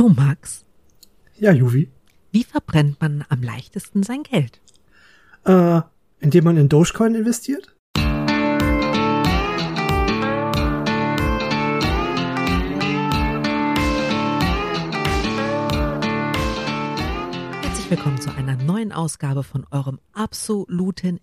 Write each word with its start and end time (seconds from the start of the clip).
Du, 0.00 0.08
Max, 0.08 0.64
Ja, 1.38 1.52
Juvi. 1.52 1.90
wie 2.32 2.42
verbrennt 2.42 2.98
man 3.02 3.22
am 3.28 3.42
leichtesten 3.42 4.02
sein 4.02 4.22
Geld? 4.22 4.62
Äh, 5.44 5.82
indem 6.20 6.44
man 6.44 6.56
in 6.56 6.70
Dogecoin 6.70 7.14
investiert? 7.14 7.76
Herzlich 17.60 17.90
willkommen 17.90 18.22
zu 18.22 18.34
einer 18.34 18.56
neuen 18.56 18.92
Ausgabe 18.92 19.42
von 19.42 19.66
eurem 19.70 20.00
absoluten 20.14 21.20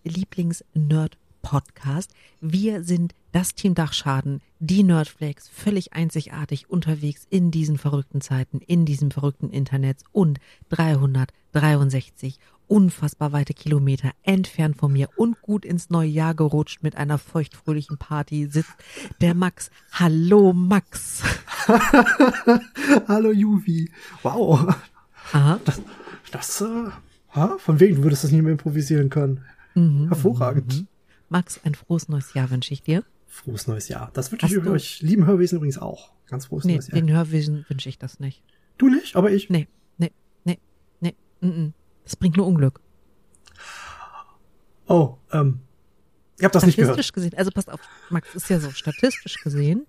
Lieblings-Nerd-Podcast. 1.47 2.11
Wir 2.41 2.83
sind 2.83 3.13
das 3.31 3.55
Team 3.55 3.75
Dachschaden, 3.75 4.41
die 4.59 4.83
Nerdflakes, 4.83 5.49
völlig 5.49 5.93
einzigartig 5.93 6.69
unterwegs 6.69 7.25
in 7.29 7.51
diesen 7.51 7.77
verrückten 7.77 8.21
Zeiten, 8.21 8.59
in 8.59 8.85
diesem 8.85 9.11
verrückten 9.11 9.49
Internet 9.49 9.99
und 10.11 10.39
363 10.69 12.39
unfassbar 12.67 13.31
weite 13.31 13.53
Kilometer 13.53 14.11
entfernt 14.23 14.75
von 14.75 14.91
mir 14.91 15.07
und 15.15 15.41
gut 15.41 15.63
ins 15.63 15.89
neue 15.89 16.09
Jahr 16.09 16.35
gerutscht 16.35 16.83
mit 16.83 16.97
einer 16.97 17.17
feuchtfröhlichen 17.17 17.97
Party 17.97 18.47
sitzt 18.51 18.75
der 19.21 19.33
Max. 19.33 19.71
Hallo 19.93 20.51
Max. 20.51 21.23
Hallo, 23.07 23.31
Juvi. 23.31 23.89
Wow. 24.21 24.75
Aha. 25.31 25.59
Das, 25.63 25.81
das 26.31 26.61
äh, 26.61 27.47
von 27.57 27.79
wegen, 27.79 27.97
du 27.97 28.03
würdest 28.03 28.25
das 28.25 28.31
nicht 28.31 28.41
mehr 28.41 28.51
improvisieren 28.51 29.09
können. 29.09 29.45
Mhm. 29.75 30.07
Hervorragend. 30.07 30.87
Max, 31.29 31.59
ein 31.63 31.75
frohes 31.75 32.07
neues 32.09 32.33
Jahr 32.33 32.49
wünsche 32.49 32.73
ich 32.73 32.81
dir. 32.81 33.03
Frohes 33.27 33.67
neues 33.67 33.87
Jahr. 33.89 34.09
Das 34.13 34.31
wünsche 34.31 34.45
ich 34.45 34.53
du- 34.53 34.71
euch 34.71 35.01
lieben 35.01 35.25
Hörwesen 35.25 35.57
übrigens 35.57 35.77
auch. 35.77 36.13
Ganz 36.27 36.45
frohes 36.47 36.65
Nee, 36.65 36.73
neues 36.75 36.87
Jahr. 36.87 36.99
den 36.99 37.11
Hörwesen 37.11 37.65
wünsche 37.67 37.89
ich 37.89 37.97
das 37.97 38.19
nicht. 38.19 38.43
Du 38.77 38.89
nicht, 38.89 39.15
aber 39.15 39.31
ich. 39.31 39.49
Nee, 39.49 39.67
nee, 39.97 40.11
nee, 40.45 40.59
nee. 41.01 41.15
Mm 41.41 41.47
-mm. 41.47 41.71
Das 42.03 42.15
bringt 42.15 42.37
nur 42.37 42.47
Unglück. 42.47 42.79
Oh, 44.87 45.17
ähm, 45.31 45.59
ihr 46.39 46.45
habt 46.45 46.55
das 46.55 46.65
nicht 46.65 46.77
gehört. 46.77 46.93
statistisch 46.93 47.11
gesehen, 47.13 47.33
also 47.37 47.51
passt 47.51 47.69
auf, 47.71 47.81
Max, 48.09 48.33
ist 48.35 48.49
ja 48.49 48.59
so, 48.59 48.71
statistisch 48.71 49.35
gesehen, 49.43 49.85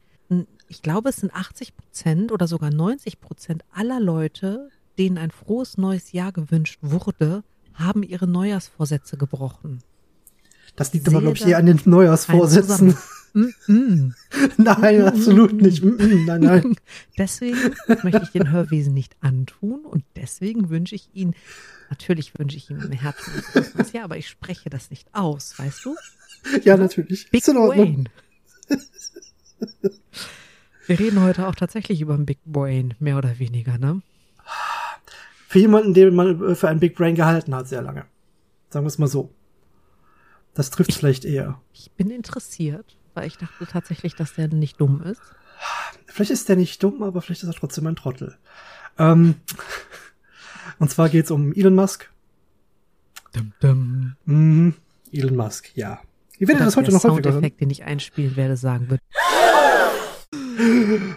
ich 0.67 0.83
glaube, 0.83 1.08
es 1.11 1.17
sind 1.17 1.33
80 1.33 1.77
Prozent 1.77 2.33
oder 2.33 2.47
sogar 2.48 2.70
90 2.70 3.20
Prozent 3.20 3.64
aller 3.73 4.00
Leute, 4.00 4.69
denen 4.98 5.17
ein 5.17 5.30
frohes 5.30 5.78
neues 5.78 6.12
Jahr 6.12 6.33
gewünscht 6.33 6.78
wurde, 6.83 7.45
haben 7.75 8.02
ihre 8.02 8.27
Neujahrsvorsätze 8.27 9.17
gebrochen. 9.17 9.83
Das 10.77 10.92
liegt 10.92 11.08
aber, 11.08 11.20
glaube 11.20 11.36
ich, 11.36 11.47
eher 11.47 11.58
an 11.58 11.66
den 11.66 11.80
Neujahrsvorsätzen. 11.84 12.97
Mm 13.34 13.52
-mm. 13.66 14.14
nein, 14.56 15.02
absolut 15.02 15.52
nicht. 15.52 15.84
Mm, 15.84 15.88
mm, 15.91 16.24
Nein, 16.24 16.41
nein. 16.41 16.77
Deswegen 17.19 17.58
möchte 18.02 18.22
ich 18.24 18.30
den 18.30 18.50
Hörwesen 18.50 18.94
nicht 18.94 19.16
antun 19.20 19.84
und 19.84 20.05
deswegen 20.16 20.70
wünsche 20.70 20.94
ich 20.94 21.11
ihn, 21.12 21.34
natürlich 21.91 22.39
wünsche 22.39 22.56
ich 22.56 22.70
ihm 22.70 22.80
im 22.80 22.92
Herzen 22.92 23.33
neues 23.74 23.92
Jahr, 23.92 24.05
aber 24.05 24.16
ich 24.16 24.28
spreche 24.28 24.70
das 24.70 24.91
nicht 24.91 25.14
aus, 25.14 25.58
weißt 25.58 25.84
du? 25.84 25.96
Ja, 26.64 26.77
natürlich. 26.77 27.30
Big 27.30 27.42
Ist 27.42 27.48
in 27.48 27.56
Ordnung. 27.58 28.08
Wir 30.86 30.98
reden 30.98 31.20
heute 31.20 31.46
auch 31.46 31.55
tatsächlich 31.55 32.00
über 32.00 32.14
ein 32.14 32.24
Big 32.27 32.39
Brain, 32.44 32.94
mehr 32.98 33.19
oder 33.19 33.39
weniger, 33.39 33.77
ne? 33.78 34.00
Für 35.48 35.58
jemanden, 35.58 35.94
den 35.94 36.14
man 36.14 36.56
für 36.56 36.69
einen 36.69 36.80
Big 36.80 36.94
Brain 36.94 37.14
gehalten 37.14 37.55
hat, 37.55 37.69
sehr 37.69 37.83
lange. 37.83 38.06
Sagen 38.70 38.84
wir 38.84 38.89
es 38.89 38.98
mal 38.98 39.06
so. 39.06 39.30
Das 40.59 40.70
trifft 40.70 40.92
vielleicht 40.92 41.25
eher. 41.25 41.61
Ich 41.73 41.92
bin 41.92 42.11
interessiert, 42.11 42.97
weil 43.14 43.28
ich 43.28 43.39
dachte 43.39 43.64
tatsächlich, 43.64 44.17
dass 44.17 44.34
der 44.34 44.48
nicht 44.48 44.81
dumm 44.81 45.01
ist. 45.03 45.23
Vielleicht 46.06 46.33
ist 46.33 46.48
der 46.48 46.56
nicht 46.56 46.83
dumm, 46.83 47.05
aber 47.05 47.23
vielleicht 47.23 47.45
ist 47.45 47.48
er 47.48 47.55
trotzdem 47.55 47.87
ein 47.87 47.95
Trottel. 47.95 48.37
Ähm, 48.98 49.36
und 50.81 50.91
zwar 50.91 51.11
geht's 51.11 51.31
um 51.31 51.53
Elon 51.53 51.77
Musk. 51.77 52.11
Dum, 53.34 53.53
dum. 53.61 54.17
Mhm. 54.25 54.75
Elon 55.12 55.36
Musk, 55.36 55.70
ja. 55.77 56.01
Ihr 56.39 56.48
werdet 56.48 56.67
das 56.67 56.77
heute 56.77 56.91
noch 56.91 57.05
häufiger 57.05 57.30
hören. 57.30 57.35
Soundeffekt, 57.35 57.61
den 57.61 57.70
ich 57.70 57.85
einspielen 57.85 58.35
werde, 58.35 58.57
sagen 58.57 58.91
wird. 58.91 59.01
Ihr 60.33 61.17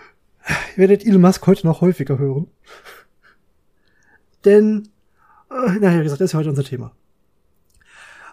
werdet 0.75 1.03
Elon 1.03 1.21
Musk 1.21 1.47
heute 1.47 1.65
noch 1.65 1.81
häufiger 1.81 2.19
hören. 2.19 2.45
Denn, 4.45 4.89
äh, 5.49 5.79
naja, 5.79 5.97
wie 5.97 6.03
gesagt, 6.03 6.21
das 6.21 6.25
ist 6.25 6.33
ja 6.33 6.39
heute 6.39 6.49
unser 6.51 6.63
Thema. 6.63 6.91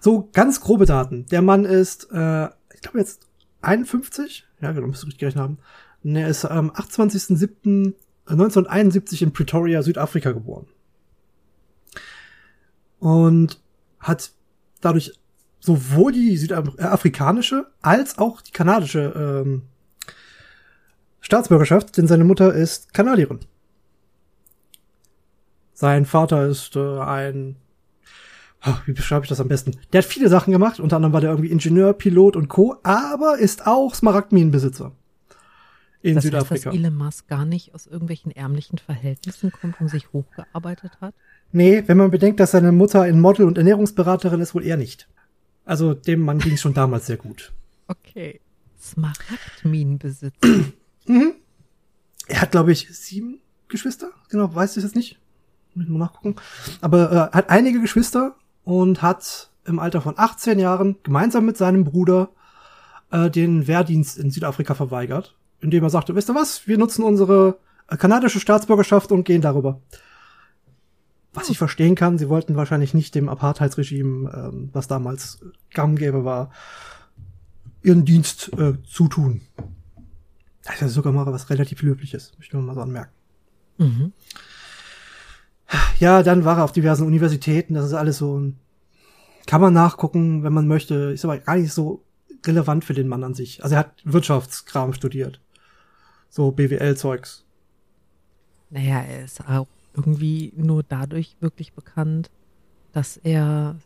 So, 0.01 0.29
ganz 0.33 0.61
grobe 0.61 0.87
Daten. 0.87 1.27
Der 1.27 1.43
Mann 1.43 1.65
ist, 1.65 2.11
äh, 2.13 2.47
ich 2.75 2.81
glaube 2.81 2.99
jetzt 2.99 3.27
51. 3.63 4.47
Ja, 4.61 4.73
genau, 4.73 4.87
müsste 4.87 5.07
richtig 5.07 5.21
gerechnet 5.21 5.43
haben. 5.43 5.59
Und 6.05 6.15
Er 6.17 6.29
ist 6.29 6.45
am 6.45 6.71
28.07.1971 6.71 9.23
in 9.23 9.33
Pretoria, 9.33 9.83
Südafrika 9.83 10.33
geboren. 10.33 10.67
Und 13.01 13.61
hat 14.01 14.33
dadurch 14.81 15.13
sowohl 15.61 16.13
die 16.13 16.37
südafrikanische 16.37 17.67
als 17.83 18.19
auch 18.19 18.41
die 18.41 18.53
kanadische 18.53 19.43
ähm, 19.45 19.63
Staatsbürgerschaft, 21.21 21.97
denn 21.97 22.07
seine 22.07 22.23
Mutter 22.25 22.55
ist 22.55 22.95
Kanadierin. 22.95 23.41
Sein 25.75 26.07
Vater 26.07 26.47
ist 26.47 26.77
äh, 26.77 27.01
ein, 27.01 27.57
ach, 28.61 28.87
wie 28.87 28.93
beschreibe 28.93 29.25
ich 29.25 29.29
das 29.29 29.41
am 29.41 29.49
besten? 29.49 29.73
Der 29.93 30.03
hat 30.03 30.09
viele 30.09 30.29
Sachen 30.29 30.53
gemacht, 30.53 30.81
unter 30.81 30.97
anderem 30.97 31.13
war 31.13 31.21
der 31.21 31.31
irgendwie 31.31 31.51
Ingenieur, 31.51 31.93
Pilot 31.93 32.37
und 32.37 32.49
Co., 32.49 32.77
aber 32.83 33.39
ist 33.39 33.67
auch 33.67 33.95
Smaragdminenbesitzer 33.95 34.93
in 36.01 36.15
Das 36.15 36.25
heißt, 36.25 36.33
Südafrika. 36.33 36.71
dass 36.71 36.79
Elon 36.79 36.95
Musk 36.97 37.27
gar 37.29 37.45
nicht 37.45 37.75
aus 37.75 37.87
irgendwelchen 37.87 38.31
ärmlichen 38.31 38.79
Verhältnissen 38.79 39.51
kommt 39.51 39.81
und 39.81 39.89
sich 39.89 40.13
hochgearbeitet 40.13 40.93
hat. 41.01 41.15
nee, 41.51 41.83
wenn 41.87 41.97
man 41.97 42.11
bedenkt, 42.11 42.39
dass 42.41 42.53
seine 42.53 42.71
Mutter 42.73 43.03
ein 43.03 43.21
Model 43.21 43.47
und 43.47 43.59
Ernährungsberaterin 43.59 44.41
ist, 44.41 44.55
wohl 44.55 44.65
eher 44.65 44.77
nicht. 44.77 45.09
Also 45.65 45.95
dem 45.95 46.21
Mann 46.21 46.39
ging 46.39 46.55
es 46.55 46.61
schon 46.61 46.73
damals 46.75 47.07
sehr 47.07 47.17
gut. 47.17 47.53
Okay. 47.89 48.41
Smaragdminenbesitzer. 48.81 50.33
Mhm. 51.11 51.33
Er 52.27 52.43
hat, 52.43 52.51
glaube 52.51 52.71
ich, 52.71 52.87
sieben 52.95 53.41
Geschwister. 53.69 54.11
Genau, 54.29 54.55
weiß 54.55 54.77
ich 54.77 54.83
jetzt 54.85 54.95
nicht. 54.95 55.19
Muss 55.75 55.87
ich 55.87 55.91
mal 55.91 55.99
nachgucken. 56.01 56.37
Aber 56.83 57.31
äh, 57.33 57.35
hat 57.35 57.49
einige 57.49 57.81
Geschwister 57.81 58.37
und 58.69 59.01
hat 59.01 59.49
im 59.65 59.79
Alter 59.79 60.03
von 60.03 60.19
18 60.19 60.59
Jahren 60.59 60.97
gemeinsam 61.03 61.47
mit 61.47 61.57
seinem 61.57 61.85
Bruder 61.85 62.29
äh, 63.11 63.31
den 63.31 63.67
Wehrdienst 63.67 64.19
in 64.19 64.31
Südafrika 64.31 64.75
verweigert, 64.75 65.35
indem 65.63 65.85
er 65.85 65.89
sagte, 65.89 66.15
wisst 66.15 66.29
ihr 66.29 66.35
was, 66.35 66.69
wir 66.69 66.77
nutzen 66.77 67.03
unsere 67.03 67.57
äh, 67.89 67.97
kanadische 67.97 68.41
Staatsbürgerschaft 68.41 69.11
und 69.11 69.25
gehen 69.25 69.41
darüber. 69.41 69.81
Was 71.33 71.49
ich 71.49 71.57
verstehen 71.57 71.95
kann, 71.95 72.19
sie 72.19 72.29
wollten 72.29 72.57
wahrscheinlich 72.57 72.93
nicht 72.93 73.15
dem 73.15 73.31
Apartheidsregime, 73.31 74.31
ähm, 74.35 74.69
was 74.75 74.87
damals 74.87 75.41
gang 75.73 75.99
gäbe 75.99 76.27
war, 76.27 76.51
ihren 77.83 78.05
Dienst 78.05 78.53
äh, 78.59 78.75
zutun. 78.87 79.41
Das 80.65 80.75
ist 80.75 80.81
ja 80.83 80.89
sogar 80.89 81.15
mal 81.15 81.25
was 81.25 81.49
relativ 81.49 81.81
Löbliches, 81.81 82.33
möchte 82.37 82.59
man 82.59 82.67
mal 82.67 82.75
so 82.75 82.83
anmerken. 82.83 83.13
mhm. 83.79 84.13
Ja, 85.99 86.23
dann 86.23 86.45
war 86.45 86.59
er 86.59 86.65
auf 86.65 86.73
diversen 86.73 87.07
Universitäten, 87.07 87.75
das 87.75 87.87
ist 87.87 87.95
alles 87.95 88.19
so, 88.19 88.39
ein- 88.39 88.59
kann 89.47 89.61
man 89.61 89.73
nachgucken, 89.75 90.43
wenn 90.43 90.53
man 90.53 90.67
möchte, 90.69 90.95
ist 91.13 91.25
aber 91.25 91.39
gar 91.39 91.57
nicht 91.57 91.73
so 91.73 92.03
relevant 92.47 92.85
für 92.85 92.95
den 92.95 93.09
Mann 93.09 93.25
an 93.25 93.35
sich. 93.35 93.63
Also 93.63 93.75
er 93.75 93.81
hat 93.81 93.93
Wirtschaftskram 94.05 94.93
studiert. 94.93 95.41
So 96.31 96.53
BWL-Zeugs. 96.53 97.45
Naja, 98.71 99.01
er 99.01 99.25
ist 99.25 99.41
auch 99.49 99.67
irgendwie 99.95 100.53
nur 100.57 100.83
dadurch 100.83 101.37
wirklich 101.41 101.73
bekannt, 101.73 102.31
dass 102.93 103.17
er 103.17 103.77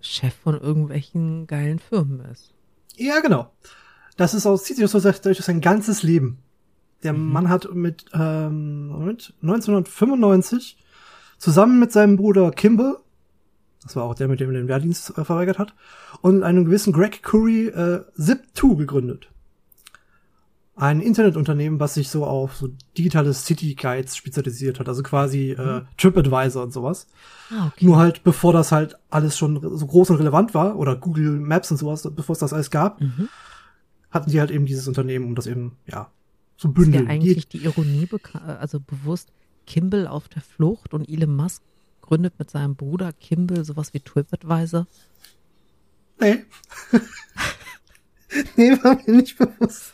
Chef 0.00 0.34
von 0.34 0.58
irgendwelchen 0.58 1.46
geilen 1.46 1.78
Firmen 1.78 2.20
ist. 2.32 2.52
Ja, 2.96 3.20
genau. 3.20 3.52
Das 4.16 4.34
ist 4.34 4.46
aus, 4.46 4.64
zieht 4.64 4.76
sich 4.78 4.88
so 4.90 5.00
durch 5.00 5.20
durch 5.20 5.38
sein 5.40 5.60
ganzes 5.60 6.02
Leben. 6.02 6.38
Der 7.02 7.12
Mann 7.12 7.48
hat 7.48 7.72
mit, 7.74 8.06
ähm, 8.14 8.88
Moment, 8.88 9.34
1995 9.42 10.78
zusammen 11.42 11.78
mit 11.80 11.90
seinem 11.92 12.16
Bruder 12.16 12.50
Kimball, 12.52 12.96
das 13.82 13.96
war 13.96 14.04
auch 14.04 14.14
der, 14.14 14.28
mit 14.28 14.38
dem 14.40 14.50
er 14.50 14.60
den 14.60 14.68
Wehrdienst 14.68 15.18
äh, 15.18 15.24
verweigert 15.24 15.58
hat, 15.58 15.74
und 16.20 16.42
einem 16.44 16.64
gewissen 16.64 16.92
Greg 16.92 17.22
Curry 17.22 17.66
äh, 17.68 18.04
Zip2 18.16 18.76
gegründet. 18.76 19.28
Ein 20.74 21.00
Internetunternehmen, 21.00 21.80
was 21.80 21.94
sich 21.94 22.08
so 22.08 22.24
auf 22.24 22.56
so 22.56 22.68
digitale 22.96 23.34
City 23.34 23.74
Guides 23.74 24.16
spezialisiert 24.16 24.80
hat, 24.80 24.88
also 24.88 25.02
quasi 25.02 25.50
äh, 25.50 25.82
TripAdvisor 25.98 26.62
und 26.62 26.72
sowas. 26.72 27.08
Ah, 27.50 27.66
okay. 27.68 27.84
Nur 27.84 27.98
halt, 27.98 28.22
bevor 28.24 28.52
das 28.54 28.72
halt 28.72 28.96
alles 29.10 29.36
schon 29.36 29.60
so 29.76 29.86
groß 29.86 30.10
und 30.10 30.16
relevant 30.16 30.54
war, 30.54 30.76
oder 30.76 30.96
Google 30.96 31.30
Maps 31.40 31.70
und 31.70 31.76
sowas, 31.76 32.08
bevor 32.14 32.32
es 32.34 32.38
das 32.38 32.52
alles 32.54 32.70
gab, 32.70 33.00
Mhm. 33.00 33.28
hatten 34.10 34.30
die 34.30 34.40
halt 34.40 34.50
eben 34.50 34.64
dieses 34.64 34.88
Unternehmen, 34.88 35.26
um 35.26 35.34
das 35.34 35.46
eben, 35.46 35.72
ja, 35.86 36.08
zu 36.56 36.68
Ist 36.68 36.74
bündeln. 36.74 37.04
dir 37.06 37.10
eigentlich 37.10 37.48
die 37.48 37.64
Ironie 37.64 38.06
beka- 38.06 38.56
also 38.56 38.78
bewusst, 38.80 39.30
Kimball 39.66 40.06
auf 40.06 40.28
der 40.28 40.42
Flucht 40.42 40.92
und 40.94 41.08
Elon 41.08 41.34
Musk 41.36 41.62
gründet 42.00 42.34
mit 42.38 42.50
seinem 42.50 42.74
Bruder 42.76 43.12
Kimball 43.12 43.64
sowas 43.64 43.94
wie 43.94 44.00
TripAdvisor? 44.00 44.86
nee. 46.20 46.44
nee, 48.56 48.70
war 48.82 48.96
mir 49.06 49.12
nicht 49.16 49.36
bewusst. 49.38 49.92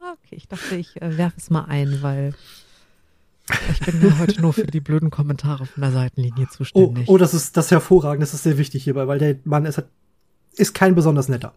Okay, 0.00 0.36
ich 0.36 0.48
dachte, 0.48 0.76
ich 0.76 1.00
äh, 1.02 1.16
werfe 1.18 1.36
es 1.38 1.50
mal 1.50 1.64
ein, 1.64 2.00
weil 2.02 2.34
Ich 3.70 3.80
bin 3.80 4.00
ja 4.02 4.18
heute 4.18 4.40
nur 4.40 4.52
für 4.52 4.66
die 4.66 4.80
blöden 4.80 5.10
Kommentare 5.10 5.66
von 5.66 5.80
der 5.82 5.92
Seitenlinie 5.92 6.46
Oh, 6.48 6.54
zuständig. 6.54 7.08
oh, 7.08 7.18
das 7.18 7.34
ist 7.34 7.56
das 7.56 7.66
ist 7.66 7.70
hervorragend, 7.72 8.22
das 8.22 8.34
ist 8.34 8.42
sehr 8.44 8.58
wichtig 8.58 8.84
hierbei, 8.84 9.06
weil 9.08 9.18
der 9.18 9.36
Mann 9.44 9.66
ist, 9.66 9.82
ist 10.52 10.74
kein 10.74 10.94
besonders 10.94 11.28
netter. 11.28 11.54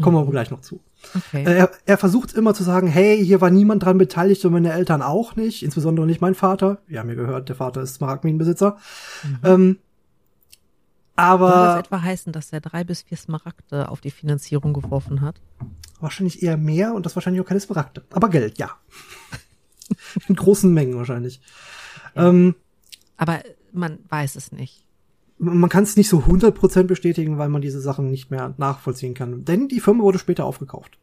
Kommen 0.00 0.16
wir 0.16 0.20
aber 0.20 0.30
gleich 0.30 0.50
noch 0.50 0.60
zu. 0.60 0.80
Okay. 1.14 1.44
Äh, 1.44 1.58
Er, 1.58 1.70
er 1.86 1.98
versucht 1.98 2.32
immer 2.32 2.54
zu 2.54 2.62
sagen, 2.64 2.88
hey, 2.88 3.24
hier 3.24 3.40
war 3.40 3.50
niemand 3.50 3.82
dran 3.84 3.98
beteiligt 3.98 4.44
und 4.44 4.52
meine 4.52 4.72
Eltern 4.72 5.02
auch 5.02 5.36
nicht, 5.36 5.62
insbesondere 5.62 6.06
nicht 6.06 6.20
mein 6.20 6.34
Vater. 6.34 6.78
Wir 6.86 7.00
haben 7.00 7.08
ja 7.08 7.14
gehört, 7.14 7.48
der 7.48 7.56
Vater 7.56 7.82
ist 7.82 7.94
Smaragdminenbesitzer. 7.94 8.76
Ähm, 9.44 9.78
Soll 11.16 11.26
das 11.26 11.26
aber 11.26 11.78
etwa 11.80 12.02
heißen, 12.02 12.32
dass 12.32 12.52
er 12.52 12.60
drei 12.60 12.84
bis 12.84 13.02
vier 13.02 13.16
Smaragde 13.16 13.88
auf 13.88 14.00
die 14.00 14.10
Finanzierung 14.10 14.72
geworfen 14.72 15.20
hat? 15.20 15.40
wahrscheinlich 16.00 16.44
eher 16.44 16.56
mehr 16.56 16.94
und 16.94 17.04
das 17.06 17.16
wahrscheinlich 17.16 17.42
auch 17.42 17.46
keine 17.48 17.58
Smaragde. 17.58 18.04
Aber 18.12 18.28
Geld, 18.28 18.58
ja. 18.58 18.70
In 20.28 20.36
großen 20.36 20.72
Mengen 20.72 20.96
wahrscheinlich. 20.96 21.40
Ähm, 22.14 22.54
Aber 23.16 23.40
man 23.72 23.98
weiß 24.08 24.36
es 24.36 24.52
nicht. 24.52 24.84
Man 25.38 25.68
kann 25.70 25.84
es 25.84 25.96
nicht 25.96 26.08
so 26.08 26.18
100% 26.20 26.84
bestätigen, 26.84 27.38
weil 27.38 27.48
man 27.48 27.62
diese 27.62 27.80
Sachen 27.80 28.10
nicht 28.10 28.30
mehr 28.30 28.54
nachvollziehen 28.58 29.14
kann. 29.14 29.44
Denn 29.44 29.68
die 29.68 29.80
Firma 29.80 30.02
wurde 30.02 30.18
später 30.18 30.44
aufgekauft. 30.44 30.98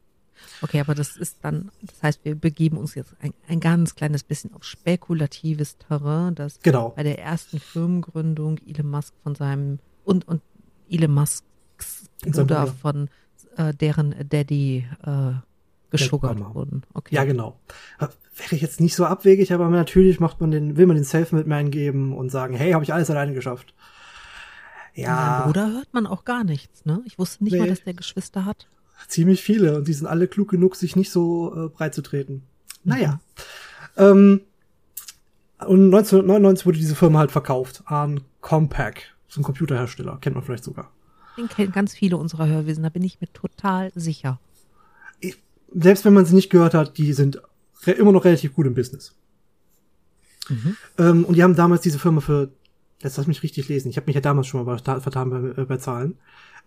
Okay, 0.61 0.79
aber 0.79 0.95
das 0.95 1.17
ist 1.17 1.37
dann, 1.41 1.69
das 1.81 2.01
heißt, 2.03 2.19
wir 2.23 2.35
begeben 2.35 2.77
uns 2.77 2.95
jetzt 2.95 3.13
ein, 3.21 3.33
ein 3.47 3.59
ganz 3.59 3.95
kleines 3.95 4.23
bisschen 4.23 4.53
auf 4.53 4.63
spekulatives 4.63 5.77
Terrain, 5.77 6.35
dass 6.35 6.59
Genau. 6.61 6.89
bei 6.95 7.03
der 7.03 7.19
ersten 7.19 7.59
Firmengründung 7.59 8.59
Elon 8.67 8.89
Musk 8.89 9.13
von 9.23 9.35
seinem 9.35 9.79
und 10.03 10.27
und 10.27 10.41
Elon 10.89 11.11
Musks 11.13 11.43
Bruder 12.23 12.67
von 12.67 13.09
äh, 13.57 13.73
deren 13.73 14.15
Daddy 14.29 14.85
äh, 15.05 15.31
geschuggert 15.91 16.39
Mama. 16.39 16.53
wurden. 16.55 16.83
Okay. 16.93 17.15
Ja, 17.15 17.23
genau. 17.25 17.59
Wäre 17.99 18.55
jetzt 18.55 18.79
nicht 18.81 18.95
so 18.95 19.05
abwegig, 19.05 19.53
aber 19.53 19.69
natürlich 19.69 20.19
macht 20.19 20.41
man 20.41 20.51
den, 20.51 20.77
will 20.77 20.87
man 20.87 20.95
den 20.95 21.05
Selfmade-Man 21.05 21.71
geben 21.71 22.13
und 22.13 22.29
sagen, 22.31 22.55
hey, 22.55 22.71
habe 22.73 22.83
ich 22.83 22.93
alles 22.93 23.09
alleine 23.09 23.33
geschafft. 23.33 23.73
Von 24.95 25.03
Ja, 25.03 25.43
Bruder 25.45 25.71
hört 25.73 25.93
man 25.93 26.07
auch 26.07 26.23
gar 26.25 26.43
nichts, 26.43 26.85
ne? 26.85 27.01
Ich 27.05 27.19
wusste 27.19 27.43
nicht 27.43 27.53
Nee. 27.53 27.59
mal, 27.59 27.67
dass 27.69 27.83
der 27.83 27.93
Geschwister 27.93 28.45
hat. 28.45 28.67
ziemlich 29.07 29.43
viele 29.43 29.75
und 29.77 29.87
die 29.87 29.93
sind 29.93 30.07
alle 30.07 30.27
klug 30.27 30.49
genug, 30.49 30.75
sich 30.75 30.95
nicht 30.95 31.11
so 31.11 31.53
äh, 31.65 31.69
breit 31.69 31.93
zu 31.93 32.01
treten. 32.01 32.33
Mhm. 32.83 32.89
Naja. 32.91 33.19
Ähm, 33.97 34.41
und 35.59 35.85
1999 35.93 36.65
wurde 36.65 36.77
diese 36.77 36.95
Firma 36.95 37.19
halt 37.19 37.31
verkauft 37.31 37.83
an 37.85 38.21
Compaq, 38.41 39.01
so 39.27 39.41
ein 39.41 39.43
Computerhersteller, 39.43 40.17
kennt 40.21 40.35
man 40.35 40.43
vielleicht 40.45 40.63
sogar. 40.63 40.91
Den 41.37 41.49
kennen 41.49 41.71
ganz 41.73 41.93
viele 41.93 42.17
unserer 42.17 42.47
Hörwesen, 42.47 42.83
da 42.83 42.89
bin 42.89 43.03
ich 43.03 43.19
mir 43.21 43.27
total 43.33 43.91
sicher. 43.95 44.39
Ich, 45.19 45.37
selbst 45.73 46.05
wenn 46.05 46.13
man 46.13 46.25
sie 46.25 46.35
nicht 46.35 46.49
gehört 46.49 46.73
hat, 46.73 46.97
die 46.97 47.11
sind 47.13 47.41
immer 47.85 48.11
noch 48.13 48.23
relativ 48.25 48.53
gut 48.53 48.65
im 48.65 48.73
Business. 48.75 49.13
Mhm. 50.49 50.77
Ähm, 50.97 51.25
und 51.25 51.35
die 51.35 51.43
haben 51.43 51.55
damals 51.55 51.81
diese 51.81 51.99
Firma 51.99 52.21
für, 52.21 52.49
jetzt 53.01 53.17
lass 53.17 53.27
mich 53.27 53.43
richtig 53.43 53.67
lesen, 53.67 53.89
ich 53.89 53.97
habe 53.97 54.07
mich 54.07 54.15
ja 54.15 54.21
damals 54.21 54.47
schon 54.47 54.65
mal 54.65 54.75
verta- 54.75 54.99
vertan 55.01 55.29
bei, 55.29 55.61
äh, 55.61 55.65
bei 55.65 55.77
Zahlen, 55.77 56.17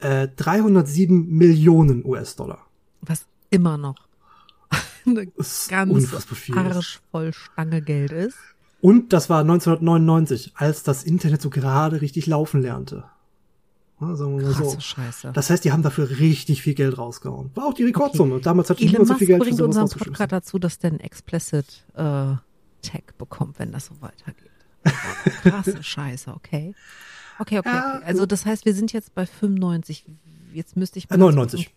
äh, 0.01 0.29
307 0.37 1.29
Millionen 1.29 2.05
US-Dollar. 2.05 2.67
Was 3.03 3.27
immer 3.51 3.79
noch 3.79 3.97
eine 5.07 5.27
ganz 5.27 6.25
viel. 6.25 6.57
arschvoll 6.59 7.33
Stange 7.33 7.83
Geld 7.83 8.13
ist. 8.13 8.37
Und 8.81 9.13
das 9.13 9.29
war 9.29 9.41
1999, 9.41 10.53
als 10.55 10.83
das 10.85 11.03
Internet 11.03 11.43
so 11.43 11.51
gerade 11.51 12.01
richtig 12.01 12.27
laufen 12.27 12.63
lernte. 12.63 13.05
Ja, 14.01 14.15
sagen 14.15 14.39
wir 14.39 14.45
mal 14.47 14.53
Krasse 14.53 14.71
so. 14.77 14.81
Scheiße. 14.81 15.33
Das 15.35 15.51
heißt, 15.51 15.65
die 15.65 15.73
haben 15.73 15.83
dafür 15.83 16.09
richtig 16.09 16.63
viel 16.63 16.75
Geld 16.75 16.97
rausgehauen. 16.97 17.51
War 17.57 17.65
auch 17.65 17.75
die 17.75 17.83
Rekordsumme. 17.83 18.39
Damals 18.39 18.71
hatte 18.71 18.81
Elon 18.83 18.93
niemand 18.93 19.09
so 19.09 19.15
viel 19.15 19.27
Geld 19.27 19.43
für 19.43 19.49
bringt 19.49 19.61
unseren. 19.61 19.89
Podcast 19.89 20.31
dazu, 20.31 20.61
dass 20.61 20.79
der 20.79 20.91
einen 20.91 21.01
Explicit 21.01 21.85
äh, 21.95 22.01
Tag 22.01 23.19
bekommt, 23.19 23.59
wenn 23.59 23.73
das 23.73 23.87
so 23.87 23.95
weitergeht. 24.01 24.53
Krasse 25.43 25.83
Scheiße, 25.83 26.33
okay. 26.35 26.75
Okay, 27.39 27.59
okay, 27.61 27.69
Ja, 27.69 27.97
okay. 27.97 28.05
Also 28.07 28.27
das 28.27 28.45
heißt, 28.47 28.65
wir 28.65 28.75
sind 28.75 28.93
jetzt 28.93 29.15
bei 29.15 29.25
95. 29.27 30.05
Jetzt 30.53 30.77
müsste 30.77 30.99
ich 30.99 31.09
mal 31.09 31.17
Äh, 31.17 31.19
99. 31.19 31.71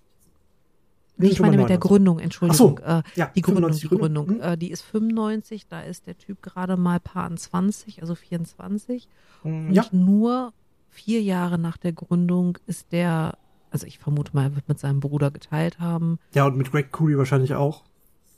Nee, 1.18 1.28
ich 1.28 1.40
meine 1.40 1.58
mit 1.58 1.70
der 1.70 1.78
99. 1.78 1.80
Gründung, 1.90 2.20
Entschuldigung. 2.20 2.78
So, 2.80 2.84
äh, 2.84 3.04
ja, 3.16 3.32
die 3.36 3.42
Gründung, 3.42 3.74
95 3.74 3.82
die 3.82 3.88
Gründung. 3.90 4.26
Gründung. 4.28 4.44
Hm. 4.48 4.54
Äh, 4.54 4.58
die 4.58 4.72
ist 4.72 4.82
95, 4.82 5.68
da 5.68 5.82
ist 5.82 6.08
der 6.08 6.18
Typ 6.18 6.42
gerade 6.42 6.78
mal 6.78 7.00
paar 7.00 7.34
20, 7.36 8.02
also 8.02 8.16
24. 8.16 9.08
Und 9.44 9.72
Ja, 9.72 9.86
nur 9.92 10.54
vier 10.90 11.22
Jahre 11.22 11.60
nach 11.60 11.78
der 11.78 11.92
Gründung 11.94 12.58
ist 12.66 12.92
der, 12.92 13.38
also 13.70 13.86
ich 13.86 14.00
vermute 14.00 14.32
mal, 14.34 14.46
er 14.46 14.56
wird 14.56 14.68
mit 14.68 14.80
seinem 14.80 15.00
Bruder 15.00 15.30
geteilt 15.30 15.80
haben. 15.80 16.18
ja, 16.34 16.46
und 16.46 16.58
mit 16.58 16.72
Greg 16.72 16.92
Cooley 16.92 17.18
wahrscheinlich 17.18 17.54
auch. 17.54 17.84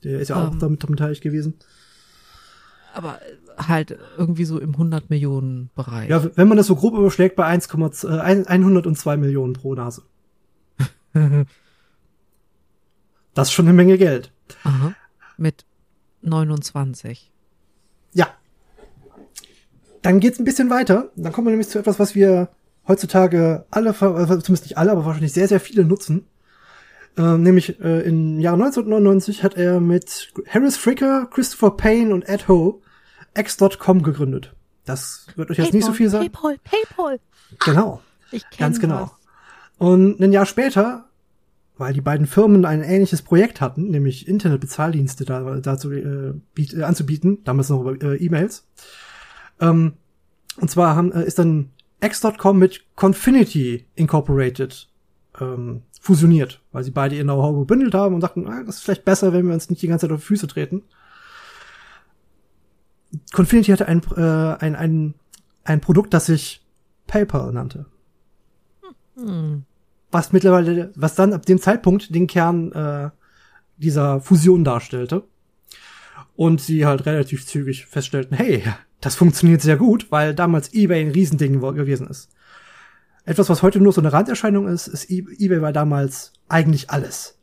Der 0.03 0.19
ist 0.19 0.27
ja 0.27 0.35
auch 0.35 0.51
Ähm. 0.51 0.59
damit 0.59 0.85
beteiligt 0.85 1.21
gewesen. 1.21 1.53
Aber 2.93 3.19
halt 3.57 3.97
irgendwie 4.17 4.45
so 4.45 4.59
im 4.59 4.71
100 4.73 5.09
Millionen 5.09 5.69
Bereich. 5.75 6.09
Ja, 6.09 6.23
wenn 6.35 6.47
man 6.47 6.57
das 6.57 6.67
so 6.67 6.75
grob 6.75 6.93
überschlägt, 6.95 7.35
bei 7.35 7.45
1,2 7.47 8.07
äh, 8.17 8.19
ein- 8.21 8.45
102 8.47 9.17
Millionen 9.17 9.53
pro 9.53 9.73
Nase. 9.75 10.03
Das 13.35 13.47
ist 13.47 13.53
schon 13.53 13.65
eine 13.65 13.73
Menge 13.73 13.97
Geld. 13.97 14.31
Aha. 14.63 14.93
Mit 15.37 15.65
29. 16.21 17.31
Ja. 18.13 18.27
Dann 20.03 20.19
geht's 20.19 20.37
ein 20.39 20.45
bisschen 20.45 20.69
weiter. 20.69 21.09
Dann 21.15 21.31
kommen 21.33 21.47
wir 21.47 21.51
nämlich 21.51 21.69
zu 21.69 21.79
etwas, 21.79 21.97
was 21.99 22.13
wir 22.13 22.49
heutzutage 22.87 23.65
alle, 23.71 23.89
äh, 23.89 23.93
zumindest 23.95 24.65
nicht 24.65 24.77
alle, 24.77 24.91
aber 24.91 25.05
wahrscheinlich 25.05 25.33
sehr, 25.33 25.47
sehr 25.47 25.59
viele 25.59 25.83
nutzen. 25.83 26.27
Ähm, 27.17 27.43
nämlich 27.43 27.79
äh, 27.79 28.01
im 28.01 28.39
Jahre 28.39 28.55
1999 28.55 29.43
hat 29.43 29.55
er 29.55 29.79
mit 29.79 30.33
Harris 30.47 30.77
Fricker, 30.77 31.27
Christopher 31.31 31.71
Payne 31.77 32.13
und 32.13 32.27
Ed 32.27 32.47
Ho 32.47 32.81
X.com 33.35 34.03
gegründet. 34.03 34.53
Das 34.85 35.27
wird 35.35 35.51
euch 35.51 35.57
jetzt 35.57 35.73
nicht 35.73 35.85
so 35.85 35.93
viel 35.93 36.09
sagen. 36.09 36.29
Paypal, 36.31 36.57
Paypal. 36.63 37.19
Genau. 37.59 38.01
Ich 38.31 38.41
kenne 38.49 38.57
Ganz 38.57 38.79
genau. 38.79 39.11
Und 39.77 40.19
ein 40.19 40.31
Jahr 40.31 40.45
später, 40.45 41.05
weil 41.77 41.93
die 41.93 42.01
beiden 42.01 42.25
Firmen 42.25 42.65
ein 42.65 42.81
ähnliches 42.81 43.21
Projekt 43.21 43.61
hatten, 43.61 43.89
nämlich 43.89 44.27
Internetbezahldienste 44.27 45.25
da, 45.25 45.59
dazu 45.59 45.91
äh, 45.91 46.33
biet, 46.53 46.73
äh, 46.73 46.83
anzubieten, 46.83 47.43
damals 47.43 47.69
noch 47.69 47.81
über 47.81 48.01
äh, 48.01 48.17
E-Mails. 48.17 48.67
Ähm, 49.59 49.93
und 50.57 50.69
zwar 50.69 50.95
haben, 50.95 51.11
äh, 51.11 51.23
ist 51.23 51.39
dann 51.39 51.69
X.com 52.01 52.57
mit 52.57 52.85
Confinity 52.95 53.85
Incorporated 53.95 54.89
ähm, 55.39 55.83
fusioniert, 56.03 56.59
weil 56.73 56.83
sie 56.83 56.91
beide 56.91 57.15
ihr 57.15 57.23
Know-how 57.23 57.59
gebündelt 57.59 57.93
haben 57.93 58.13
und 58.13 58.19
dachten, 58.21 58.45
ah, 58.45 58.61
das 58.65 58.75
ist 58.75 58.83
vielleicht 58.83 59.05
besser, 59.05 59.31
wenn 59.31 59.47
wir 59.47 59.53
uns 59.53 59.69
nicht 59.69 59.81
die 59.81 59.87
ganze 59.87 60.05
Zeit 60.05 60.13
auf 60.13 60.19
die 60.19 60.25
Füße 60.25 60.47
treten. 60.47 60.83
Confinity 63.31 63.71
hatte 63.71 63.87
ein, 63.87 64.01
äh, 64.17 64.57
ein, 64.59 64.75
ein, 64.75 65.13
ein 65.63 65.79
Produkt, 65.79 66.13
das 66.13 66.25
sich 66.25 66.61
PayPal 67.07 67.53
nannte 67.53 67.85
Hm. 69.15 69.63
was 70.11 70.33
mittlerweile, 70.33 70.91
was 70.95 71.15
dann 71.15 71.31
ab 71.33 71.45
dem 71.45 71.61
Zeitpunkt 71.61 72.13
den 72.13 72.27
Kern 72.27 72.71
äh, 72.73 73.09
dieser 73.77 74.19
Fusion 74.19 74.65
darstellte. 74.65 75.23
Und 76.35 76.59
sie 76.59 76.85
halt 76.85 77.05
relativ 77.05 77.45
zügig 77.45 77.85
feststellten, 77.85 78.35
hey, 78.35 78.63
das 78.99 79.15
funktioniert 79.15 79.61
sehr 79.61 79.77
gut, 79.77 80.11
weil 80.11 80.33
damals 80.33 80.73
eBay 80.73 81.05
ein 81.05 81.11
Riesending 81.11 81.61
gewesen 81.61 82.07
ist. 82.07 82.29
Etwas, 83.25 83.49
was 83.49 83.61
heute 83.63 83.79
nur 83.79 83.93
so 83.93 84.01
eine 84.01 84.11
Randerscheinung 84.11 84.67
ist, 84.67 84.87
ist 84.87 85.09
E- 85.09 85.25
eBay 85.37 85.61
war 85.61 85.71
damals 85.73 86.33
eigentlich 86.49 86.89
alles, 86.89 87.37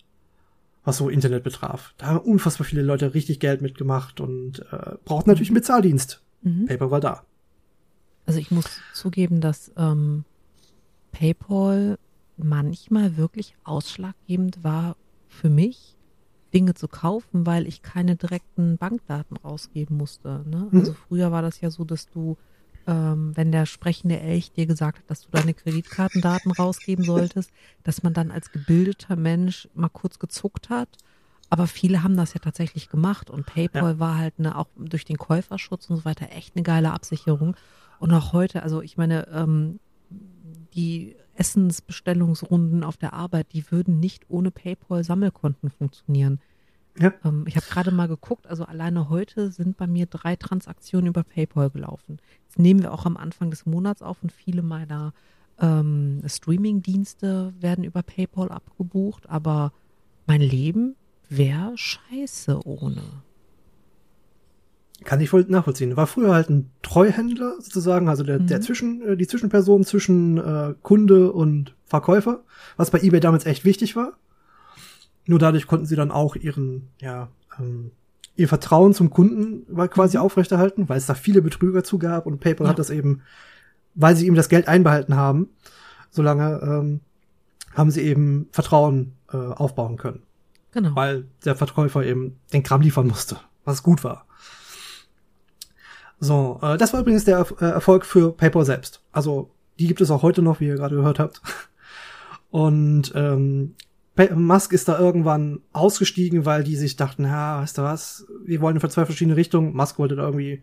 was 0.84 0.98
so 0.98 1.08
Internet 1.08 1.42
betraf. 1.42 1.94
Da 1.96 2.06
haben 2.06 2.18
unfassbar 2.18 2.66
viele 2.66 2.82
Leute 2.82 3.14
richtig 3.14 3.40
Geld 3.40 3.62
mitgemacht 3.62 4.20
und 4.20 4.60
äh, 4.72 4.96
brauchten 5.04 5.30
natürlich 5.30 5.48
einen 5.50 5.54
Bezahldienst. 5.56 6.22
Mhm. 6.42 6.66
PayPal 6.66 6.90
war 6.90 7.00
da. 7.00 7.24
Also 8.26 8.38
ich 8.38 8.50
muss 8.50 8.66
zugeben, 8.92 9.40
dass 9.40 9.72
ähm, 9.76 10.24
PayPal 11.12 11.98
manchmal 12.36 13.16
wirklich 13.16 13.54
ausschlaggebend 13.64 14.62
war 14.62 14.96
für 15.28 15.48
mich, 15.50 15.96
Dinge 16.52 16.74
zu 16.74 16.88
kaufen, 16.88 17.46
weil 17.46 17.66
ich 17.66 17.82
keine 17.82 18.16
direkten 18.16 18.76
Bankdaten 18.76 19.36
rausgeben 19.36 19.96
musste. 19.96 20.44
Ne? 20.48 20.68
Mhm. 20.70 20.78
Also 20.80 20.94
früher 20.94 21.32
war 21.32 21.42
das 21.42 21.60
ja 21.60 21.70
so, 21.70 21.84
dass 21.84 22.08
du, 22.10 22.36
ähm, 22.86 23.36
wenn 23.36 23.52
der 23.52 23.66
sprechende 23.66 24.20
Elch 24.20 24.52
dir 24.52 24.66
gesagt 24.66 24.98
hat, 24.98 25.10
dass 25.10 25.22
du 25.22 25.30
deine 25.30 25.54
Kreditkartendaten 25.54 26.52
rausgeben 26.52 27.04
solltest, 27.04 27.50
dass 27.84 28.02
man 28.02 28.14
dann 28.14 28.30
als 28.30 28.52
gebildeter 28.52 29.16
Mensch 29.16 29.68
mal 29.74 29.88
kurz 29.88 30.18
gezuckt 30.18 30.70
hat. 30.70 30.88
Aber 31.50 31.66
viele 31.66 32.02
haben 32.02 32.16
das 32.16 32.32
ja 32.34 32.40
tatsächlich 32.40 32.88
gemacht 32.88 33.28
und 33.28 33.44
PayPal 33.44 33.98
war 33.98 34.16
halt 34.16 34.34
eine, 34.38 34.56
auch 34.56 34.68
durch 34.76 35.04
den 35.04 35.18
Käuferschutz 35.18 35.90
und 35.90 35.96
so 35.96 36.04
weiter 36.04 36.28
echt 36.30 36.54
eine 36.54 36.62
geile 36.62 36.92
Absicherung. 36.92 37.56
Und 37.98 38.12
auch 38.12 38.32
heute, 38.32 38.62
also 38.62 38.80
ich 38.82 38.96
meine, 38.96 39.26
ähm, 39.28 39.80
die 40.74 41.16
Essensbestellungsrunden 41.34 42.84
auf 42.84 42.96
der 42.96 43.14
Arbeit, 43.14 43.52
die 43.52 43.70
würden 43.70 43.98
nicht 43.98 44.26
ohne 44.28 44.50
PayPal-Sammelkonten 44.50 45.70
funktionieren. 45.70 46.40
Ja. 46.98 47.12
Ähm, 47.24 47.44
ich 47.46 47.56
habe 47.56 47.66
gerade 47.66 47.90
mal 47.90 48.08
geguckt, 48.08 48.46
also 48.46 48.64
alleine 48.64 49.08
heute 49.08 49.50
sind 49.50 49.76
bei 49.76 49.86
mir 49.86 50.06
drei 50.06 50.36
Transaktionen 50.36 51.08
über 51.08 51.22
PayPal 51.22 51.70
gelaufen. 51.70 52.18
Nehmen 52.58 52.82
wir 52.82 52.92
auch 52.92 53.06
am 53.06 53.16
Anfang 53.16 53.50
des 53.50 53.66
Monats 53.66 54.02
auf 54.02 54.22
und 54.22 54.32
viele 54.32 54.62
meiner 54.62 55.12
ähm, 55.60 56.22
Streaming-Dienste 56.26 57.52
werden 57.58 57.84
über 57.84 58.02
PayPal 58.02 58.50
abgebucht, 58.50 59.28
aber 59.28 59.72
mein 60.26 60.40
Leben 60.40 60.96
wäre 61.28 61.72
scheiße 61.76 62.66
ohne. 62.66 63.02
Kann 65.04 65.20
ich 65.20 65.30
voll 65.30 65.46
nachvollziehen. 65.48 65.96
War 65.96 66.06
früher 66.06 66.34
halt 66.34 66.50
ein 66.50 66.70
Treuhändler 66.82 67.54
sozusagen, 67.60 68.08
also 68.08 68.22
der, 68.22 68.40
mhm. 68.40 68.46
der 68.48 68.60
Zwischen, 68.60 69.02
äh, 69.02 69.16
die 69.16 69.26
Zwischenperson 69.26 69.84
zwischen 69.84 70.38
äh, 70.38 70.74
Kunde 70.82 71.32
und 71.32 71.74
Verkäufer, 71.84 72.44
was 72.76 72.90
bei 72.90 73.00
eBay 73.00 73.20
damals 73.20 73.46
echt 73.46 73.64
wichtig 73.64 73.96
war. 73.96 74.18
Nur 75.26 75.38
dadurch 75.38 75.66
konnten 75.66 75.86
sie 75.86 75.96
dann 75.96 76.10
auch 76.10 76.36
ihren, 76.36 76.88
ja, 77.00 77.28
ähm, 77.58 77.92
ihr 78.40 78.48
Vertrauen 78.48 78.94
zum 78.94 79.10
Kunden 79.10 79.64
war 79.68 79.88
quasi 79.88 80.16
aufrechterhalten, 80.16 80.88
weil 80.88 80.96
es 80.96 81.06
da 81.06 81.14
viele 81.14 81.42
Betrüger 81.42 81.84
zu 81.84 81.98
gab 81.98 82.26
und 82.26 82.40
PayPal 82.40 82.66
ja. 82.66 82.70
hat 82.70 82.78
das 82.78 82.88
eben, 82.88 83.22
weil 83.94 84.16
sie 84.16 84.26
ihm 84.26 84.34
das 84.34 84.48
Geld 84.48 84.66
einbehalten 84.66 85.14
haben, 85.14 85.50
solange 86.10 86.60
ähm, 86.62 87.00
haben 87.74 87.90
sie 87.90 88.00
eben 88.00 88.48
Vertrauen 88.50 89.12
äh, 89.30 89.36
aufbauen 89.36 89.96
können. 89.96 90.22
Genau. 90.72 90.94
Weil 90.96 91.26
der 91.44 91.54
Verkäufer 91.54 92.04
eben 92.04 92.38
den 92.52 92.62
Kram 92.62 92.80
liefern 92.80 93.06
musste, 93.06 93.36
was 93.64 93.82
gut 93.82 94.04
war. 94.04 94.24
So, 96.18 96.58
äh, 96.62 96.78
das 96.78 96.94
war 96.94 97.00
übrigens 97.00 97.24
der 97.24 97.46
äh, 97.60 97.64
Erfolg 97.64 98.06
für 98.06 98.32
PayPal 98.32 98.64
selbst. 98.64 99.02
Also 99.12 99.50
die 99.78 99.86
gibt 99.86 100.00
es 100.00 100.10
auch 100.10 100.22
heute 100.22 100.40
noch, 100.40 100.60
wie 100.60 100.66
ihr 100.66 100.76
gerade 100.76 100.96
gehört 100.96 101.18
habt. 101.18 101.42
Und 102.50 103.12
ähm, 103.14 103.74
Musk 104.34 104.72
ist 104.72 104.88
da 104.88 104.98
irgendwann 104.98 105.60
ausgestiegen, 105.72 106.44
weil 106.44 106.64
die 106.64 106.76
sich 106.76 106.96
dachten, 106.96 107.24
ja, 107.24 107.62
weißt 107.62 107.78
du 107.78 107.82
was, 107.82 108.26
wir 108.44 108.60
wollen 108.60 108.80
für 108.80 108.88
zwei 108.88 109.06
verschiedene 109.06 109.36
Richtungen. 109.36 109.74
Musk 109.74 109.98
wollte 109.98 110.16
da 110.16 110.24
irgendwie 110.24 110.62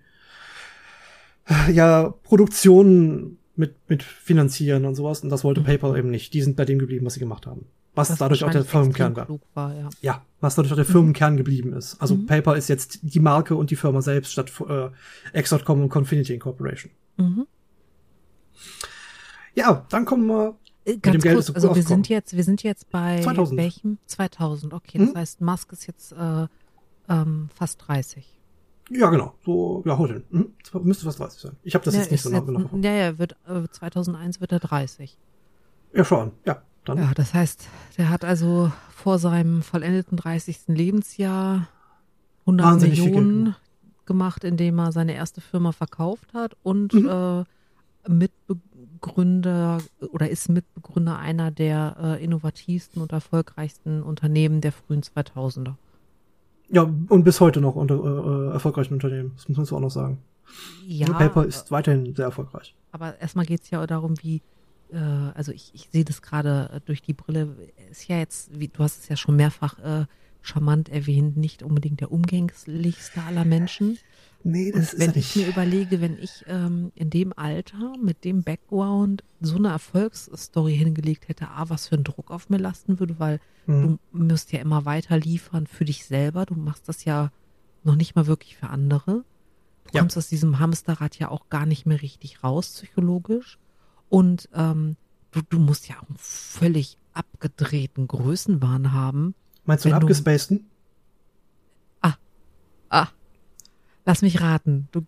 ja 1.72 2.14
Produktionen 2.24 3.38
mit 3.56 3.76
mit 3.90 4.04
finanzieren 4.04 4.86
und 4.86 4.96
sowas 4.96 5.22
und 5.22 5.30
das 5.30 5.44
wollte 5.44 5.62
mhm. 5.62 5.66
PayPal 5.66 5.98
eben 5.98 6.12
nicht. 6.12 6.34
Die 6.34 6.42
sind 6.42 6.56
bei 6.56 6.66
dem 6.66 6.78
geblieben, 6.78 7.06
was 7.06 7.16
sie 7.16 7.20
gemacht 7.20 7.48
haben. 7.48 7.66
Was, 7.96 8.12
was 8.12 8.20
dadurch 8.20 8.44
auch 8.44 8.52
der 8.52 8.64
Firmenkern 8.64 9.16
war. 9.16 9.28
war 9.56 9.74
ja. 9.74 9.90
ja. 10.02 10.26
was 10.40 10.54
dadurch 10.54 10.72
auch 10.72 10.78
der 10.78 10.86
mhm. 10.86 10.92
Firmenkern 10.92 11.36
geblieben 11.36 11.74
ist. 11.74 12.00
Also 12.00 12.16
mhm. 12.16 12.28
PayPal 12.28 12.58
ist 12.58 12.68
jetzt 12.68 13.00
die 13.02 13.20
Marke 13.20 13.56
und 13.56 13.72
die 13.72 13.76
Firma 13.76 14.02
selbst 14.02 14.32
statt 14.32 14.52
äh, 14.70 14.90
X.com 15.40 15.82
und 15.82 15.90
Confinity 15.90 16.36
Incorporation. 16.36 16.92
Mhm. 17.18 17.48
Ja, 19.56 19.88
dann 19.90 20.06
kommen 20.06 20.28
wir 20.28 20.50
äh, 20.50 20.67
Ganz 21.02 21.24
kurz, 21.24 21.50
also 21.50 21.76
wir 21.76 21.84
sind 21.84 22.08
jetzt, 22.08 22.36
wir 22.36 22.44
sind 22.44 22.64
jetzt 22.64 22.90
bei 22.90 23.22
2000. 23.22 23.58
welchem? 23.58 23.98
2000, 24.06 24.74
okay. 24.74 25.00
Das 25.00 25.10
hm? 25.10 25.16
heißt, 25.16 25.42
Musk 25.42 25.72
ist 25.74 25.86
jetzt 25.86 26.14
äh, 26.14 26.48
ähm, 27.10 27.50
fast 27.54 27.86
30. 27.88 28.26
Ja, 28.90 29.10
genau. 29.10 29.34
So, 29.46 29.84
ja, 29.86 29.98
heute. 29.98 30.24
Hm? 30.32 30.54
Müsste 30.84 31.06
fast 31.06 31.20
30 31.20 31.42
sein. 31.42 31.52
Ich 31.64 31.76
habe 31.76 31.84
das 31.84 31.94
ja, 31.94 32.02
jetzt 32.02 32.12
nicht 32.12 32.22
so 32.22 32.30
genau 32.30 32.62
jetzt, 32.62 32.86
Ja, 32.86 32.92
ja, 32.92 33.20
wird, 33.20 33.36
äh, 33.48 33.68
2001 33.70 34.40
wird 34.40 34.54
er 34.54 34.60
30. 34.60 35.18
Ja, 35.94 36.06
schon. 36.06 36.32
Ja, 36.46 36.62
dann. 36.86 36.98
Ja, 36.98 37.12
das 37.14 37.34
heißt, 37.34 37.68
der 37.98 38.10
hat 38.10 38.24
also 38.24 38.72
vor 38.90 39.20
seinem 39.20 39.62
vollendeten 39.64 40.16
30. 40.16 40.68
Lebensjahr 40.68 41.68
100 42.42 42.66
Wahnsinnig 42.66 43.02
Millionen 43.02 43.56
gemacht, 44.06 44.46
indem 44.46 44.80
er 44.80 44.94
seine 44.94 45.16
erste 45.16 45.42
Firma 45.42 45.74
verkauft 45.74 46.34
hat 46.34 46.56
und 46.64 46.94
mhm. 46.94 47.10
äh, 47.10 47.44
Mitbegründer 48.98 49.80
oder 50.12 50.30
ist 50.30 50.50
Mitbegründer 50.50 51.20
einer 51.20 51.52
der 51.52 51.98
äh, 52.02 52.24
innovativsten 52.24 53.02
und 53.02 53.12
erfolgreichsten 53.12 54.02
Unternehmen 54.02 54.62
der 54.62 54.72
frühen 54.72 55.02
2000er. 55.02 55.76
Ja, 56.70 56.82
und 56.82 57.24
bis 57.24 57.40
heute 57.40 57.62
noch 57.62 57.76
unter 57.76 57.96
äh, 57.96 58.54
erfolgreichen 58.54 58.94
Unternehmen, 58.94 59.32
das 59.36 59.48
muss 59.48 59.58
man 59.58 59.66
so 59.66 59.76
auch 59.78 59.82
noch 59.82 59.92
sagen. 59.92 60.20
Ja. 60.86 61.12
PayPal 61.14 61.46
ist 61.46 61.72
weiterhin 61.72 62.14
sehr 62.16 62.26
erfolgreich. 62.26 62.76
Aber 62.92 63.20
erstmal 63.20 63.46
geht 63.46 63.62
es 63.64 63.70
ja 63.70 63.86
darum, 63.86 64.16
wie, 64.22 64.42
äh, 64.92 64.98
also 64.98 65.52
ich, 65.52 65.72
ich 65.74 65.90
sehe 65.92 66.04
das 66.04 66.22
gerade 66.22 66.70
äh, 66.74 66.80
durch 66.86 67.02
die 67.02 67.14
Brille, 67.14 67.56
ist 67.92 68.08
ja 68.08 68.18
jetzt, 68.18 68.60
wie, 68.60 68.68
du 68.68 68.80
hast 68.80 69.00
es 69.00 69.10
ja 69.10 69.16
schon 69.16 69.36
mehrfach 69.36 69.80
äh, 69.80 70.06
charmant 70.42 70.90
erwähnt, 70.90 71.38
nicht 71.38 71.64
unbedingt 71.64 72.02
der 72.02 72.12
umgänglichste 72.12 73.22
aller 73.22 73.46
Menschen. 73.46 73.98
Nee, 74.44 74.72
das 74.72 74.94
und 74.94 75.00
ist 75.00 75.00
wenn 75.00 75.20
ich 75.20 75.36
mir 75.36 75.48
überlege, 75.48 76.00
wenn 76.00 76.18
ich 76.18 76.46
ähm, 76.48 76.92
in 76.96 77.10
dem 77.10 77.34
Alter 77.36 77.94
mit 78.02 78.24
dem 78.24 78.44
Background 78.44 79.24
so 79.42 79.56
eine 79.56 79.70
Erfolgsstory 79.70 80.76
hingelegt 80.76 81.28
hätte, 81.28 81.50
a, 81.50 81.70
was 81.70 81.88
für 81.88 81.96
ein 81.96 82.04
Druck 82.04 82.32
auf 82.32 82.50
mir 82.50 82.58
lasten 82.58 83.00
würde, 83.00 83.20
weil 83.20 83.40
mhm. 83.66 84.00
du 84.14 84.18
müsst 84.18 84.52
ja 84.52 84.60
immer 84.60 84.86
weiter 84.86 85.18
liefern 85.18 85.68
für 85.68 85.86
dich 85.86 86.06
selber. 86.06 86.46
Du 86.46 86.56
machst 86.56 86.88
das 86.88 87.04
ja 87.04 87.32
noch 87.84 87.96
nicht 87.96 88.16
mal 88.16 88.28
wirklich 88.28 88.58
für 88.58 88.70
andere. 88.70 89.24
Du 89.86 89.94
ja. 89.94 90.02
kommst 90.02 90.18
aus 90.18 90.28
diesem 90.28 90.60
Hamsterrad 90.60 91.18
ja 91.20 91.30
auch 91.30 91.50
gar 91.50 91.66
nicht 91.66 91.86
mehr 91.86 92.02
richtig 92.02 92.44
raus, 92.44 92.70
psychologisch. 92.70 93.58
Und 94.10 94.50
ähm, 94.54 94.96
du, 95.32 95.42
du 95.50 95.60
musst 95.60 95.88
ja 95.88 95.96
auch 95.98 96.08
einen 96.08 96.18
völlig 96.18 96.98
abgedrehten 97.14 98.08
Größenwahn 98.08 98.94
haben. 98.94 99.34
Meinst 99.66 99.86
du 99.86 99.90
einen 99.90 100.02
abgespaceden? 100.02 100.68
Ah, 102.02 102.16
ah, 102.90 103.08
Lass 104.08 104.22
mich 104.22 104.40
raten. 104.40 104.88
Du, 104.94 105.02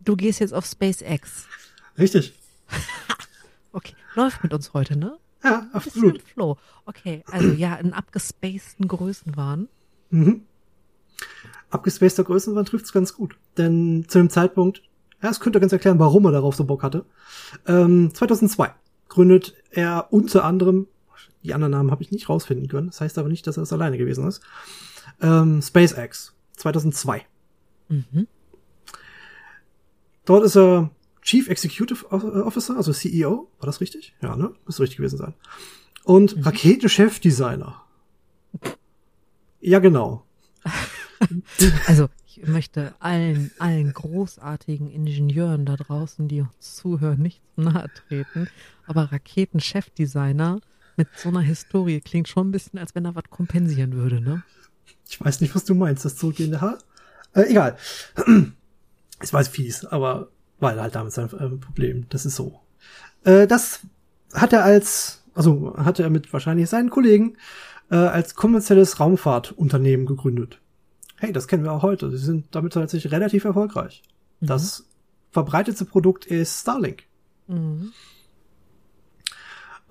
du 0.00 0.16
gehst 0.16 0.40
jetzt 0.40 0.54
auf 0.54 0.64
SpaceX. 0.64 1.46
Richtig. 1.98 2.32
okay. 3.72 3.92
Läuft 4.14 4.42
mit 4.42 4.54
uns 4.54 4.72
heute, 4.72 4.98
ne? 4.98 5.18
Ja, 5.44 5.68
absolut. 5.74 6.22
Flow. 6.22 6.56
Okay, 6.86 7.22
also 7.30 7.48
ja, 7.48 7.74
in 7.74 7.92
abgespaceden 7.92 8.88
Größenwahn. 8.88 9.68
Mhm. 10.08 10.44
Abgespaceter 11.68 12.24
Größenwahn 12.24 12.64
trifft's 12.64 12.90
ganz 12.90 13.12
gut. 13.12 13.36
Denn 13.58 14.06
zu 14.08 14.16
dem 14.16 14.30
Zeitpunkt, 14.30 14.80
ja, 15.22 15.28
es 15.28 15.38
könnte 15.38 15.60
ganz 15.60 15.72
erklären, 15.72 15.98
warum 15.98 16.24
er 16.24 16.32
darauf 16.32 16.56
so 16.56 16.64
Bock 16.64 16.82
hatte. 16.84 17.04
Ähm, 17.66 18.14
2002 18.14 18.72
gründet 19.10 19.54
er 19.70 20.10
unter 20.10 20.42
anderem, 20.42 20.86
die 21.44 21.52
anderen 21.52 21.72
Namen 21.72 21.90
habe 21.90 22.02
ich 22.02 22.12
nicht 22.12 22.30
rausfinden 22.30 22.68
können, 22.68 22.86
das 22.86 23.02
heißt 23.02 23.18
aber 23.18 23.28
nicht, 23.28 23.46
dass 23.46 23.58
er 23.58 23.62
das 23.62 23.74
alleine 23.74 23.98
gewesen 23.98 24.26
ist, 24.26 24.40
ähm, 25.20 25.60
SpaceX 25.60 26.34
2002. 26.56 27.26
Mhm. 27.88 28.26
Dort 30.24 30.44
ist 30.44 30.56
er 30.56 30.90
Chief 31.22 31.48
Executive 31.48 32.10
Officer, 32.10 32.76
also 32.76 32.92
CEO. 32.92 33.48
War 33.58 33.66
das 33.66 33.80
richtig? 33.80 34.14
Ja, 34.20 34.36
ne? 34.36 34.52
Müsste 34.64 34.82
richtig 34.82 34.98
gewesen 34.98 35.18
sein. 35.18 35.34
Und 36.04 36.36
mhm. 36.36 36.42
Raketenchefdesigner. 36.42 37.82
Ja, 39.60 39.78
genau. 39.80 40.24
also, 41.86 42.08
ich 42.26 42.46
möchte 42.46 42.94
allen, 43.00 43.50
allen 43.58 43.92
großartigen 43.92 44.90
Ingenieuren 44.90 45.64
da 45.64 45.76
draußen, 45.76 46.28
die 46.28 46.42
uns 46.42 46.76
zuhören, 46.76 47.22
nicht 47.22 47.40
nahe 47.56 47.90
treten. 48.08 48.48
Aber 48.86 49.10
Raketenchefdesigner 49.10 50.60
mit 50.96 51.08
so 51.16 51.28
einer 51.28 51.40
Historie 51.40 52.00
klingt 52.00 52.28
schon 52.28 52.48
ein 52.48 52.52
bisschen, 52.52 52.78
als 52.78 52.94
wenn 52.94 53.04
er 53.04 53.14
was 53.14 53.24
kompensieren 53.30 53.92
würde, 53.94 54.20
ne? 54.20 54.42
Ich 55.08 55.20
weiß 55.20 55.40
nicht, 55.40 55.54
was 55.54 55.64
du 55.64 55.74
meinst. 55.74 56.04
Das 56.04 56.16
zurückgehende 56.16 56.60
Haar? 56.60 56.78
Äh, 57.36 57.50
egal. 57.50 57.76
Es 59.18 59.32
war 59.32 59.42
fies, 59.44 59.86
aber 59.86 60.28
war 60.58 60.76
halt 60.76 60.94
damit 60.94 61.12
sein 61.12 61.30
äh, 61.32 61.48
Problem. 61.56 62.04
Das 62.10 62.26
ist 62.26 62.36
so. 62.36 62.60
Äh, 63.24 63.46
das 63.46 63.80
hat 64.34 64.52
er 64.52 64.62
als, 64.62 65.22
also 65.34 65.74
hatte 65.78 66.02
er 66.02 66.10
mit 66.10 66.30
wahrscheinlich 66.34 66.68
seinen 66.68 66.90
Kollegen 66.90 67.38
äh, 67.90 67.96
als 67.96 68.34
kommerzielles 68.34 69.00
Raumfahrtunternehmen 69.00 70.04
gegründet. 70.04 70.60
Hey, 71.16 71.32
das 71.32 71.48
kennen 71.48 71.64
wir 71.64 71.72
auch 71.72 71.82
heute. 71.82 72.10
Sie 72.10 72.18
sind 72.18 72.54
damit 72.54 72.74
tatsächlich 72.74 73.10
relativ 73.10 73.46
erfolgreich. 73.46 74.02
Mhm. 74.40 74.48
Das 74.48 74.86
verbreitetste 75.30 75.86
Produkt 75.86 76.26
ist 76.26 76.60
Starlink. 76.60 77.04
Mhm. 77.46 77.92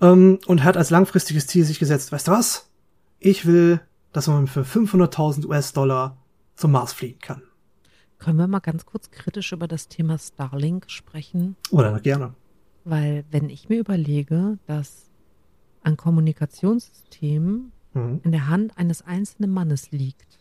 Ähm, 0.00 0.38
und 0.46 0.62
hat 0.62 0.76
als 0.76 0.90
langfristiges 0.90 1.48
Ziel 1.48 1.64
sich 1.64 1.80
gesetzt, 1.80 2.12
weißt 2.12 2.28
du 2.28 2.32
was? 2.32 2.70
Ich 3.18 3.44
will, 3.44 3.80
dass 4.12 4.28
man 4.28 4.46
für 4.46 4.62
500.000 4.62 5.46
US-Dollar 5.46 6.16
zum 6.56 6.72
Mars 6.72 6.92
fliegen 6.92 7.18
kann. 7.20 7.42
Können 8.18 8.38
wir 8.38 8.46
mal 8.46 8.60
ganz 8.60 8.86
kurz 8.86 9.10
kritisch 9.10 9.52
über 9.52 9.68
das 9.68 9.88
Thema 9.88 10.18
Starlink 10.18 10.90
sprechen? 10.90 11.56
Oder 11.70 12.00
gerne. 12.00 12.34
Weil 12.84 13.24
wenn 13.30 13.50
ich 13.50 13.68
mir 13.68 13.78
überlege, 13.78 14.58
dass 14.66 15.10
ein 15.82 15.96
Kommunikationssystem 15.96 17.72
mhm. 17.92 18.20
in 18.24 18.32
der 18.32 18.48
Hand 18.48 18.76
eines 18.78 19.02
einzelnen 19.02 19.52
Mannes 19.52 19.90
liegt, 19.90 20.38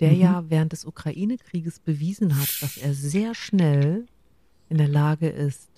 der 0.00 0.12
mhm. 0.12 0.20
ja 0.20 0.44
während 0.48 0.72
des 0.72 0.84
Ukraine-Krieges 0.84 1.80
bewiesen 1.80 2.38
hat, 2.40 2.48
dass 2.62 2.76
er 2.76 2.94
sehr 2.94 3.34
schnell 3.34 4.06
in 4.68 4.78
der 4.78 4.88
Lage 4.88 5.28
ist, 5.28 5.70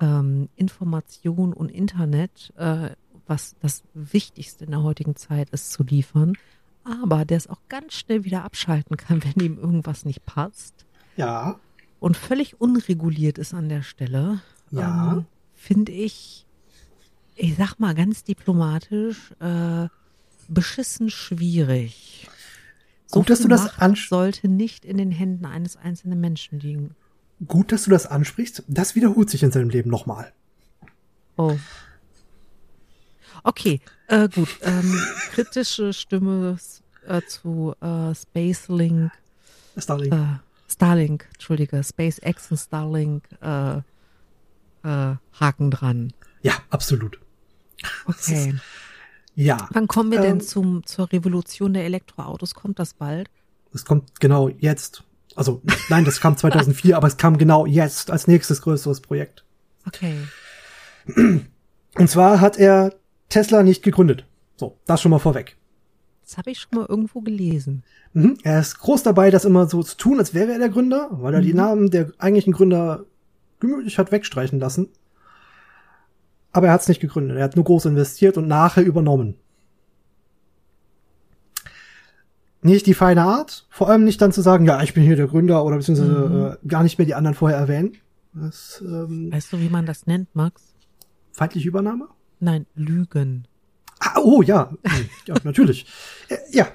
ähm, 0.00 0.48
Information 0.56 1.52
und 1.52 1.70
Internet, 1.70 2.52
äh, 2.56 2.90
was 3.26 3.56
das 3.60 3.82
Wichtigste 3.94 4.64
in 4.64 4.72
der 4.72 4.82
heutigen 4.82 5.16
Zeit 5.16 5.50
ist, 5.50 5.70
zu 5.72 5.84
liefern, 5.84 6.34
aber 6.84 7.24
der 7.24 7.36
es 7.36 7.46
auch 7.46 7.60
ganz 7.68 7.94
schnell 7.94 8.24
wieder 8.24 8.44
abschalten 8.44 8.96
kann, 8.96 9.22
wenn 9.24 9.44
ihm 9.44 9.58
irgendwas 9.58 10.04
nicht 10.04 10.24
passt. 10.24 10.86
Ja. 11.16 11.58
Und 12.00 12.16
völlig 12.16 12.60
unreguliert 12.60 13.38
ist 13.38 13.54
an 13.54 13.68
der 13.68 13.82
Stelle. 13.82 14.40
Ja. 14.70 15.12
Ähm, 15.12 15.26
Finde 15.54 15.92
ich, 15.92 16.46
ich 17.36 17.56
sag 17.56 17.78
mal 17.78 17.94
ganz 17.94 18.24
diplomatisch, 18.24 19.32
äh, 19.38 19.88
beschissen 20.48 21.10
schwierig. 21.10 22.28
So 23.06 23.20
Gut, 23.20 23.30
dass 23.30 23.40
du 23.40 23.48
das 23.48 23.78
ansprichst. 23.78 24.08
sollte 24.08 24.48
nicht 24.48 24.84
in 24.84 24.96
den 24.96 25.10
Händen 25.12 25.44
eines 25.46 25.76
einzelnen 25.76 26.20
Menschen 26.20 26.58
liegen. 26.58 26.96
Gut, 27.46 27.70
dass 27.70 27.84
du 27.84 27.90
das 27.90 28.06
ansprichst. 28.06 28.64
Das 28.68 28.94
wiederholt 28.94 29.30
sich 29.30 29.42
in 29.42 29.52
seinem 29.52 29.70
Leben 29.70 29.90
nochmal. 29.90 30.32
Oh. 31.36 31.56
Okay, 33.44 33.80
äh, 34.12 34.28
gut. 34.28 34.48
Ähm, 34.62 35.00
kritische 35.32 35.92
Stimme 35.92 36.58
äh, 37.06 37.22
zu 37.22 37.74
äh, 37.80 38.14
Spacelink. 38.14 39.10
Starlink. 39.76 40.14
Äh, 40.14 40.38
Starlink, 40.70 41.28
entschuldige, 41.34 41.82
SpaceX 41.82 42.50
und 42.50 42.56
Starlink 42.58 43.24
äh, 43.40 43.78
äh, 43.78 45.16
Haken 45.40 45.70
dran. 45.70 46.12
Ja, 46.42 46.54
absolut. 46.70 47.18
Okay. 48.06 48.54
Ja. 49.34 49.68
Wann 49.72 49.88
kommen 49.88 50.10
wir 50.10 50.20
denn 50.20 50.40
Ähm, 50.40 50.40
zum, 50.40 50.86
zur 50.86 51.10
Revolution 51.10 51.72
der 51.72 51.84
Elektroautos? 51.84 52.54
Kommt 52.54 52.78
das 52.78 52.94
bald? 52.94 53.28
Es 53.72 53.84
kommt 53.84 54.20
genau 54.20 54.48
jetzt. 54.48 55.04
Also, 55.34 55.62
nein, 55.88 56.04
das 56.04 56.20
kam 56.20 56.36
2004, 56.36 56.96
aber 56.96 57.06
es 57.06 57.16
kam 57.16 57.38
genau 57.38 57.64
jetzt 57.66 58.10
als 58.10 58.26
nächstes 58.26 58.62
größeres 58.62 59.00
Projekt. 59.00 59.44
Okay. 59.86 60.16
Und 61.06 62.08
zwar 62.08 62.40
hat 62.40 62.58
er 62.58 62.94
Tesla 63.32 63.62
nicht 63.62 63.82
gegründet. 63.82 64.26
So, 64.56 64.78
das 64.86 65.00
schon 65.00 65.10
mal 65.10 65.18
vorweg. 65.18 65.56
Das 66.22 66.38
habe 66.38 66.50
ich 66.50 66.60
schon 66.60 66.78
mal 66.78 66.86
irgendwo 66.88 67.20
gelesen. 67.20 67.82
Mhm. 68.12 68.38
Er 68.42 68.60
ist 68.60 68.78
groß 68.78 69.02
dabei, 69.02 69.30
das 69.30 69.44
immer 69.44 69.66
so 69.66 69.82
zu 69.82 69.96
tun, 69.96 70.18
als 70.18 70.34
wäre 70.34 70.52
er 70.52 70.58
der 70.58 70.68
Gründer, 70.68 71.08
weil 71.12 71.34
er 71.34 71.40
die 71.40 71.54
Namen 71.54 71.90
der 71.90 72.12
eigentlichen 72.18 72.52
Gründer 72.52 73.06
gemütlich 73.58 73.98
hat 73.98 74.12
wegstreichen 74.12 74.60
lassen. 74.60 74.88
Aber 76.52 76.66
er 76.66 76.74
hat 76.74 76.82
es 76.82 76.88
nicht 76.88 77.00
gegründet. 77.00 77.38
Er 77.38 77.44
hat 77.44 77.56
nur 77.56 77.64
groß 77.64 77.86
investiert 77.86 78.36
und 78.36 78.46
nachher 78.46 78.84
übernommen. 78.84 79.34
Nicht 82.60 82.86
die 82.86 82.94
feine 82.94 83.22
Art, 83.22 83.66
vor 83.70 83.88
allem 83.88 84.04
nicht 84.04 84.20
dann 84.20 84.30
zu 84.30 84.42
sagen, 84.42 84.66
ja, 84.66 84.82
ich 84.82 84.94
bin 84.94 85.02
hier 85.02 85.16
der 85.16 85.26
Gründer 85.26 85.64
oder 85.64 85.78
beziehungsweise 85.78 86.58
äh, 86.62 86.68
gar 86.68 86.82
nicht 86.82 86.98
mehr 86.98 87.06
die 87.06 87.14
anderen 87.14 87.34
vorher 87.34 87.58
erwähnen. 87.58 87.96
Das 88.34 88.82
ähm, 88.86 89.32
Weißt 89.32 89.52
du, 89.52 89.58
wie 89.58 89.68
man 89.68 89.86
das 89.86 90.06
nennt, 90.06 90.34
Max? 90.34 90.62
feindliche 91.32 91.68
Übernahme? 91.68 92.08
Nein, 92.42 92.66
Lügen. 92.74 93.46
Ah, 94.00 94.18
oh 94.20 94.42
ja, 94.42 94.72
ja, 95.26 95.34
natürlich. 95.44 95.86
Äh, 96.28 96.38
Ja, 96.50 96.66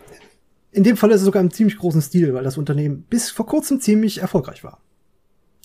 in 0.71 0.83
dem 0.83 0.95
Fall 0.95 1.11
ist 1.11 1.17
es 1.21 1.25
sogar 1.25 1.41
im 1.41 1.51
ziemlich 1.51 1.77
großen 1.77 2.01
Stil, 2.01 2.33
weil 2.33 2.43
das 2.45 2.57
Unternehmen 2.57 3.01
bis 3.09 3.29
vor 3.31 3.45
kurzem 3.45 3.81
ziemlich 3.81 4.19
erfolgreich 4.19 4.63
war. 4.63 4.79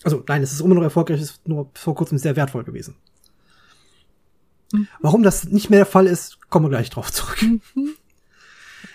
Also 0.02 0.25
nein, 0.26 0.42
es 0.42 0.52
ist 0.52 0.61
immer 0.61 0.75
noch 0.75 0.82
erfolgreich, 0.82 1.21
es 1.21 1.30
ist 1.30 1.49
nur 1.49 1.71
vor 1.75 1.94
kurzem 1.94 2.18
sehr 2.18 2.35
wertvoll 2.35 2.64
gewesen. 2.64 2.97
Mhm. 4.73 4.88
Warum 5.00 5.23
das 5.23 5.44
nicht 5.44 5.71
mehr 5.71 5.80
der 5.80 5.87
Fall 5.87 6.09
ist, 6.09 6.40
kommen 6.50 6.64
wir 6.66 6.71
gleich 6.71 6.90
drauf 6.90 7.11
zurück. 7.12 7.38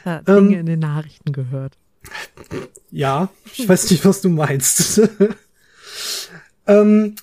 Da 0.04 0.22
Ähm, 0.28 0.50
Dinge 0.50 0.60
in 0.60 0.66
den 0.66 0.80
Nachrichten 0.80 1.32
gehört. 1.32 1.78
Ja, 2.92 3.30
ich 3.54 3.68
weiß 3.68 3.90
nicht, 3.92 4.04
was 4.06 4.22
du 4.22 4.30
meinst. 4.30 5.00
ähm, 6.68 6.68
ja, 6.68 6.84
Mhm. 6.84 7.16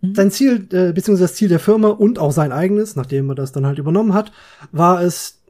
Sein 0.00 0.30
Ziel, 0.30 0.68
äh, 0.72 0.92
beziehungsweise 0.92 1.24
das 1.24 1.34
Ziel 1.34 1.48
der 1.48 1.58
Firma 1.58 1.88
und 1.88 2.18
auch 2.18 2.32
sein 2.32 2.52
eigenes, 2.52 2.94
nachdem 2.96 3.28
er 3.30 3.34
das 3.34 3.52
dann 3.52 3.66
halt 3.66 3.78
übernommen 3.78 4.14
hat, 4.14 4.32
war 4.70 5.02
es, 5.02 5.42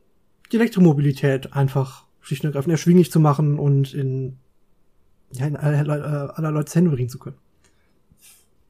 die 0.52 0.57
Elektromobilität 0.57 1.52
einfach 1.52 2.07
schlicht 2.21 2.43
und 2.45 2.49
ergreifend 2.49 2.73
erschwinglich 2.73 3.11
zu 3.12 3.21
machen 3.21 3.59
und 3.59 3.93
in, 3.93 4.38
ja, 5.33 5.47
in 5.47 5.57
aller, 5.57 6.38
aller, 6.38 6.50
Leute 6.50 6.75
Hände 6.75 6.90
bringen 6.90 7.09
zu 7.11 7.19
können. 7.19 7.37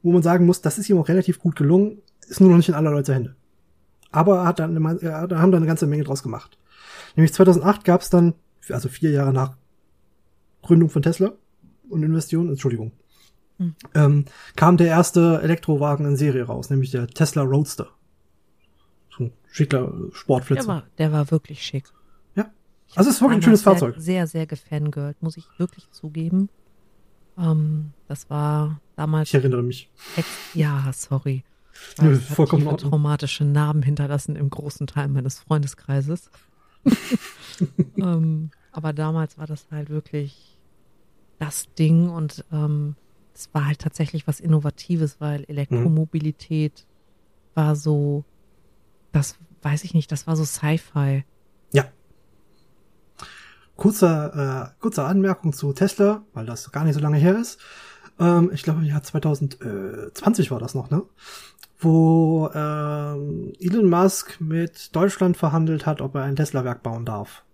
Wo 0.03 0.11
man 0.11 0.21
sagen 0.23 0.45
muss, 0.45 0.61
das 0.61 0.77
ist 0.77 0.89
ihm 0.89 0.97
auch 0.97 1.07
relativ 1.07 1.39
gut 1.39 1.55
gelungen, 1.55 2.01
ist 2.27 2.41
nur 2.41 2.49
noch 2.49 2.57
nicht 2.57 2.69
in 2.69 2.75
aller 2.75 2.91
Leute 2.91 3.13
Hände. 3.13 3.35
Aber 4.11 4.39
er 4.39 4.45
hat 4.45 4.59
dann, 4.59 4.75
eine, 4.75 5.01
er 5.01 5.21
hat- 5.21 5.31
haben 5.33 5.51
da 5.51 5.57
eine 5.57 5.67
ganze 5.67 5.87
Menge 5.87 6.03
draus 6.03 6.23
gemacht. 6.23 6.57
Nämlich 7.15 7.33
2008 7.33 7.85
gab 7.85 8.01
es 8.01 8.09
dann, 8.09 8.33
also 8.69 8.89
vier 8.89 9.11
Jahre 9.11 9.33
nach 9.33 9.55
Gründung 10.61 10.89
von 10.89 11.01
Tesla 11.01 11.33
und 11.89 12.03
Investitionen, 12.03 12.49
Entschuldigung, 12.49 12.91
Hm. 13.59 13.75
ähm, 13.93 14.25
kam 14.55 14.77
der 14.77 14.87
erste 14.87 15.41
Elektrowagen 15.43 16.05
in 16.05 16.15
Serie 16.15 16.43
raus, 16.43 16.69
nämlich 16.69 16.91
der 16.91 17.07
Tesla 17.07 17.43
Roadster. 17.43 17.89
So 19.15 19.25
ein 19.25 19.33
schicker 19.51 19.91
Der 19.91 20.15
Sportflitzer. 20.15 20.67
war, 20.67 20.83
der 20.97 21.11
war 21.11 21.29
wirklich 21.29 21.61
schick. 21.61 21.85
Ja. 22.35 22.49
Also 22.95 23.09
es 23.09 23.17
ist 23.17 23.21
wirklich 23.21 23.39
ein 23.39 23.41
schönes 23.43 23.61
Fahrzeug. 23.63 23.95
Sehr, 23.97 24.27
sehr 24.27 24.47
gefangirlt, 24.47 25.21
muss 25.21 25.35
ich 25.35 25.45
wirklich 25.57 25.91
zugeben. 25.91 26.47
Ähm, 27.37 27.91
das 28.07 28.29
war 28.29 28.79
damals 28.95 29.27
Ich 29.29 29.35
erinnere 29.35 29.61
mich. 29.63 29.89
ex 30.15 30.27
ja, 30.53 30.89
sorry. 30.93 31.43
Das 31.97 32.05
hat 32.05 32.35
vollkommen 32.35 32.67
Ordnung. 32.67 32.91
traumatische 32.91 33.43
Narben 33.45 33.83
hinterlassen 33.83 34.35
im 34.35 34.49
großen 34.49 34.87
Teil 34.87 35.09
meines 35.09 35.39
Freundeskreises. 35.39 36.29
ähm, 37.97 38.51
aber 38.71 38.93
damals 38.93 39.37
war 39.37 39.47
das 39.47 39.67
halt 39.71 39.89
wirklich 39.89 40.57
das 41.39 41.73
Ding 41.75 42.09
und 42.09 42.45
ähm, 42.51 42.95
es 43.39 43.53
war 43.53 43.67
halt 43.67 43.79
tatsächlich 43.79 44.27
was 44.27 44.41
Innovatives, 44.41 45.21
weil 45.21 45.45
Elektromobilität 45.47 46.85
war 47.55 47.75
so, 47.75 48.25
das 49.13 49.37
weiß 49.61 49.85
ich 49.85 49.93
nicht, 49.93 50.11
das 50.11 50.27
war 50.27 50.35
so 50.35 50.43
Sci-Fi. 50.43 51.23
Ja. 51.71 51.85
Kurzer, 53.77 54.73
äh, 54.75 54.81
kurze 54.81 55.03
Anmerkung 55.03 55.53
zu 55.53 55.71
Tesla, 55.71 56.23
weil 56.33 56.45
das 56.45 56.71
gar 56.71 56.83
nicht 56.83 56.95
so 56.95 56.99
lange 56.99 57.17
her 57.17 57.37
ist. 57.37 57.59
Ähm, 58.19 58.51
ich 58.53 58.63
glaube, 58.63 58.81
im 58.81 58.85
Jahr 58.85 59.03
2020 59.03 60.51
war 60.51 60.59
das 60.59 60.75
noch, 60.75 60.89
ne? 60.89 61.03
Wo 61.79 62.49
ähm, 62.53 63.53
Elon 63.57 63.89
Musk 63.89 64.41
mit 64.41 64.93
Deutschland 64.93 65.37
verhandelt 65.37 65.85
hat, 65.85 66.01
ob 66.01 66.15
er 66.15 66.23
ein 66.23 66.35
Tesla-Werk 66.35 66.83
bauen 66.83 67.05
darf. 67.05 67.45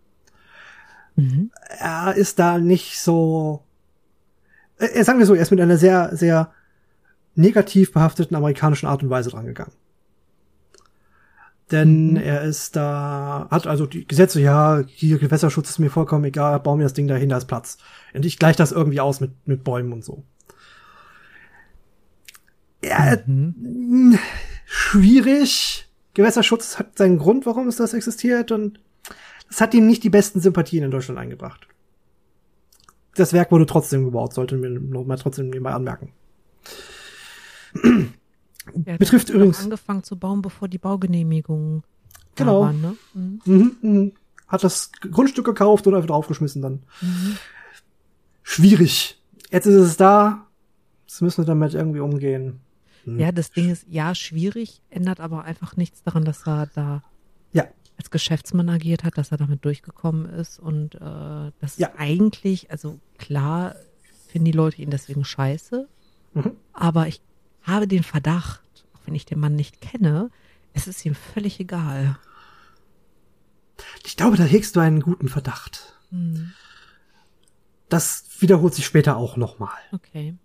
Mhm. 1.18 1.52
er 1.70 2.16
ist 2.16 2.40
da 2.40 2.58
nicht 2.58 3.00
so, 3.00 3.65
äh, 4.80 4.86
äh, 4.88 5.04
sagen 5.04 5.20
wir 5.20 5.26
so, 5.26 5.34
er 5.36 5.42
ist 5.42 5.52
mit 5.52 5.62
einer 5.62 5.78
sehr, 5.78 6.16
sehr 6.16 6.52
negativ 7.36 7.92
behafteten 7.94 8.36
amerikanischen 8.36 8.88
Art 8.88 9.04
und 9.04 9.10
Weise 9.10 9.30
drangegangen. 9.30 9.74
Denn 11.72 12.12
Mhm. 12.12 12.18
er 12.18 12.44
ist 12.44 12.76
da, 12.76 13.48
hat 13.50 13.66
also 13.66 13.88
die 13.88 14.08
Gesetze, 14.08 14.40
ja, 14.40 14.84
hier 14.88 15.18
Gewässerschutz 15.18 15.70
ist 15.72 15.80
mir 15.80 15.90
vollkommen 15.90 16.24
egal, 16.26 16.60
bau 16.60 16.76
mir 16.76 16.84
das 16.84 16.94
Ding 16.94 17.08
dahin, 17.08 17.30
da 17.30 17.38
ist 17.38 17.46
Platz. 17.48 17.78
Und 18.14 18.24
ich 18.26 18.38
gleiche 18.38 18.58
das 18.58 18.72
irgendwie 18.72 19.00
aus 19.02 19.20
mit, 19.20 19.32
mit 19.48 19.64
Bäumen 19.64 19.92
und 19.92 20.04
so. 20.06 20.24
Ja, 22.84 23.18
Mhm. 23.26 24.12
mh, 24.12 24.20
schwierig. 24.66 25.90
Gewässerschutz 26.14 26.78
hat 26.80 26.98
seinen 26.98 27.18
Grund, 27.18 27.46
warum 27.46 27.68
es 27.68 27.76
das 27.78 27.94
existiert 27.94 28.52
und 28.52 28.80
das 29.50 29.60
hat 29.62 29.74
ihm 29.74 29.86
nicht 29.88 30.04
die 30.04 30.10
besten 30.10 30.40
Sympathien 30.40 30.84
in 30.84 30.92
Deutschland 30.92 31.20
eingebracht. 31.20 31.68
Das 33.16 33.34
Werk 33.34 33.52
wurde 33.52 33.66
trotzdem 33.66 34.06
gebaut, 34.06 34.34
sollte 34.34 34.56
mir 34.58 34.70
noch 34.70 35.06
mal 35.06 35.18
trotzdem 35.18 35.50
nebenbei 35.50 35.72
anmerken. 35.74 36.12
Der 38.74 38.98
Betrifft 38.98 39.30
hat 39.30 39.36
übrigens- 39.36 39.64
angefangen 39.64 40.04
zu 40.04 40.18
bauen, 40.18 40.42
bevor 40.42 40.68
die 40.68 40.78
Baugenehmigung 40.78 41.84
da 42.36 42.44
Genau. 42.44 42.62
waren, 42.62 42.82
ne? 42.82 42.96
Mhm. 43.14 43.42
Mhm, 43.46 43.78
mhm. 43.82 44.12
Hat 44.48 44.64
das 44.64 44.92
Grundstück 45.12 45.46
gekauft 45.46 45.88
und 45.88 45.96
einfach 45.96 46.08
draufgeschmissen 46.08 46.62
dann. 46.62 46.84
Mhm. 47.02 47.38
Schwierig. 48.44 49.20
Jetzt 49.52 49.66
ist 49.66 49.76
es 49.76 49.98
da. 49.98 50.46
Jetzt 51.08 51.22
müssen 51.22 51.38
wir 51.44 51.46
damit 51.46 51.74
irgendwie 51.74 52.00
umgehen. 52.00 52.60
Hm. 53.06 53.20
Ja, 53.20 53.32
das 53.32 53.52
Ding 53.52 53.70
ist, 53.70 53.86
ja, 53.90 54.14
schwierig, 54.16 54.82
ändert 54.90 55.20
aber 55.20 55.44
einfach 55.46 55.78
nichts 55.78 56.04
daran, 56.04 56.26
dass 56.26 56.46
er 56.48 56.68
da 56.74 56.82
Ja. 56.82 57.04
Als 57.98 58.10
Geschäftsmann 58.12 58.70
agiert 58.70 59.04
hat, 59.04 59.18
dass 59.18 59.32
er 59.32 59.38
damit 59.38 59.64
durchgekommen 59.66 60.26
ist 60.26 60.60
und 60.60 60.96
äh, 60.96 61.52
das 61.62 61.78
Ja. 61.78 61.88
ist 61.88 61.94
eigentlich, 62.00 62.72
also 62.72 63.00
klar 63.18 63.76
finden 64.28 64.46
die 64.46 64.52
Leute 64.52 64.82
ihn 64.82 64.90
deswegen 64.90 65.24
scheiße, 65.24 65.88
Mhm. 66.34 66.52
aber 66.74 67.08
ich 67.08 67.22
habe 67.64 67.88
den 67.88 68.04
Verdacht, 68.04 68.62
auch 68.94 69.00
wenn 69.06 69.16
ich 69.16 69.26
den 69.26 69.40
Mann 69.40 69.56
nicht 69.56 69.80
kenne, 69.82 70.30
es 70.74 70.88
ist 70.88 71.06
ihm 71.06 71.16
völlig 71.16 71.60
egal. 71.60 72.18
Ich 74.04 74.18
glaube, 74.18 74.36
da 74.38 74.44
hegst 74.44 74.76
du 74.76 74.80
einen 74.82 75.00
guten 75.02 75.30
Verdacht. 75.30 75.98
Hm, 76.10 76.52
Das 77.90 78.26
wiederholt 78.40 78.74
sich 78.74 78.86
später 78.86 79.16
auch 79.18 79.38
nochmal. 79.38 79.78
okay. 79.94 80.36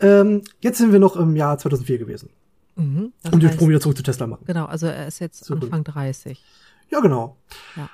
Ähm, 0.00 0.42
jetzt 0.60 0.78
sind 0.78 0.92
wir 0.92 0.98
noch 0.98 1.16
im 1.16 1.36
Jahr 1.36 1.58
2004 1.58 1.98
gewesen. 1.98 2.30
Mhm, 2.76 3.12
Und 3.24 3.32
den 3.34 3.44
heißt, 3.44 3.54
Sprung 3.54 3.68
wieder 3.68 3.80
zurück 3.80 3.96
zu 3.96 4.02
Tesla 4.02 4.26
machen. 4.26 4.44
genau, 4.46 4.64
also 4.66 4.86
er 4.86 5.06
ist 5.06 5.20
jetzt 5.20 5.44
Zurück. 5.44 5.62
Anfang 5.64 5.84
30. 5.84 6.42
Ja, 6.90 7.00
genau. 7.00 7.36
Ja. 7.76 7.88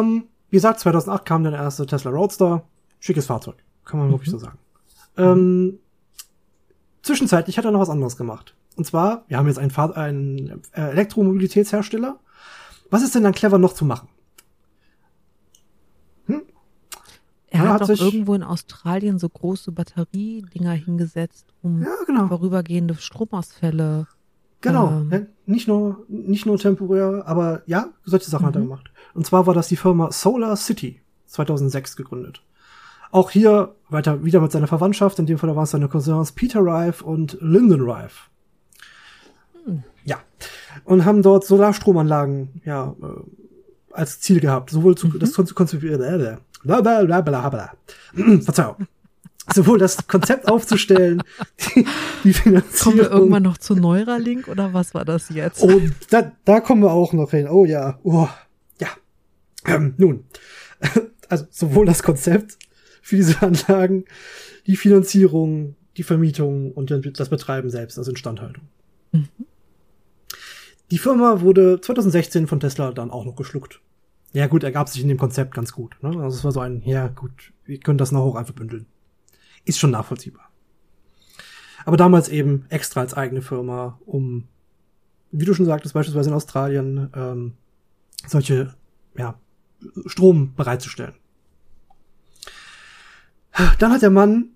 Ähm, 0.00 0.24
wie 0.50 0.56
gesagt, 0.56 0.80
2008 0.80 1.24
kam 1.24 1.42
dann 1.42 1.52
der 1.54 1.62
erste 1.62 1.86
Tesla 1.86 2.10
Roadster. 2.10 2.62
Schickes 3.00 3.26
Fahrzeug. 3.26 3.56
Kann 3.84 3.98
man 4.00 4.10
wirklich 4.10 4.30
so 4.30 4.38
sagen. 4.38 4.58
Ähm, 5.16 5.78
zwischenzeitlich 7.02 7.56
hat 7.58 7.64
er 7.64 7.70
noch 7.70 7.80
was 7.80 7.90
anderes 7.90 8.16
gemacht. 8.16 8.54
Und 8.76 8.84
zwar, 8.84 9.24
wir 9.28 9.38
haben 9.38 9.46
jetzt 9.46 9.58
einen, 9.58 9.70
Fahr 9.70 9.96
einen 9.96 10.62
äh, 10.72 10.90
Elektromobilitätshersteller. 10.90 12.18
Was 12.90 13.02
ist 13.02 13.14
denn 13.14 13.22
dann 13.22 13.32
clever 13.32 13.58
noch 13.58 13.72
zu 13.72 13.84
machen? 13.84 14.08
Er 17.48 17.62
Ja, 17.62 17.68
hat 17.68 17.74
hat 17.74 17.80
doch 17.82 17.86
sich- 17.86 18.00
irgendwo 18.02 18.34
in 18.34 18.42
Australien 18.42 19.18
so 19.18 19.28
große 19.28 19.72
Batteriedinger 19.72 20.72
hingesetzt, 20.72 21.46
um 21.62 21.80
Ja, 21.82 21.94
genau. 22.06 22.26
vorübergehende 22.28 22.96
Stromausfälle. 22.96 24.06
Genau. 24.66 24.88
Ähm. 24.88 25.08
Ne? 25.08 25.26
Nicht 25.46 25.68
nur, 25.68 26.04
nicht 26.08 26.46
nur 26.46 26.58
temporär, 26.58 27.22
aber 27.26 27.62
ja, 27.66 27.88
solche 28.04 28.28
Sachen 28.30 28.46
hat 28.46 28.54
er 28.56 28.60
Mhm. 28.60 28.64
gemacht. 28.68 28.90
Und 29.14 29.26
zwar 29.26 29.46
war 29.46 29.54
das 29.54 29.68
die 29.68 29.76
Firma 29.76 30.10
Solar 30.12 30.56
City, 30.56 31.00
2006 31.26 31.96
gegründet. 31.96 32.42
Auch 33.12 33.30
hier 33.30 33.74
weiter 33.88 34.24
wieder 34.24 34.40
mit 34.40 34.50
seiner 34.52 34.66
Verwandtschaft, 34.66 35.18
in 35.18 35.26
dem 35.26 35.38
Fall 35.38 35.54
waren 35.54 35.64
es 35.64 35.70
seine 35.70 35.88
Cousins 35.88 36.32
Peter 36.32 36.60
Rife 36.60 37.04
und 37.04 37.38
Lyndon 37.40 37.82
Rife. 37.88 38.28
Hm. 39.64 39.82
Ja. 40.04 40.16
Und 40.84 41.04
haben 41.04 41.22
dort 41.22 41.44
Solarstromanlagen, 41.44 42.60
ja, 42.64 42.94
äh, 43.00 43.92
als 43.92 44.20
Ziel 44.20 44.40
gehabt. 44.40 44.70
Sowohl 44.70 44.96
zu, 44.96 45.08
Mhm. 45.08 45.18
das 45.20 45.32
zu 45.32 45.44
konzipieren, 45.54 46.02
äh, 46.02 46.36
bla 46.64 46.80
bla 46.80 47.04
bla 47.04 47.20
bla 47.20 47.48
bla. 47.48 47.72
Verzeihung. 48.42 48.76
Sowohl 49.54 49.78
das 49.78 50.06
Konzept 50.08 50.48
aufzustellen, 50.48 51.22
die, 51.60 51.86
die 52.24 52.32
Finanzierung. 52.32 52.78
Kommen 52.78 52.98
wir 52.98 53.10
irgendwann 53.10 53.42
noch 53.44 53.58
zu 53.58 53.74
Neuralink 53.76 54.48
oder 54.48 54.74
was 54.74 54.92
war 54.94 55.04
das 55.04 55.28
jetzt? 55.28 55.62
Oh, 55.62 55.80
da, 56.10 56.32
da 56.44 56.60
kommen 56.60 56.82
wir 56.82 56.90
auch 56.90 57.12
noch 57.12 57.30
hin. 57.30 57.48
Oh 57.48 57.64
ja, 57.64 57.98
oh, 58.02 58.28
ja. 58.80 58.88
Ähm, 59.64 59.94
nun, 59.98 60.24
also 61.28 61.46
sowohl 61.50 61.86
das 61.86 62.02
Konzept 62.02 62.58
für 63.02 63.16
diese 63.16 63.40
Anlagen, 63.42 64.04
die 64.66 64.76
Finanzierung, 64.76 65.76
die 65.96 66.02
Vermietung 66.02 66.72
und 66.72 66.92
das 67.18 67.28
Betreiben 67.28 67.70
selbst, 67.70 67.98
also 67.98 68.10
Instandhaltung. 68.10 68.64
Mhm. 69.12 69.28
Die 70.90 70.98
Firma 70.98 71.40
wurde 71.40 71.80
2016 71.80 72.46
von 72.46 72.60
Tesla 72.60 72.92
dann 72.92 73.10
auch 73.10 73.24
noch 73.24 73.36
geschluckt. 73.36 73.80
Ja 74.32 74.46
gut, 74.46 74.62
ergab 74.64 74.88
sich 74.88 75.02
in 75.02 75.08
dem 75.08 75.18
Konzept 75.18 75.54
ganz 75.54 75.72
gut. 75.72 75.96
Ne? 76.02 76.08
Also 76.08 76.36
es 76.36 76.44
war 76.44 76.52
so 76.52 76.60
ein, 76.60 76.82
ja 76.84 77.08
gut, 77.08 77.52
wir 77.64 77.78
können 77.78 77.98
das 77.98 78.12
noch 78.12 78.24
hoch 78.24 78.36
einfach 78.36 78.54
bündeln. 78.54 78.86
Ist 79.66 79.78
schon 79.78 79.90
nachvollziehbar. 79.90 80.48
Aber 81.84 81.96
damals 81.96 82.28
eben 82.28 82.64
extra 82.70 83.00
als 83.00 83.14
eigene 83.14 83.42
Firma, 83.42 84.00
um, 84.06 84.48
wie 85.30 85.44
du 85.44 85.54
schon 85.54 85.66
sagtest, 85.66 85.94
beispielsweise 85.94 86.30
in 86.30 86.34
Australien 86.34 87.10
ähm, 87.14 87.52
solche 88.26 88.74
ja, 89.16 89.38
Strom 90.06 90.54
bereitzustellen. 90.54 91.14
Dann 93.78 93.92
hat 93.92 94.02
der 94.02 94.10
Mann 94.10 94.50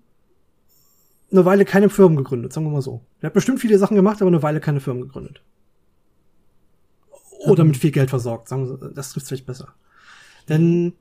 eine 1.31 1.45
Weile 1.45 1.65
keine 1.65 1.89
Firmen 1.89 2.17
gegründet, 2.17 2.53
sagen 2.53 2.65
wir 2.65 2.71
mal 2.71 2.81
so. 2.81 3.05
Er 3.21 3.27
hat 3.27 3.33
bestimmt 3.33 3.59
viele 3.59 3.77
Sachen 3.77 3.95
gemacht, 3.95 4.21
aber 4.21 4.27
eine 4.27 4.43
Weile 4.43 4.59
keine 4.59 4.79
Firmen 4.79 5.03
gegründet. 5.03 5.41
Oder 7.45 7.63
mit 7.63 7.77
viel 7.77 7.91
Geld 7.91 8.09
versorgt, 8.09 8.47
sagen 8.47 8.69
wir, 8.69 8.89
das 8.89 9.11
trifft 9.11 9.27
vielleicht 9.27 9.45
besser. 9.45 9.73
Denn 10.49 10.93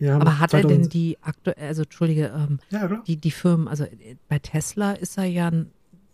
ja, 0.00 0.16
aber 0.16 0.38
hat 0.38 0.54
er 0.54 0.62
denn 0.62 0.88
die 0.88 1.18
aktuell, 1.20 1.68
also 1.68 1.82
entschuldige, 1.82 2.32
ähm, 2.34 2.58
ja, 2.70 3.02
die 3.06 3.16
die 3.16 3.30
Firmen, 3.30 3.68
also 3.68 3.84
äh, 3.84 4.16
bei 4.28 4.38
Tesla 4.38 4.92
ist 4.92 5.18
er 5.18 5.24
ja 5.24 5.52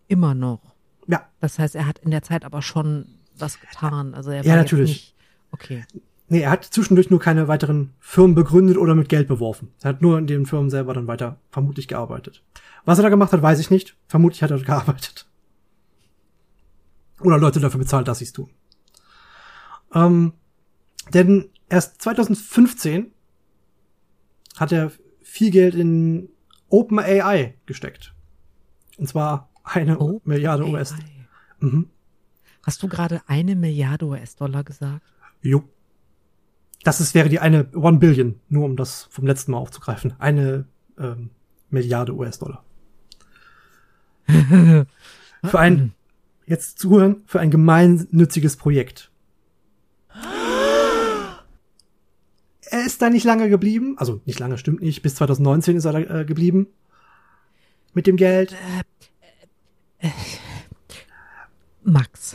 immer 0.08 0.34
noch. 0.34 0.60
Ja. 1.06 1.28
Das 1.40 1.58
heißt, 1.58 1.74
er 1.76 1.86
hat 1.86 2.00
in 2.00 2.10
der 2.10 2.22
Zeit 2.22 2.44
aber 2.44 2.62
schon 2.62 3.06
was 3.38 3.60
getan. 3.60 4.14
Also 4.14 4.30
er 4.30 4.40
war 4.40 4.46
ja 4.46 4.56
natürlich. 4.56 4.90
Nicht, 4.90 5.14
okay. 5.52 5.84
Nee, 6.28 6.40
er 6.40 6.50
hat 6.50 6.64
zwischendurch 6.64 7.10
nur 7.10 7.20
keine 7.20 7.46
weiteren 7.46 7.92
Firmen 8.00 8.34
begründet 8.34 8.76
oder 8.76 8.96
mit 8.96 9.08
Geld 9.08 9.28
beworfen. 9.28 9.70
Er 9.80 9.90
hat 9.90 10.02
nur 10.02 10.18
in 10.18 10.26
den 10.26 10.44
Firmen 10.44 10.70
selber 10.70 10.92
dann 10.92 11.06
weiter 11.06 11.38
vermutlich 11.50 11.86
gearbeitet. 11.86 12.42
Was 12.84 12.98
er 12.98 13.04
da 13.04 13.08
gemacht 13.08 13.32
hat, 13.32 13.42
weiß 13.42 13.60
ich 13.60 13.70
nicht. 13.70 13.96
Vermutlich 14.08 14.42
hat 14.42 14.50
er 14.50 14.58
gearbeitet. 14.62 15.28
Oder 17.20 17.38
Leute 17.38 17.60
dafür 17.60 17.78
bezahlt, 17.78 18.08
dass 18.08 18.18
sie 18.18 18.24
es 18.24 18.32
tun. 18.32 18.50
Ähm, 19.94 20.32
denn 21.14 21.48
erst 21.68 22.02
2015 22.02 23.12
hat 24.56 24.72
er 24.72 24.92
viel 25.22 25.50
Geld 25.50 25.74
in 25.74 26.28
OpenAI 26.68 27.54
gesteckt. 27.66 28.14
Und 28.98 29.08
zwar 29.08 29.50
eine 29.62 29.98
Open 29.98 30.20
Milliarde 30.24 30.66
US. 30.66 30.94
Mhm. 31.60 31.90
Hast 32.62 32.82
du 32.82 32.88
gerade 32.88 33.22
eine 33.26 33.54
Milliarde 33.54 34.06
US-Dollar 34.06 34.64
gesagt? 34.64 35.02
Jo. 35.42 35.64
Das 36.82 37.00
ist, 37.00 37.14
wäre 37.14 37.28
die 37.28 37.40
eine 37.40 37.68
One 37.74 37.98
Billion, 37.98 38.40
nur 38.48 38.64
um 38.64 38.76
das 38.76 39.08
vom 39.10 39.26
letzten 39.26 39.52
Mal 39.52 39.58
aufzugreifen. 39.58 40.14
Eine 40.18 40.66
ähm, 40.98 41.30
Milliarde 41.70 42.14
US-Dollar. 42.14 42.64
für 45.44 45.58
ein, 45.58 45.92
jetzt 46.46 46.78
zuhören, 46.78 47.22
für 47.26 47.40
ein 47.40 47.50
gemeinnütziges 47.50 48.56
Projekt. 48.56 49.10
Er 52.70 52.84
ist 52.84 53.00
da 53.00 53.10
nicht 53.10 53.24
lange 53.24 53.48
geblieben. 53.48 53.96
Also 53.98 54.20
nicht 54.24 54.38
lange, 54.38 54.58
stimmt 54.58 54.82
nicht. 54.82 55.02
Bis 55.02 55.14
2019 55.16 55.76
ist 55.76 55.84
er 55.84 55.92
da 55.92 55.98
äh, 56.00 56.24
geblieben. 56.24 56.66
Mit 57.94 58.06
dem 58.06 58.16
Geld. 58.16 58.52
Äh, 60.00 60.08
äh, 60.08 60.10
Max. 61.82 62.34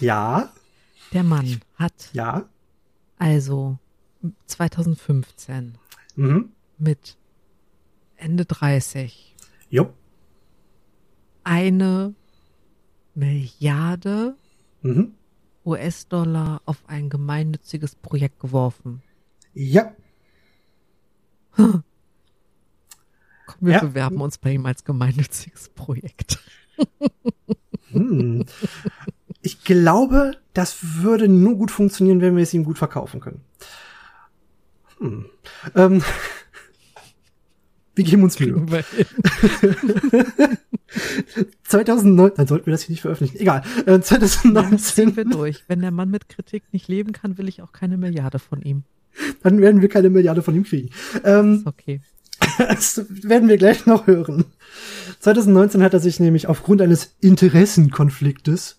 Ja. 0.00 0.52
Der 1.12 1.22
Mann 1.22 1.60
hat. 1.76 2.10
Ja. 2.12 2.48
Also 3.18 3.78
2015. 4.46 5.78
Mhm. 6.16 6.52
Mit 6.78 7.16
Ende 8.16 8.44
30. 8.44 9.34
Jo. 9.70 9.92
Eine 11.42 12.14
Milliarde 13.14 14.36
mhm. 14.82 15.14
US-Dollar 15.64 16.62
auf 16.64 16.82
ein 16.86 17.08
gemeinnütziges 17.08 17.94
Projekt 17.94 18.40
geworfen. 18.40 19.02
Ja. 19.54 19.92
Komm, 21.56 21.82
wir 23.60 23.72
ja. 23.74 23.80
bewerben 23.80 24.20
uns 24.20 24.38
bei 24.38 24.52
ihm 24.52 24.66
als 24.66 24.84
gemeinnütziges 24.84 25.70
Projekt. 25.70 26.38
hm. 27.90 28.44
Ich 29.42 29.64
glaube, 29.64 30.36
das 30.52 30.78
würde 31.02 31.28
nur 31.28 31.56
gut 31.56 31.70
funktionieren, 31.70 32.20
wenn 32.20 32.36
wir 32.36 32.42
es 32.42 32.54
ihm 32.54 32.64
gut 32.64 32.78
verkaufen 32.78 33.20
können. 33.20 33.40
Hm. 34.98 35.26
Ähm. 35.74 36.02
Wir 37.96 38.04
geben 38.04 38.22
uns 38.22 38.38
Mühe. 38.38 38.66
2009, 41.64 42.32
dann 42.36 42.46
sollten 42.46 42.66
wir 42.66 42.72
das 42.72 42.82
hier 42.82 42.92
nicht 42.92 43.02
veröffentlichen. 43.02 43.40
Egal. 43.40 43.62
Äh, 43.84 44.00
2019. 44.00 45.10
Ja, 45.10 45.16
wir 45.16 45.24
durch. 45.24 45.64
Wenn 45.68 45.80
der 45.80 45.90
Mann 45.90 46.10
mit 46.10 46.28
Kritik 46.28 46.62
nicht 46.72 46.88
leben 46.88 47.12
kann, 47.12 47.36
will 47.36 47.48
ich 47.48 47.60
auch 47.62 47.72
keine 47.72 47.98
Milliarde 47.98 48.38
von 48.38 48.62
ihm. 48.62 48.84
Dann 49.42 49.60
werden 49.60 49.82
wir 49.82 49.88
keine 49.88 50.10
Milliarde 50.10 50.42
von 50.42 50.54
ihm 50.54 50.64
kriegen. 50.64 50.90
Ähm, 51.24 51.62
okay. 51.66 52.00
Das 52.58 53.04
werden 53.08 53.48
wir 53.48 53.56
gleich 53.56 53.86
noch 53.86 54.06
hören. 54.06 54.44
2019 55.20 55.82
hat 55.82 55.94
er 55.94 56.00
sich 56.00 56.20
nämlich 56.20 56.46
aufgrund 56.46 56.82
eines 56.82 57.14
Interessenkonfliktes 57.20 58.78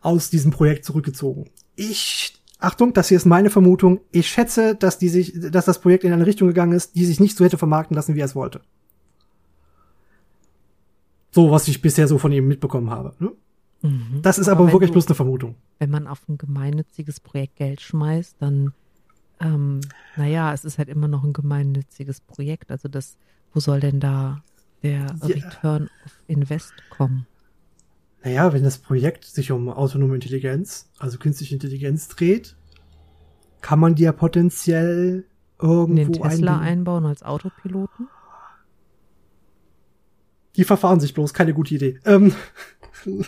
aus 0.00 0.30
diesem 0.30 0.50
Projekt 0.50 0.84
zurückgezogen. 0.84 1.50
Ich, 1.76 2.34
Achtung, 2.58 2.92
das 2.92 3.08
hier 3.08 3.16
ist 3.16 3.26
meine 3.26 3.50
Vermutung. 3.50 4.00
Ich 4.12 4.28
schätze, 4.28 4.74
dass 4.74 4.98
die 4.98 5.08
sich, 5.08 5.32
dass 5.34 5.64
das 5.64 5.80
Projekt 5.80 6.04
in 6.04 6.12
eine 6.12 6.26
Richtung 6.26 6.48
gegangen 6.48 6.72
ist, 6.72 6.96
die 6.96 7.04
sich 7.04 7.20
nicht 7.20 7.36
so 7.36 7.44
hätte 7.44 7.58
vermarkten 7.58 7.94
lassen, 7.94 8.14
wie 8.14 8.20
er 8.20 8.26
es 8.26 8.34
wollte. 8.34 8.60
So, 11.30 11.50
was 11.50 11.68
ich 11.68 11.80
bisher 11.80 12.08
so 12.08 12.18
von 12.18 12.32
ihm 12.32 12.46
mitbekommen 12.46 12.90
habe. 12.90 13.14
Ne? 13.18 13.32
Mhm. 13.82 14.20
Das 14.22 14.38
ist 14.38 14.48
aber, 14.48 14.64
aber 14.64 14.72
wirklich 14.72 14.90
du, 14.90 14.94
bloß 14.94 15.06
eine 15.06 15.14
Vermutung. 15.14 15.54
Wenn 15.78 15.90
man 15.90 16.06
auf 16.06 16.20
ein 16.28 16.38
gemeinnütziges 16.38 17.20
Projekt 17.20 17.56
Geld 17.56 17.80
schmeißt, 17.80 18.36
dann 18.38 18.72
ähm, 19.42 19.80
naja, 20.16 20.52
es 20.52 20.64
ist 20.64 20.78
halt 20.78 20.88
immer 20.88 21.08
noch 21.08 21.24
ein 21.24 21.32
gemeinnütziges 21.32 22.20
Projekt. 22.20 22.70
Also 22.70 22.88
das, 22.88 23.16
wo 23.52 23.60
soll 23.60 23.80
denn 23.80 24.00
da 24.00 24.42
der 24.82 25.06
ja. 25.06 25.16
Return 25.22 25.90
of 26.04 26.12
Invest 26.26 26.74
kommen? 26.90 27.26
Naja, 28.24 28.52
wenn 28.52 28.62
das 28.62 28.78
Projekt 28.78 29.24
sich 29.24 29.50
um 29.50 29.68
autonome 29.68 30.14
Intelligenz, 30.14 30.88
also 30.98 31.18
künstliche 31.18 31.54
Intelligenz 31.54 32.08
dreht, 32.08 32.56
kann 33.60 33.80
man 33.80 33.94
die 33.94 34.04
ja 34.04 34.12
potenziell 34.12 35.24
irgendwo 35.60 36.12
den 36.12 36.12
Tesla 36.12 36.28
einbinden. 36.28 36.48
einbauen 36.60 37.06
als 37.06 37.22
Autopiloten? 37.22 38.08
Die 40.56 40.64
verfahren 40.64 41.00
sich 41.00 41.14
bloß, 41.14 41.32
keine 41.32 41.54
gute 41.54 41.74
Idee. 41.74 41.98
Ähm, 42.04 42.34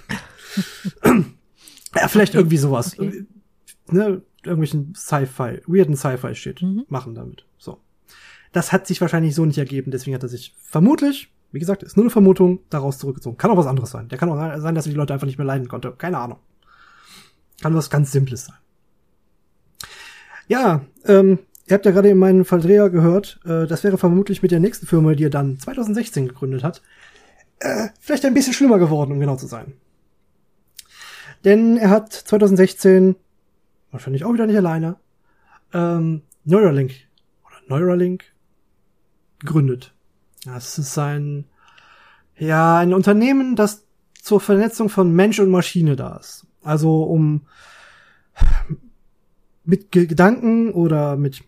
ja, 1.95 2.09
vielleicht 2.09 2.33
okay. 2.33 2.39
irgendwie 2.39 2.59
sowas. 2.59 2.99
Okay. 2.99 3.27
Ne, 3.89 4.23
irgendwelchen 4.47 4.95
Sci-Fi, 4.95 5.63
weirden 5.67 5.97
Sci-Fi-Shit 5.97 6.63
mhm. 6.63 6.85
machen 6.89 7.15
damit. 7.15 7.47
So. 7.59 7.79
Das 8.53 8.73
hat 8.73 8.87
sich 8.87 9.01
wahrscheinlich 9.01 9.35
so 9.35 9.45
nicht 9.45 9.59
ergeben, 9.59 9.91
deswegen 9.91 10.15
hat 10.15 10.23
er 10.23 10.29
sich 10.29 10.55
vermutlich, 10.59 11.33
wie 11.53 11.59
gesagt, 11.59 11.83
ist 11.83 11.97
nur 11.97 12.05
eine 12.05 12.11
Vermutung, 12.11 12.61
daraus 12.71 12.99
zurückgezogen. 12.99 13.37
Kann 13.37 13.51
auch 13.51 13.57
was 13.57 13.67
anderes 13.67 13.91
sein. 13.91 14.09
Der 14.09 14.19
kann 14.19 14.29
auch 14.29 14.61
sein, 14.61 14.75
dass 14.75 14.87
er 14.87 14.91
die 14.91 14.99
Leute 14.99 15.13
einfach 15.13 15.27
nicht 15.27 15.39
mehr 15.39 15.47
leiden 15.47 15.69
konnte. 15.69 15.93
Keine 15.93 16.19
Ahnung. 16.19 16.39
Kann 17.63 17.75
was 17.75 17.91
ganz 17.91 18.11
Simples 18.13 18.47
sein. 18.47 18.57
Ja, 20.49 20.85
ähm, 21.05 21.39
ihr 21.67 21.75
habt 21.75 21.87
ja 21.87 21.93
gerade 21.93 22.11
in 22.11 22.19
meinen 22.19 22.45
Verdreher 22.45 22.91
gehört, 22.91 23.41
äh, 23.45 23.67
das 23.67 23.85
wäre 23.85 23.99
vermutlich 23.99 24.43
mit 24.43 24.51
der 24.51 24.61
nächsten 24.61 24.87
Firma, 24.87 25.15
die 25.15 25.25
er 25.25 25.31
dann 25.31 25.59
2016 25.59 26.29
gegründet 26.29 26.63
hat, 26.63 26.83
äh, 27.61 27.89
vielleicht 28.01 28.25
ein 28.25 28.35
bisschen 28.35 28.53
schlimmer 28.53 28.79
geworden, 28.79 29.13
um 29.13 29.21
genau 29.21 29.37
zu 29.37 29.47
sein. 29.47 29.75
Denn 31.45 31.77
er 31.77 31.91
hat 31.91 32.13
2016 32.13 33.17
wahrscheinlich 33.95 34.25
auch 34.25 34.35
wieder 34.35 34.47
nicht 34.47 34.57
alleine, 34.57 34.97
ähm, 35.73 36.23
Neuralink 36.45 36.93
oder 37.47 37.57
Neuralink 37.69 38.25
gegründet. 39.39 39.95
Das 40.45 40.79
ist 40.79 40.99
ein, 40.99 41.47
ja, 42.37 42.79
ein 42.79 42.93
Unternehmen, 42.93 43.57
das 43.57 43.87
zur 44.21 44.41
Vernetzung 44.41 44.89
von 44.89 45.13
Mensch 45.13 45.39
und 45.39 45.51
Maschine 45.51 45.97
da 45.97 46.17
ist. 46.17 46.47
Also 46.63 47.05
um 47.05 47.47
mit 49.65 49.93
Gedanken 49.93 50.73
oder 50.73 51.17
mit, 51.17 51.43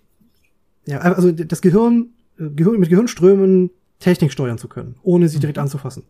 ja, 0.86 1.00
also 1.00 1.32
das 1.32 1.60
Gehirn, 1.60 2.10
Gehirn 2.38 2.78
mit 2.78 2.88
Gehirnströmen 2.88 3.70
Technik 3.98 4.32
steuern 4.32 4.58
zu 4.58 4.68
können, 4.68 4.96
ohne 5.02 5.28
sie 5.28 5.40
direkt 5.40 5.56
mhm. 5.56 5.64
anzufassen. 5.64 6.04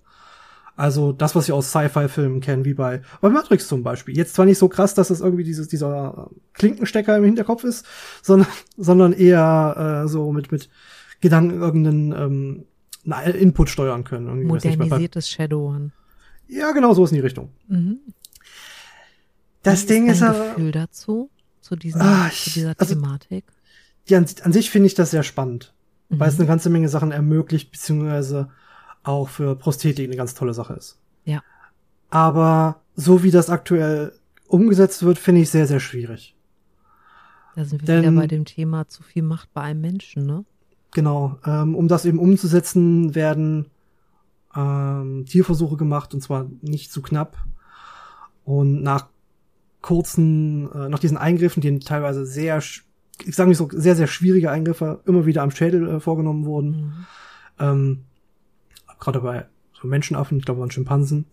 Also 0.77 1.12
das, 1.12 1.35
was 1.35 1.49
wir 1.49 1.55
aus 1.55 1.71
Sci-Fi-Filmen 1.71 2.41
kennen, 2.41 2.65
wie 2.67 2.75
bei, 2.75 3.01
bei 3.23 3.31
Matrix 3.31 3.67
zum 3.67 3.83
Beispiel. 3.83 4.15
Jetzt 4.17 4.35
zwar 4.35 4.45
nicht 4.45 4.59
so 4.59 4.69
krass, 4.69 4.93
dass 4.95 5.09
es 5.11 5.21
irgendwie 5.21 5.45
dieses, 5.45 5.69
dieser 5.69 6.31
Klinkenstecker 6.53 7.17
im 7.17 7.25
Hinterkopf 7.25 7.65
ist, 7.65 7.87
sondern, 8.23 8.49
sondern 8.77 9.12
eher 9.15 10.03
äh, 10.05 10.09
so 10.09 10.33
mit, 10.33 10.53
mit 10.53 10.69
Gedanken 11.21 11.59
irgendeinen 11.61 12.12
ähm, 13.07 13.35
Input 13.35 13.71
steuern 13.71 14.05
können. 14.05 14.27
Irgendwie, 14.27 14.47
Modernisiertes 14.47 15.31
Shadowrun. 15.31 15.93
Ja, 16.49 16.73
genau, 16.73 16.93
so 16.93 17.05
ist 17.05 17.11
in 17.11 17.17
die 17.17 17.21
Richtung. 17.23 17.51
Mhm. 17.69 17.99
Das 19.62 19.85
Wie 19.85 19.87
Ding 19.89 20.07
ist 20.09 20.17
ist 20.19 20.23
aber. 20.23 20.51
Gefühl 20.55 20.73
dazu, 20.73 21.31
zu, 21.61 21.75
Ah, 21.95 22.29
zu 22.29 22.49
ich- 22.49 22.55
dieser 22.55 22.75
also- 22.77 22.95
Thematik? 22.95 23.45
Die 24.09 24.15
an, 24.15 24.27
an 24.43 24.53
sich 24.53 24.71
finde 24.71 24.87
ich 24.87 24.95
das 24.95 25.11
sehr 25.11 25.25
spannend, 25.25 25.75
weil 26.11 26.29
es 26.29 26.35
Mhm. 26.37 26.43
eine 26.43 26.49
ganze 26.49 26.71
Menge 26.71 26.89
Sachen 26.89 27.11
ermöglicht, 27.11 27.73
beziehungsweise 27.73 28.51
auch 29.07 29.29
für 29.29 29.55
Prosthetik 29.57 30.07
eine 30.07 30.16
ganz 30.16 30.35
tolle 30.35 30.55
Sache 30.55 30.75
ist. 30.75 30.99
Ja. 31.25 31.42
Aber 32.11 32.81
so 32.95 33.23
wie 33.23 33.31
das 33.31 33.51
aktuell 33.51 34.12
umgesetzt 34.49 35.03
wird, 35.03 35.19
finde 35.19 35.42
ich 35.42 35.51
sehr, 35.51 35.66
sehr 35.66 35.81
schwierig. 35.81 36.35
Da 37.55 37.64
sind 37.64 37.83
wir 37.83 37.87
Denn- 37.87 38.03
wieder 38.03 38.21
bei 38.23 38.27
dem 38.27 38.45
Thema 38.45 38.88
zu 38.88 39.03
viel 39.03 39.23
Macht 39.23 39.53
bei 39.55 39.62
einem 39.62 39.81
Menschen, 39.81 40.27
ne? 40.27 40.45
Genau. 40.92 41.38
Ähm, 41.45 41.75
um 41.75 41.88
das 41.88 42.05
eben 42.05 42.19
umzusetzen, 42.19 43.14
werden 43.14 43.66
ähm, 44.55 45.25
Tierversuche 45.27 45.77
gemacht 45.77 46.14
und 46.14 46.21
zwar 46.23 46.47
nicht 46.62 46.90
zu 46.90 47.03
knapp. 47.03 47.37
Und 48.45 48.83
nach 48.83 49.07
kurzen, 49.83 50.71
äh, 50.73 50.88
nach 50.88 50.99
diesen 50.99 51.16
Eingriffen, 51.16 51.61
die 51.61 51.79
teilweise 51.81 52.25
sehr, 52.25 52.59
ich 52.59 53.37
sage 53.37 53.49
nicht 53.49 53.59
so, 53.59 53.69
sehr, 53.73 53.97
sehr 53.97 54.07
schwierige 54.07 54.51
Eingriffe 54.51 55.01
immer 55.05 55.27
wieder 55.27 55.42
am 55.42 55.51
Schädel 55.51 55.87
äh, 55.88 56.01
vorgenommen 56.01 56.45
wurden. 56.45 56.71
Mhm. 56.71 56.92
Ähm, 57.59 58.05
Gerade 59.01 59.21
bei 59.21 59.47
so 59.73 59.87
Menschenaffen, 59.87 60.39
ich 60.39 60.45
glaube 60.45 60.63
an 60.63 60.71
Schimpansen. 60.71 61.27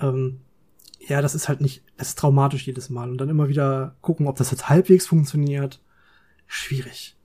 Ähm, 0.00 0.40
ja, 1.08 1.20
das 1.20 1.34
ist 1.34 1.48
halt 1.48 1.60
nicht, 1.60 1.82
das 1.96 2.08
ist 2.08 2.18
traumatisch 2.18 2.66
jedes 2.66 2.90
Mal. 2.90 3.10
Und 3.10 3.18
dann 3.18 3.28
immer 3.28 3.48
wieder 3.48 3.96
gucken, 4.00 4.26
ob 4.26 4.36
das 4.36 4.50
jetzt 4.50 4.68
halbwegs 4.68 5.06
funktioniert. 5.06 5.80
Schwierig. 6.46 7.16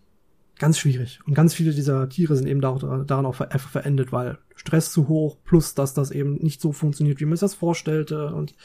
Ganz 0.58 0.80
schwierig. 0.80 1.20
Und 1.26 1.36
ganz 1.36 1.54
viele 1.54 1.72
dieser 1.72 2.10
Tiere 2.10 2.36
sind 2.36 2.48
eben 2.48 2.62
da, 2.62 2.74
daran 3.06 3.26
auch 3.28 3.36
verendet, 3.36 4.12
weil 4.12 4.40
Stress 4.56 4.92
zu 4.92 5.08
hoch, 5.08 5.38
plus 5.44 5.76
dass 5.76 5.94
das 5.94 6.10
eben 6.10 6.36
nicht 6.38 6.62
so 6.62 6.72
funktioniert, 6.72 7.20
wie 7.20 7.26
man 7.26 7.36
sich 7.36 7.42
das 7.42 7.54
vorstellte. 7.54 8.34
Und 8.34 8.56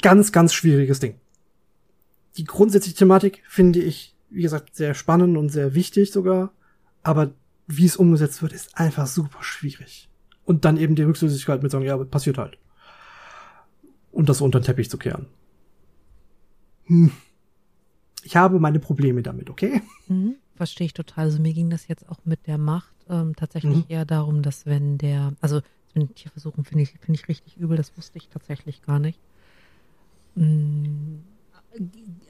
ganz, 0.00 0.32
ganz 0.32 0.54
schwieriges 0.54 1.00
Ding. 1.00 1.16
Die 2.38 2.44
grundsätzliche 2.44 2.96
Thematik 2.96 3.42
finde 3.46 3.80
ich, 3.80 4.16
wie 4.30 4.42
gesagt, 4.42 4.74
sehr 4.74 4.94
spannend 4.94 5.36
und 5.36 5.50
sehr 5.50 5.74
wichtig 5.74 6.10
sogar. 6.12 6.54
Aber 7.02 7.34
wie 7.76 7.86
es 7.86 7.96
umgesetzt 7.96 8.42
wird, 8.42 8.52
ist 8.52 8.76
einfach 8.78 9.06
super 9.06 9.42
schwierig. 9.42 10.08
Und 10.44 10.64
dann 10.64 10.76
eben 10.76 10.94
die 10.94 11.02
Rücksichtslosigkeit 11.02 11.62
mit 11.62 11.70
sagen, 11.70 11.84
ja, 11.84 11.96
passiert 11.96 12.38
halt. 12.38 12.58
Und 14.10 14.28
das 14.28 14.40
unter 14.40 14.60
den 14.60 14.64
Teppich 14.64 14.90
zu 14.90 14.98
kehren. 14.98 15.26
Hm. 16.84 17.12
Ich 18.24 18.36
habe 18.36 18.58
meine 18.60 18.78
Probleme 18.78 19.22
damit, 19.22 19.50
okay? 19.50 19.82
Mhm. 20.08 20.36
Verstehe 20.54 20.86
ich 20.86 20.92
total. 20.94 21.24
Also 21.24 21.40
mir 21.40 21.54
ging 21.54 21.70
das 21.70 21.88
jetzt 21.88 22.08
auch 22.08 22.18
mit 22.24 22.46
der 22.46 22.58
Macht 22.58 22.94
ähm, 23.08 23.34
tatsächlich 23.34 23.78
Mhm. 23.78 23.84
eher 23.88 24.04
darum, 24.04 24.42
dass 24.42 24.66
wenn 24.66 24.98
der, 24.98 25.32
also 25.40 25.60
mit 25.94 26.14
Tierversuchen 26.16 26.64
finde 26.64 26.82
ich, 26.82 26.90
finde 27.00 27.20
ich 27.20 27.28
richtig 27.28 27.56
übel, 27.56 27.76
das 27.76 27.96
wusste 27.96 28.18
ich 28.18 28.28
tatsächlich 28.28 28.82
gar 28.82 28.98
nicht. 28.98 29.18
Mm, 30.34 31.16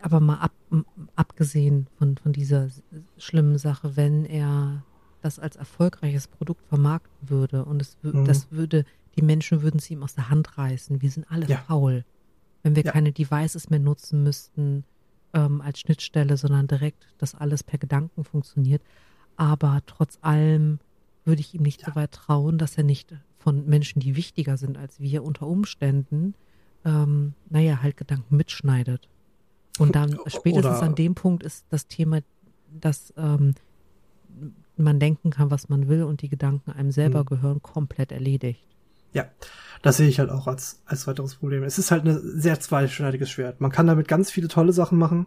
Aber 0.00 0.20
mal 0.20 0.36
ab, 0.36 0.52
abgesehen 1.16 1.88
von, 1.98 2.16
von 2.16 2.32
dieser 2.32 2.68
schlimmen 3.18 3.58
Sache, 3.58 3.96
wenn 3.96 4.24
er 4.24 4.84
das 5.22 5.38
als 5.38 5.56
erfolgreiches 5.56 6.28
Produkt 6.28 6.66
vermarkten 6.66 7.28
würde 7.30 7.64
und 7.64 7.80
es 7.80 7.96
Mhm. 8.02 8.24
das 8.24 8.50
würde, 8.50 8.84
die 9.16 9.22
Menschen 9.22 9.62
würden 9.62 9.78
es 9.78 9.90
ihm 9.90 10.02
aus 10.02 10.14
der 10.14 10.28
Hand 10.30 10.58
reißen. 10.58 11.00
Wir 11.02 11.10
sind 11.10 11.30
alle 11.30 11.46
Ja. 11.46 11.58
faul. 11.58 12.04
Wenn 12.62 12.76
wir 12.76 12.84
Ja. 12.84 12.92
keine 12.92 13.12
Devices 13.12 13.70
mehr 13.70 13.78
nutzen 13.80 14.22
müssten 14.22 14.84
ähm, 15.34 15.60
als 15.62 15.80
Schnittstelle, 15.80 16.36
sondern 16.36 16.66
direkt, 16.66 17.06
dass 17.18 17.34
alles 17.34 17.62
per 17.62 17.78
Gedanken 17.78 18.22
funktioniert. 18.24 18.82
Aber 19.36 19.80
trotz 19.86 20.18
allem 20.20 20.78
würde 21.24 21.40
ich 21.40 21.54
ihm 21.54 21.62
nicht 21.62 21.80
Ja. 21.82 21.88
so 21.88 21.94
weit 21.94 22.12
trauen, 22.12 22.58
dass 22.58 22.76
er 22.76 22.84
nicht 22.84 23.14
von 23.38 23.66
Menschen, 23.66 24.00
die 24.00 24.14
wichtiger 24.14 24.56
sind 24.58 24.76
als 24.76 25.00
wir, 25.00 25.24
unter 25.24 25.46
Umständen, 25.46 26.34
ähm, 26.84 27.32
naja, 27.48 27.80
halt 27.82 27.96
Gedanken 27.96 28.36
mitschneidet. 28.36 29.08
Und 29.78 29.94
dann 29.96 30.10
spätestens 30.26 30.66
oder- 30.66 30.82
an 30.82 30.94
dem 30.94 31.14
Punkt 31.14 31.42
ist 31.44 31.64
das 31.70 31.86
Thema, 31.86 32.18
dass 32.80 33.12
ähm, 33.16 33.54
man 34.76 34.98
denken 34.98 35.30
kann, 35.30 35.50
was 35.50 35.68
man 35.68 35.88
will 35.88 36.02
und 36.02 36.22
die 36.22 36.28
Gedanken 36.28 36.70
einem 36.72 36.90
selber 36.90 37.20
Hm. 37.20 37.26
gehören, 37.26 37.62
komplett 37.62 38.12
erledigt. 38.12 38.60
Ja, 39.12 39.26
das 39.82 39.98
sehe 39.98 40.08
ich 40.08 40.18
halt 40.18 40.30
auch 40.30 40.46
als, 40.46 40.80
als 40.86 41.06
weiteres 41.06 41.34
Problem. 41.36 41.62
Es 41.64 41.78
ist 41.78 41.90
halt 41.90 42.06
ein 42.06 42.40
sehr 42.40 42.60
zweischneidiges 42.60 43.30
Schwert. 43.30 43.60
Man 43.60 43.70
kann 43.70 43.86
damit 43.86 44.08
ganz 44.08 44.30
viele 44.30 44.48
tolle 44.48 44.72
Sachen 44.72 44.98
machen, 44.98 45.26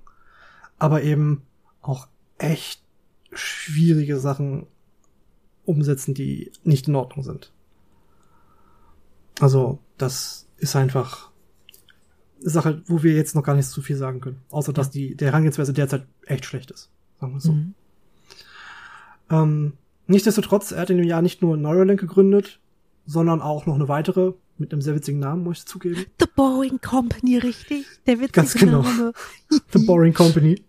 aber 0.79 1.03
eben 1.03 1.43
auch 1.81 2.07
echt 2.39 2.81
schwierige 3.31 4.19
Sachen 4.19 4.65
umsetzen, 5.65 6.13
die 6.15 6.51
nicht 6.63 6.87
in 6.87 6.95
Ordnung 6.95 7.23
sind. 7.23 7.51
Also, 9.39 9.79
das 9.97 10.47
ist 10.57 10.75
einfach 10.75 11.31
eine 12.41 12.49
Sache, 12.49 12.81
wo 12.87 13.03
wir 13.03 13.13
jetzt 13.13 13.35
noch 13.35 13.43
gar 13.43 13.55
nicht 13.55 13.67
so 13.67 13.81
viel 13.81 13.97
sagen 13.97 14.21
können. 14.21 14.41
Außer, 14.49 14.73
dass 14.73 14.89
die, 14.89 15.15
der 15.15 15.29
Herangehensweise 15.29 15.73
derzeit 15.73 16.07
echt 16.25 16.45
schlecht 16.45 16.71
ist. 16.71 16.89
Sagen 17.19 17.33
wir 17.33 17.37
es 17.37 17.43
so. 17.43 17.53
Mhm. 17.53 17.73
Ähm, 19.29 19.73
nichtsdestotrotz, 20.07 20.71
er 20.71 20.81
hat 20.81 20.89
in 20.89 20.97
dem 20.97 21.07
Jahr 21.07 21.21
nicht 21.21 21.41
nur 21.41 21.57
Neuralink 21.57 21.99
gegründet, 21.99 22.59
sondern 23.05 23.41
auch 23.41 23.65
noch 23.65 23.75
eine 23.75 23.87
weitere 23.87 24.33
mit 24.57 24.71
einem 24.71 24.81
sehr 24.81 24.95
witzigen 24.95 25.19
Namen, 25.19 25.43
muss 25.43 25.59
ich 25.59 25.65
zugeben. 25.65 26.05
The 26.19 26.27
Boring 26.33 26.79
Company, 26.79 27.37
richtig? 27.37 27.85
Der 28.05 28.19
witzige 28.19 28.31
Ganz 28.31 28.53
genau. 28.53 28.81
Name. 28.83 29.13
The 29.73 29.79
Boring 29.79 30.13
Company. 30.13 30.63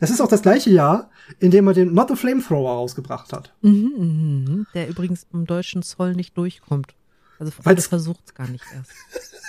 Das 0.00 0.10
ist 0.10 0.20
auch 0.20 0.28
das 0.28 0.42
gleiche 0.42 0.70
Jahr, 0.70 1.10
in 1.38 1.50
dem 1.50 1.66
er 1.66 1.74
den 1.74 1.92
Not 1.92 2.08
the 2.08 2.16
Flamethrower 2.16 2.72
rausgebracht 2.72 3.32
hat. 3.32 3.54
Mhm, 3.60 3.92
mhm, 3.96 4.44
mhm. 4.44 4.66
Der 4.72 4.88
übrigens 4.88 5.26
im 5.32 5.44
deutschen 5.44 5.82
Zoll 5.82 6.14
nicht 6.14 6.36
durchkommt. 6.38 6.94
Also 7.38 7.52
Freunde 7.52 7.82
versucht 7.82 8.20
es 8.26 8.34
gar 8.34 8.48
nicht 8.48 8.64
erst. 8.74 8.90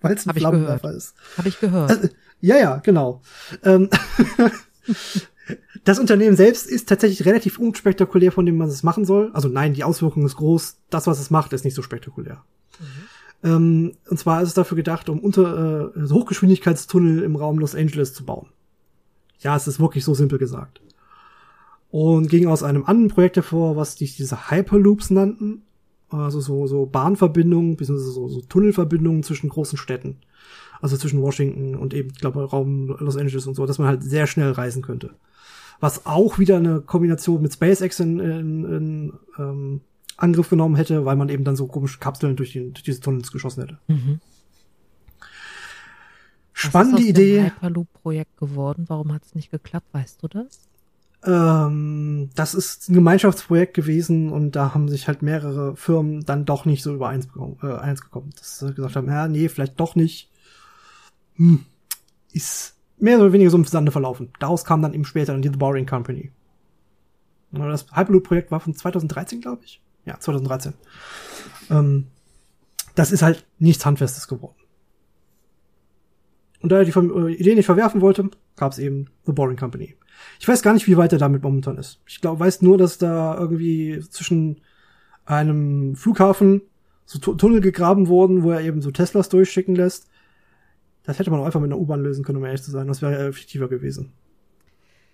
Weil 0.00 0.14
es 0.14 0.24
ein 0.24 0.30
Hab 0.30 0.36
ich 0.36 0.42
Flammenwerfer 0.42 0.92
ist. 0.92 1.14
Habe 1.36 1.48
ich 1.48 1.60
gehört. 1.60 1.90
Also, 1.90 2.08
ja, 2.40 2.56
ja, 2.56 2.76
genau. 2.76 3.22
Ähm, 3.64 3.90
das 5.84 5.98
Unternehmen 5.98 6.36
selbst 6.36 6.66
ist 6.66 6.88
tatsächlich 6.88 7.26
relativ 7.26 7.58
unspektakulär, 7.58 8.32
von 8.32 8.46
dem 8.46 8.56
man 8.56 8.68
es 8.68 8.82
machen 8.82 9.04
soll. 9.04 9.30
Also 9.32 9.48
nein, 9.48 9.74
die 9.74 9.84
Auswirkung 9.84 10.24
ist 10.26 10.36
groß. 10.36 10.78
Das, 10.90 11.06
was 11.06 11.20
es 11.20 11.30
macht, 11.30 11.52
ist 11.52 11.64
nicht 11.64 11.74
so 11.74 11.82
spektakulär. 11.82 12.42
Ähm, 13.44 13.92
und 14.08 14.18
zwar 14.18 14.42
ist 14.42 14.48
es 14.48 14.54
dafür 14.54 14.76
gedacht, 14.76 15.08
um 15.08 15.20
unter 15.20 15.94
äh, 15.96 16.06
so 16.06 16.16
Hochgeschwindigkeitstunnel 16.16 17.22
im 17.22 17.36
Raum 17.36 17.58
Los 17.58 17.74
Angeles 17.74 18.14
zu 18.14 18.24
bauen. 18.24 18.48
Ja, 19.38 19.54
es 19.56 19.68
ist 19.68 19.80
wirklich 19.80 20.04
so 20.04 20.14
simpel 20.14 20.38
gesagt. 20.38 20.80
Und 21.90 22.28
ging 22.28 22.48
aus 22.48 22.62
einem 22.62 22.84
anderen 22.84 23.08
Projekt 23.08 23.36
hervor, 23.36 23.76
was 23.76 23.94
die 23.94 24.06
diese 24.06 24.50
Hyperloops 24.50 25.10
nannten. 25.10 25.62
Also 26.08 26.40
so, 26.40 26.66
so 26.66 26.86
Bahnverbindungen, 26.86 27.76
beziehungsweise 27.76 28.12
so, 28.12 28.28
so 28.28 28.40
Tunnelverbindungen 28.40 29.22
zwischen 29.22 29.48
großen 29.48 29.78
Städten. 29.78 30.18
Also 30.80 30.96
zwischen 30.96 31.22
Washington 31.22 31.74
und 31.74 31.94
eben, 31.94 32.10
ich 32.10 32.20
glaube, 32.20 32.44
Raum 32.44 32.96
Los 32.98 33.16
Angeles 33.16 33.46
und 33.46 33.54
so, 33.54 33.66
dass 33.66 33.78
man 33.78 33.88
halt 33.88 34.02
sehr 34.02 34.26
schnell 34.26 34.52
reisen 34.52 34.82
könnte. 34.82 35.14
Was 35.80 36.06
auch 36.06 36.38
wieder 36.38 36.56
eine 36.56 36.80
Kombination 36.80 37.42
mit 37.42 37.52
SpaceX 37.52 38.00
in, 38.00 38.18
in, 38.18 38.64
in 38.64 39.12
ähm, 39.38 39.80
Angriff 40.16 40.48
genommen 40.48 40.76
hätte, 40.76 41.04
weil 41.04 41.16
man 41.16 41.28
eben 41.28 41.44
dann 41.44 41.56
so 41.56 41.66
komische 41.66 41.98
Kapseln 41.98 42.36
durch, 42.36 42.52
den, 42.52 42.72
durch 42.72 42.84
diese 42.84 43.00
Tunnels 43.00 43.30
geschossen 43.32 43.62
hätte. 43.62 43.78
Mhm. 43.88 44.20
Spannende 46.52 46.98
Was 46.98 47.00
ist 47.00 47.06
aus 47.06 47.10
Idee. 47.10 47.36
Dem 47.36 47.44
Hyperloop-Projekt 47.44 48.36
geworden. 48.38 48.84
Warum 48.88 49.12
hat 49.12 49.24
es 49.26 49.34
nicht 49.34 49.50
geklappt? 49.50 49.88
Weißt 49.92 50.22
du 50.22 50.28
das? 50.28 50.66
Ähm, 51.24 52.30
das 52.34 52.54
ist 52.54 52.88
ein 52.88 52.94
Gemeinschaftsprojekt 52.94 53.74
gewesen 53.74 54.30
und 54.30 54.52
da 54.52 54.72
haben 54.72 54.88
sich 54.88 55.08
halt 55.08 55.22
mehrere 55.22 55.76
Firmen 55.76 56.24
dann 56.24 56.44
doch 56.44 56.64
nicht 56.64 56.82
so 56.82 56.94
übereins 56.94 57.26
bekommen, 57.26 57.58
äh, 57.62 57.74
eins 57.74 58.00
gekommen. 58.00 58.30
Dass 58.38 58.60
sie 58.60 58.72
gesagt 58.72 58.96
haben, 58.96 59.08
ja, 59.08 59.28
nee, 59.28 59.48
vielleicht 59.48 59.78
doch 59.78 59.96
nicht. 59.96 60.30
Hm. 61.34 61.66
Ist 62.32 62.75
mehr 62.98 63.18
oder 63.18 63.32
weniger 63.32 63.50
so 63.50 63.56
im 63.56 63.64
Sande 63.64 63.92
verlaufen. 63.92 64.32
Daraus 64.38 64.64
kam 64.64 64.82
dann 64.82 64.94
eben 64.94 65.04
später 65.04 65.32
dann 65.32 65.42
die 65.42 65.48
The 65.48 65.56
Boring 65.56 65.86
Company. 65.86 66.30
Das 67.52 67.86
Hyperloop-Projekt 67.92 68.50
war 68.50 68.60
von 68.60 68.74
2013, 68.74 69.40
glaube 69.40 69.62
ich. 69.64 69.80
Ja, 70.04 70.18
2013. 70.18 70.74
Ähm, 71.70 72.06
das 72.94 73.12
ist 73.12 73.22
halt 73.22 73.46
nichts 73.58 73.84
Handfestes 73.86 74.28
geworden. 74.28 74.56
Und 76.60 76.72
da 76.72 76.78
er 76.78 76.84
die 76.84 76.90
äh, 76.92 77.32
Idee 77.34 77.54
nicht 77.54 77.66
verwerfen 77.66 78.00
wollte, 78.00 78.30
gab 78.56 78.72
es 78.72 78.78
eben 78.78 79.08
The 79.26 79.32
Boring 79.32 79.56
Company. 79.56 79.94
Ich 80.40 80.48
weiß 80.48 80.62
gar 80.62 80.72
nicht, 80.72 80.86
wie 80.86 80.96
weit 80.96 81.12
er 81.12 81.18
damit 81.18 81.42
momentan 81.42 81.76
ist. 81.76 82.00
Ich 82.06 82.20
glaube, 82.20 82.40
weiß 82.40 82.62
nur, 82.62 82.78
dass 82.78 82.98
da 82.98 83.36
irgendwie 83.38 84.00
zwischen 84.10 84.60
einem 85.24 85.96
Flughafen 85.96 86.62
so 87.04 87.18
Tu- 87.18 87.34
Tunnel 87.34 87.60
gegraben 87.60 88.08
wurden, 88.08 88.42
wo 88.42 88.50
er 88.50 88.62
eben 88.62 88.80
so 88.82 88.90
Teslas 88.90 89.28
durchschicken 89.28 89.74
lässt. 89.76 90.08
Das 91.06 91.18
hätte 91.18 91.30
man 91.30 91.40
auch 91.40 91.46
einfach 91.46 91.60
mit 91.60 91.70
einer 91.70 91.80
U-Bahn 91.80 92.02
lösen 92.02 92.24
können, 92.24 92.38
um 92.38 92.44
ehrlich 92.44 92.62
zu 92.62 92.70
sein. 92.70 92.88
Das 92.88 93.00
wäre 93.00 93.28
effektiver 93.28 93.68
gewesen. 93.68 94.12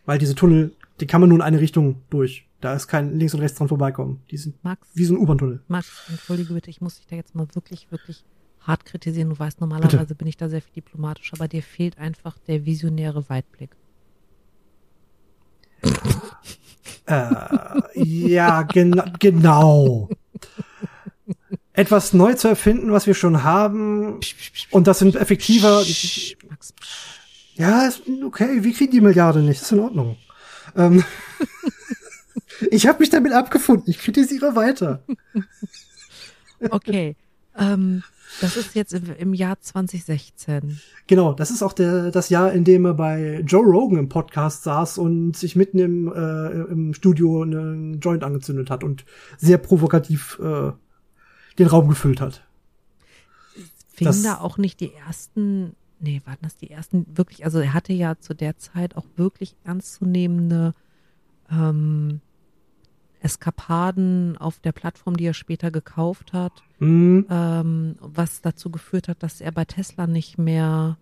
Weil 0.06 0.18
diese 0.18 0.34
Tunnel, 0.34 0.72
die 1.00 1.06
kann 1.06 1.20
man 1.20 1.28
nur 1.28 1.38
in 1.38 1.42
eine 1.42 1.60
Richtung 1.60 2.02
durch 2.10 2.48
Da 2.60 2.74
ist 2.74 2.88
kein 2.88 3.18
links 3.18 3.34
und 3.34 3.40
rechts 3.40 3.58
dran 3.58 3.68
vorbeikommen. 3.68 4.22
Die 4.30 4.36
sind 4.36 4.62
Max, 4.64 4.88
wie 4.94 5.04
so 5.04 5.14
ein 5.14 5.18
U-Bahn-Tunnel. 5.18 5.60
Max, 5.68 6.08
entschuldige 6.08 6.54
bitte, 6.54 6.70
ich 6.70 6.80
muss 6.80 6.96
dich 6.96 7.06
da 7.06 7.16
jetzt 7.16 7.34
mal 7.34 7.46
wirklich, 7.54 7.90
wirklich 7.90 8.24
hart 8.60 8.84
kritisieren. 8.84 9.30
Du 9.30 9.38
weißt, 9.38 9.60
normalerweise 9.60 9.98
Bitte. 9.98 10.14
bin 10.14 10.28
ich 10.28 10.36
da 10.36 10.48
sehr 10.48 10.62
viel 10.62 10.74
diplomatischer, 10.74 11.36
aber 11.36 11.48
dir 11.48 11.62
fehlt 11.62 11.98
einfach 11.98 12.38
der 12.38 12.64
visionäre 12.64 13.28
Weitblick. 13.28 13.76
Äh, 17.06 17.24
ja, 17.94 18.62
gena 18.62 19.12
genau. 19.18 20.08
Etwas 21.74 22.12
neu 22.12 22.34
zu 22.34 22.48
erfinden, 22.48 22.92
was 22.92 23.06
wir 23.06 23.14
schon 23.14 23.44
haben, 23.44 24.20
und 24.70 24.86
das 24.86 24.98
sind 24.98 25.16
effektiver. 25.16 25.82
Ja, 27.54 27.86
ist 27.86 28.02
okay, 28.24 28.62
wir 28.62 28.72
kriegen 28.72 28.92
die 28.92 29.00
Milliarde 29.00 29.40
nicht, 29.40 29.62
ist 29.62 29.72
in 29.72 29.80
Ordnung. 29.80 30.16
Ähm, 30.76 31.04
ich 32.70 32.86
habe 32.86 33.00
mich 33.00 33.10
damit 33.10 33.32
abgefunden, 33.32 33.88
ich 33.88 33.98
kritisiere 33.98 34.54
weiter. 34.54 35.02
Okay, 36.70 37.16
ähm, 37.58 38.02
das 38.40 38.56
ist 38.56 38.74
jetzt 38.74 38.92
im, 38.94 39.14
im 39.18 39.34
Jahr 39.34 39.60
2016. 39.60 40.80
Genau, 41.06 41.32
das 41.32 41.50
ist 41.50 41.62
auch 41.62 41.72
der, 41.72 42.10
das 42.10 42.28
Jahr, 42.28 42.52
in 42.52 42.64
dem 42.64 42.84
er 42.84 42.94
bei 42.94 43.42
Joe 43.46 43.64
Rogan 43.64 43.98
im 43.98 44.08
Podcast 44.08 44.62
saß 44.64 44.98
und 44.98 45.36
sich 45.36 45.56
mitten 45.56 45.78
im, 45.78 46.12
äh, 46.12 46.72
im 46.72 46.94
Studio 46.94 47.42
einen 47.42 48.00
Joint 48.00 48.24
angezündet 48.24 48.70
hat 48.70 48.84
und 48.84 49.04
sehr 49.36 49.58
provokativ 49.58 50.38
äh, 50.42 50.72
den 51.58 51.66
Raum 51.66 51.88
gefüllt 51.88 52.20
hat. 52.20 52.46
Fingen 53.92 54.08
Das- 54.10 54.22
da 54.22 54.38
auch 54.40 54.58
nicht 54.58 54.80
die 54.80 54.92
ersten, 54.94 55.74
nee, 56.00 56.22
waren 56.24 56.38
das 56.42 56.56
die 56.56 56.70
ersten 56.70 57.06
wirklich, 57.16 57.44
also 57.44 57.58
er 57.60 57.74
hatte 57.74 57.92
ja 57.92 58.18
zu 58.18 58.34
der 58.34 58.56
Zeit 58.56 58.96
auch 58.96 59.06
wirklich 59.16 59.54
ernstzunehmende 59.64 60.74
ähm, 61.50 62.20
Eskapaden 63.20 64.36
auf 64.38 64.58
der 64.58 64.72
Plattform, 64.72 65.16
die 65.16 65.24
er 65.26 65.34
später 65.34 65.70
gekauft 65.70 66.32
hat, 66.32 66.62
Hm, 66.78 67.26
ähm, 67.30 67.96
was 68.00 68.40
dazu 68.40 68.70
geführt 68.70 69.06
hat, 69.08 69.22
dass 69.22 69.40
er 69.40 69.52
bei 69.52 69.64
Tesla 69.64 70.06
nicht 70.06 70.38
mehr. 70.38 70.96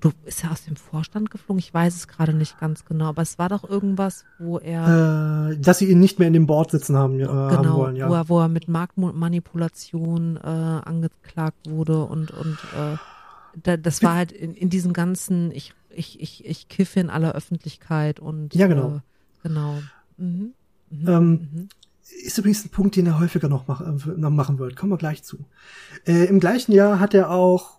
Du 0.00 0.12
ist 0.24 0.44
er 0.44 0.52
aus 0.52 0.64
dem 0.64 0.76
Vorstand 0.76 1.30
geflogen? 1.30 1.58
Ich 1.58 1.74
weiß 1.74 1.96
es 1.96 2.06
gerade 2.06 2.32
nicht 2.32 2.60
ganz 2.60 2.84
genau, 2.84 3.06
aber 3.06 3.22
es 3.22 3.38
war 3.38 3.48
doch 3.48 3.68
irgendwas, 3.68 4.24
wo 4.38 4.58
er 4.58 5.50
äh, 5.50 5.58
dass 5.58 5.78
sie 5.78 5.90
ihn 5.90 5.98
nicht 5.98 6.18
mehr 6.18 6.28
in 6.28 6.34
dem 6.34 6.46
Board 6.46 6.70
sitzen 6.70 6.96
haben, 6.96 7.18
äh, 7.18 7.26
haben 7.26 7.62
genau, 7.62 7.76
wollen, 7.78 7.96
ja. 7.96 8.08
wo, 8.08 8.14
er, 8.14 8.28
wo 8.28 8.40
er 8.40 8.48
mit 8.48 8.68
Marktmanipulation 8.68 10.36
äh, 10.36 10.40
angeklagt 10.40 11.68
wurde 11.68 12.04
und 12.04 12.30
und 12.30 12.58
äh, 12.76 12.96
da, 13.60 13.76
das 13.76 14.02
war 14.04 14.14
halt 14.14 14.30
in, 14.30 14.54
in 14.54 14.70
diesem 14.70 14.92
ganzen 14.92 15.50
ich 15.50 15.74
ich 15.90 16.20
ich 16.20 16.46
ich 16.46 16.68
kiffe 16.68 17.00
in 17.00 17.10
aller 17.10 17.32
Öffentlichkeit 17.32 18.20
und 18.20 18.54
Ja, 18.54 18.68
genau. 18.68 18.96
äh, 18.96 19.00
genau 19.42 19.78
mhm. 20.16 20.54
Mhm. 20.90 21.08
Ähm, 21.08 21.30
mhm. 21.30 21.68
Ist 22.24 22.38
übrigens 22.38 22.64
ein 22.64 22.70
Punkt, 22.70 22.96
den 22.96 23.06
er 23.06 23.18
häufiger 23.18 23.48
noch, 23.48 23.66
mach, 23.66 23.80
äh, 23.80 23.92
noch 24.16 24.30
machen 24.30 24.58
wird. 24.58 24.76
Kommen 24.76 24.92
wir 24.92 24.96
gleich 24.96 25.22
zu. 25.24 25.44
Äh, 26.06 26.24
Im 26.24 26.40
gleichen 26.40 26.72
Jahr 26.72 27.00
hat 27.00 27.12
er 27.14 27.30
auch 27.30 27.77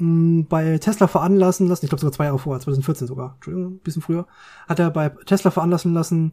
bei 0.00 0.78
Tesla 0.78 1.06
veranlassen 1.06 1.68
lassen, 1.68 1.84
ich 1.84 1.90
glaube 1.90 2.00
sogar 2.00 2.12
zwei 2.12 2.24
Jahre 2.24 2.38
vorher, 2.38 2.60
2014 2.60 3.06
sogar, 3.06 3.34
Entschuldigung, 3.36 3.74
ein 3.74 3.78
bisschen 3.80 4.02
früher, 4.02 4.26
hat 4.68 4.78
er 4.78 4.90
bei 4.90 5.10
Tesla 5.26 5.50
veranlassen 5.50 5.92
lassen, 5.92 6.32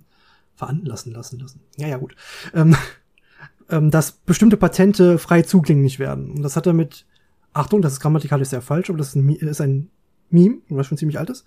veranlassen 0.55 1.11
lassen 1.11 1.39
lassen, 1.39 1.61
ja, 1.75 1.87
ja, 1.87 1.97
gut, 1.97 2.15
ähm, 2.53 2.75
ähm, 3.69 3.91
dass 3.91 4.11
bestimmte 4.11 4.57
Patente 4.57 5.17
frei 5.17 5.41
zugänglich 5.41 5.99
werden. 5.99 6.31
Und 6.31 6.43
das 6.43 6.55
hat 6.55 6.65
er 6.65 6.73
mit, 6.73 7.05
Achtung, 7.53 7.81
das 7.81 7.93
ist 7.93 7.99
grammatikalisch 7.99 8.49
sehr 8.49 8.61
falsch, 8.61 8.89
aber 8.89 8.97
das 8.97 9.09
ist 9.09 9.15
ein, 9.15 9.29
ist 9.29 9.61
ein 9.61 9.89
Meme, 10.29 10.59
was 10.69 10.87
schon 10.87 10.97
ziemlich 10.97 11.19
alt 11.19 11.29
ist, 11.29 11.45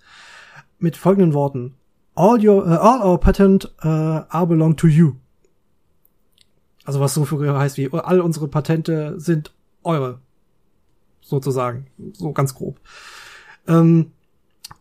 mit 0.79 0.97
folgenden 0.97 1.33
Worten. 1.33 1.75
All 2.13 2.45
your, 2.45 2.65
uh, 2.65 2.77
all 2.77 3.01
our 3.01 3.19
patent 3.19 3.73
uh, 3.83 4.25
are 4.29 4.45
belong 4.45 4.75
to 4.75 4.87
you. 4.87 5.13
Also 6.83 6.99
was 6.99 7.13
so 7.13 7.25
für 7.25 7.57
heißt 7.57 7.77
wie, 7.77 7.89
all 7.91 8.21
unsere 8.21 8.47
Patente 8.47 9.19
sind 9.19 9.53
eure. 9.83 10.19
Sozusagen. 11.21 11.87
So 12.13 12.31
ganz 12.31 12.55
grob. 12.55 12.79
Ähm, 13.67 14.11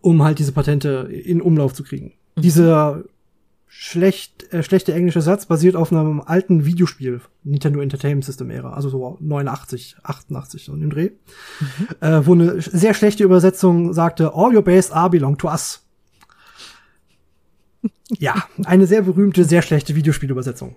um 0.00 0.22
halt 0.22 0.38
diese 0.38 0.52
Patente 0.52 1.08
in 1.10 1.42
Umlauf 1.42 1.74
zu 1.74 1.82
kriegen. 1.82 2.12
Dieser 2.36 3.04
schlecht, 3.72 4.52
äh, 4.52 4.62
schlechte 4.62 4.92
englische 4.92 5.20
Satz 5.20 5.46
basiert 5.46 5.76
auf 5.76 5.92
einem 5.92 6.20
alten 6.20 6.64
Videospiel, 6.64 7.20
Nintendo 7.44 7.80
Entertainment 7.80 8.24
System 8.24 8.50
Ära, 8.50 8.72
also 8.72 8.88
so 8.88 9.16
89, 9.20 9.96
88 10.02 10.64
so 10.64 10.74
in 10.74 10.80
dem 10.80 10.90
Dreh, 10.90 11.10
äh, 12.00 12.20
wo 12.24 12.32
eine 12.32 12.60
sehr 12.60 12.94
schlechte 12.94 13.22
Übersetzung 13.22 13.92
sagte, 13.92 14.32
all 14.34 14.54
your 14.54 14.62
base 14.62 14.92
are 14.92 15.08
belong 15.08 15.38
to 15.38 15.48
us. 15.48 15.86
ja, 18.18 18.44
eine 18.64 18.86
sehr 18.86 19.02
berühmte, 19.02 19.44
sehr 19.44 19.62
schlechte 19.62 19.94
Videospielübersetzung. 19.94 20.74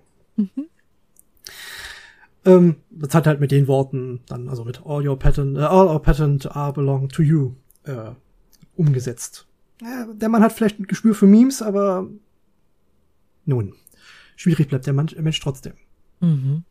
Ähm, 2.46 2.76
das 2.90 3.14
hat 3.16 3.26
halt 3.28 3.40
mit 3.40 3.52
den 3.52 3.68
Worten 3.68 4.22
dann, 4.28 4.50
also 4.50 4.66
mit 4.66 4.82
all 4.86 5.08
your 5.08 5.18
patent, 5.18 5.58
äh, 5.58 5.62
all 5.62 5.88
our 5.88 6.02
patent 6.02 6.56
are 6.56 6.74
belong 6.74 7.10
to 7.10 7.22
you, 7.24 7.54
äh, 7.84 8.12
umgesetzt. 8.76 9.48
Ja, 9.82 10.06
der 10.14 10.30
Mann 10.30 10.44
hat 10.44 10.54
vielleicht 10.54 10.80
ein 10.80 10.88
Gespür 10.88 11.16
für 11.16 11.26
Memes, 11.26 11.62
aber 11.62 12.08
nun, 13.46 13.74
schwierig 14.36 14.70
bleibt 14.70 14.86
der 14.86 14.94
Mensch, 14.94 15.16
Mensch 15.16 15.40
trotzdem. 15.40 15.74
Mhm. 16.20 16.64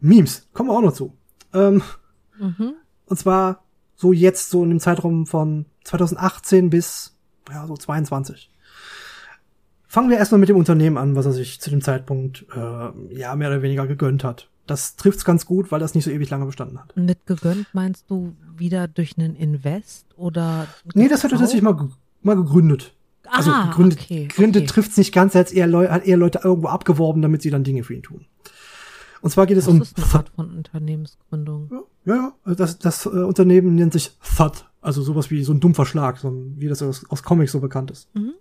Memes, 0.00 0.48
kommen 0.52 0.68
wir 0.68 0.76
auch 0.76 0.82
noch 0.82 0.92
zu. 0.92 1.16
Ähm, 1.54 1.82
Mhm. 2.38 2.74
und 3.06 3.18
zwar 3.18 3.64
so 3.96 4.14
jetzt, 4.14 4.48
so 4.48 4.62
in 4.64 4.70
dem 4.70 4.80
Zeitraum 4.80 5.26
von 5.26 5.66
2018 5.84 6.70
bis, 6.70 7.16
ja, 7.50 7.66
so 7.66 7.74
22. 7.76 8.50
Fangen 9.86 10.08
wir 10.08 10.16
erstmal 10.16 10.38
mit 10.38 10.48
dem 10.48 10.56
Unternehmen 10.56 10.96
an, 10.96 11.16
was 11.16 11.26
er 11.26 11.32
sich 11.32 11.60
zu 11.60 11.68
dem 11.68 11.82
Zeitpunkt, 11.82 12.46
äh, 12.54 13.14
ja, 13.14 13.34
mehr 13.36 13.48
oder 13.48 13.60
weniger 13.62 13.86
gegönnt 13.86 14.24
hat. 14.24 14.48
Das 14.70 14.94
trifft's 14.94 15.24
ganz 15.24 15.46
gut, 15.46 15.72
weil 15.72 15.80
das 15.80 15.96
nicht 15.96 16.04
so 16.04 16.12
ewig 16.12 16.30
lange 16.30 16.46
bestanden 16.46 16.78
hat. 16.78 16.96
Mit 16.96 17.26
gegönnt 17.26 17.66
meinst 17.72 18.08
du 18.08 18.36
wieder 18.56 18.86
durch 18.86 19.18
einen 19.18 19.34
Invest 19.34 20.06
oder? 20.16 20.68
Nee, 20.94 21.08
das 21.08 21.24
hat 21.24 21.32
er 21.32 21.38
tatsächlich 21.38 21.64
mal, 21.64 21.88
mal 22.22 22.36
gegründet. 22.36 22.94
Also 23.28 23.50
Ah, 23.50 23.66
gegründet, 23.66 23.98
okay, 24.00 24.28
gegründet 24.28 24.62
okay. 24.62 24.72
trifft's 24.72 24.96
nicht 24.96 25.12
ganz, 25.12 25.34
er 25.34 25.40
hat 25.40 25.52
eher, 25.52 25.66
Leu 25.66 25.88
hat 25.88 26.06
eher 26.06 26.16
Leute 26.16 26.42
irgendwo 26.44 26.68
abgeworben, 26.68 27.20
damit 27.20 27.42
sie 27.42 27.50
dann 27.50 27.64
Dinge 27.64 27.82
für 27.82 27.94
ihn 27.94 28.04
tun. 28.04 28.26
Und 29.22 29.30
zwar 29.30 29.46
geht 29.46 29.56
es 29.56 29.64
Das 29.64 29.74
um 29.74 29.82
ist 29.82 29.96
eine 29.96 30.06
Art 30.14 30.28
von 30.36 30.56
Unternehmensgründung. 30.56 31.68
Ja, 32.04 32.14
ja, 32.14 32.32
ja. 32.46 32.54
Das, 32.54 32.78
das 32.78 33.06
äh, 33.06 33.08
Unternehmen 33.08 33.74
nennt 33.74 33.92
sich 33.92 34.12
Thud. 34.20 34.66
Also 34.80 35.02
sowas 35.02 35.32
wie 35.32 35.42
so 35.42 35.52
ein 35.52 35.58
dumpfer 35.58 35.84
Schlag, 35.84 36.18
so 36.18 36.28
ein, 36.30 36.54
wie 36.58 36.68
das 36.68 36.80
aus, 36.80 37.04
aus 37.10 37.24
Comics 37.24 37.50
so 37.50 37.58
bekannt 37.58 37.90
ist. 37.90 38.08
Mhm. 38.14 38.34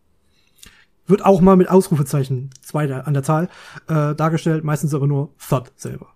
Wird 1.07 1.25
auch 1.25 1.41
mal 1.41 1.55
mit 1.55 1.69
Ausrufezeichen, 1.69 2.51
zwei 2.61 2.85
der, 2.85 3.07
an 3.07 3.15
der 3.15 3.23
Zahl, 3.23 3.49
äh, 3.87 4.13
dargestellt, 4.13 4.63
meistens 4.63 4.93
aber 4.93 5.07
nur 5.07 5.33
Thud 5.39 5.71
selber. 5.75 6.13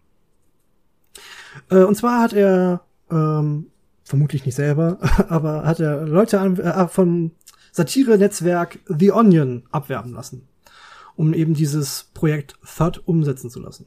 Äh, 1.69 1.83
und 1.83 1.95
zwar 1.95 2.21
hat 2.21 2.33
er, 2.33 2.81
ähm, 3.11 3.67
vermutlich 4.03 4.45
nicht 4.45 4.55
selber, 4.55 4.97
aber 5.29 5.63
hat 5.65 5.79
er 5.79 6.05
Leute 6.05 6.39
an, 6.39 6.57
äh, 6.57 6.87
vom 6.87 7.31
Satire-Netzwerk 7.71 8.79
The 8.87 9.11
Onion 9.11 9.63
abwerben 9.71 10.13
lassen, 10.13 10.47
um 11.15 11.33
eben 11.33 11.53
dieses 11.53 12.11
Projekt 12.13 12.55
Thud 12.63 13.01
umsetzen 13.05 13.49
zu 13.49 13.59
lassen 13.59 13.85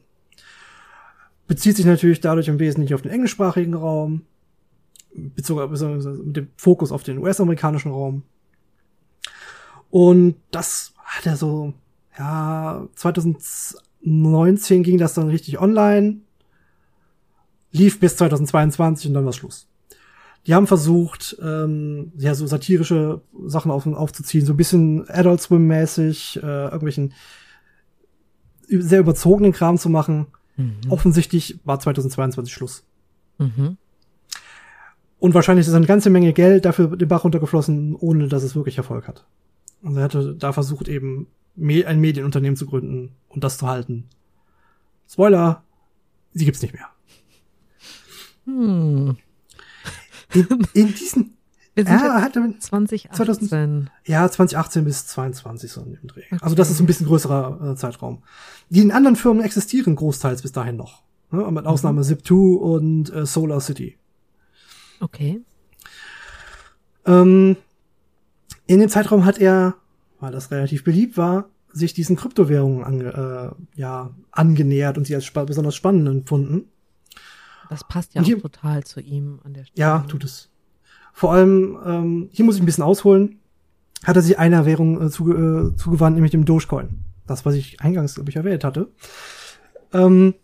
bezieht 1.46 1.76
sich 1.76 1.86
natürlich 1.86 2.20
dadurch 2.20 2.48
im 2.48 2.58
Wesentlichen 2.58 2.94
auf 2.94 3.02
den 3.02 3.12
englischsprachigen 3.12 3.74
Raum, 3.74 4.22
bezogen 5.14 5.70
mit 6.24 6.36
dem 6.36 6.48
Fokus 6.56 6.92
auf 6.92 7.02
den 7.02 7.18
US-amerikanischen 7.18 7.90
Raum. 7.90 8.22
Und 9.90 10.36
das 10.50 10.92
hat 10.98 11.26
er 11.26 11.36
so, 11.36 11.72
ja, 12.18 12.86
2019 12.94 14.82
ging 14.82 14.98
das 14.98 15.14
dann 15.14 15.28
richtig 15.28 15.60
online, 15.60 16.20
lief 17.76 18.00
bis 18.00 18.16
2022 18.16 19.08
und 19.08 19.14
dann 19.14 19.24
war 19.24 19.32
Schluss. 19.32 19.68
Die 20.46 20.54
haben 20.54 20.66
versucht, 20.66 21.36
ähm, 21.42 22.12
ja, 22.16 22.34
so 22.34 22.46
satirische 22.46 23.20
Sachen 23.46 23.70
auf, 23.70 23.86
aufzuziehen, 23.86 24.46
so 24.46 24.52
ein 24.52 24.56
bisschen 24.56 25.08
Adult 25.08 25.40
Swim-mäßig, 25.40 26.40
äh, 26.42 26.64
irgendwelchen 26.66 27.12
sehr 28.68 29.00
überzogenen 29.00 29.52
Kram 29.52 29.76
zu 29.76 29.88
machen. 29.88 30.26
Mhm. 30.56 30.78
Offensichtlich 30.88 31.58
war 31.64 31.80
2022 31.80 32.52
Schluss. 32.52 32.84
Mhm. 33.38 33.76
Und 35.18 35.34
wahrscheinlich 35.34 35.66
ist 35.66 35.74
eine 35.74 35.86
ganze 35.86 36.10
Menge 36.10 36.32
Geld 36.32 36.64
dafür 36.64 36.96
den 36.96 37.08
Bach 37.08 37.24
runtergeflossen, 37.24 37.96
ohne 37.96 38.28
dass 38.28 38.42
es 38.42 38.54
wirklich 38.54 38.78
Erfolg 38.78 39.08
hat. 39.08 39.24
Und 39.82 39.96
er 39.96 40.04
hatte 40.04 40.34
da 40.34 40.52
versucht, 40.52 40.88
eben 40.88 41.26
ein 41.56 42.00
Medienunternehmen 42.00 42.56
zu 42.56 42.66
gründen 42.66 43.12
und 43.28 43.42
das 43.42 43.58
zu 43.58 43.66
halten. 43.66 44.04
Spoiler, 45.08 45.62
sie 46.32 46.44
gibt's 46.44 46.62
nicht 46.62 46.74
mehr. 46.74 46.88
Hm. 48.46 49.16
In, 50.32 50.66
in 50.72 50.94
diesen, 50.94 51.36
Wir 51.74 51.84
sind 51.84 51.94
ja, 51.94 52.22
hatte, 52.22 52.54
2018. 52.58 53.90
ja, 54.06 54.28
2018 54.30 54.84
bis 54.84 55.06
22 55.08 55.70
so 55.70 55.82
in 55.82 55.92
dem 55.92 56.06
Dreh. 56.06 56.22
Also 56.40 56.54
das 56.54 56.70
ist 56.70 56.80
ein 56.80 56.86
bisschen 56.86 57.06
größerer 57.06 57.72
äh, 57.72 57.76
Zeitraum. 57.76 58.22
Die 58.70 58.80
in 58.80 58.92
anderen 58.92 59.16
Firmen 59.16 59.44
existieren 59.44 59.94
großteils 59.94 60.42
bis 60.42 60.52
dahin 60.52 60.76
noch. 60.76 61.02
Ne? 61.30 61.50
Mit 61.50 61.66
Ausnahme 61.66 62.02
Zip2 62.02 62.56
und 62.56 63.12
äh, 63.12 63.26
Solar 63.26 63.60
City. 63.60 63.98
Okay. 65.00 65.42
Ähm, 67.04 67.56
in 68.66 68.80
dem 68.80 68.88
Zeitraum 68.88 69.24
hat 69.24 69.38
er, 69.38 69.74
weil 70.20 70.32
das 70.32 70.50
relativ 70.50 70.82
beliebt 70.82 71.16
war, 71.16 71.50
sich 71.72 71.92
diesen 71.92 72.16
Kryptowährungen 72.16 72.84
ange, 72.84 73.54
äh, 73.76 73.80
ja, 73.80 74.14
angenähert 74.30 74.96
und 74.96 75.06
sie 75.06 75.14
als 75.14 75.26
spa 75.26 75.44
besonders 75.44 75.74
spannend 75.74 76.08
empfunden. 76.08 76.70
Das 77.68 77.84
passt 77.84 78.14
ja 78.14 78.22
hier, 78.22 78.36
auch 78.36 78.42
total 78.42 78.84
zu 78.84 79.00
ihm 79.00 79.40
an 79.44 79.54
der 79.54 79.64
Stelle. 79.64 79.80
Ja, 79.80 80.04
tut 80.08 80.24
es. 80.24 80.50
Vor 81.12 81.32
allem, 81.32 81.78
ähm, 81.84 82.28
hier 82.32 82.44
muss 82.44 82.56
ich 82.56 82.62
ein 82.62 82.66
bisschen 82.66 82.84
ausholen, 82.84 83.40
hat 84.04 84.16
er 84.16 84.22
sich 84.22 84.38
einer 84.38 84.66
Währung 84.66 85.00
äh, 85.02 85.10
zuge 85.10 85.72
äh, 85.72 85.76
zugewandt, 85.76 86.14
nämlich 86.14 86.32
dem 86.32 86.44
Dogecoin. 86.44 87.00
Das, 87.26 87.44
was 87.44 87.54
ich 87.54 87.80
eingangs, 87.80 88.14
glaube 88.14 88.30
ich, 88.30 88.36
erwähnt 88.36 88.64
hatte. 88.64 88.88
Ähm, 89.92 90.34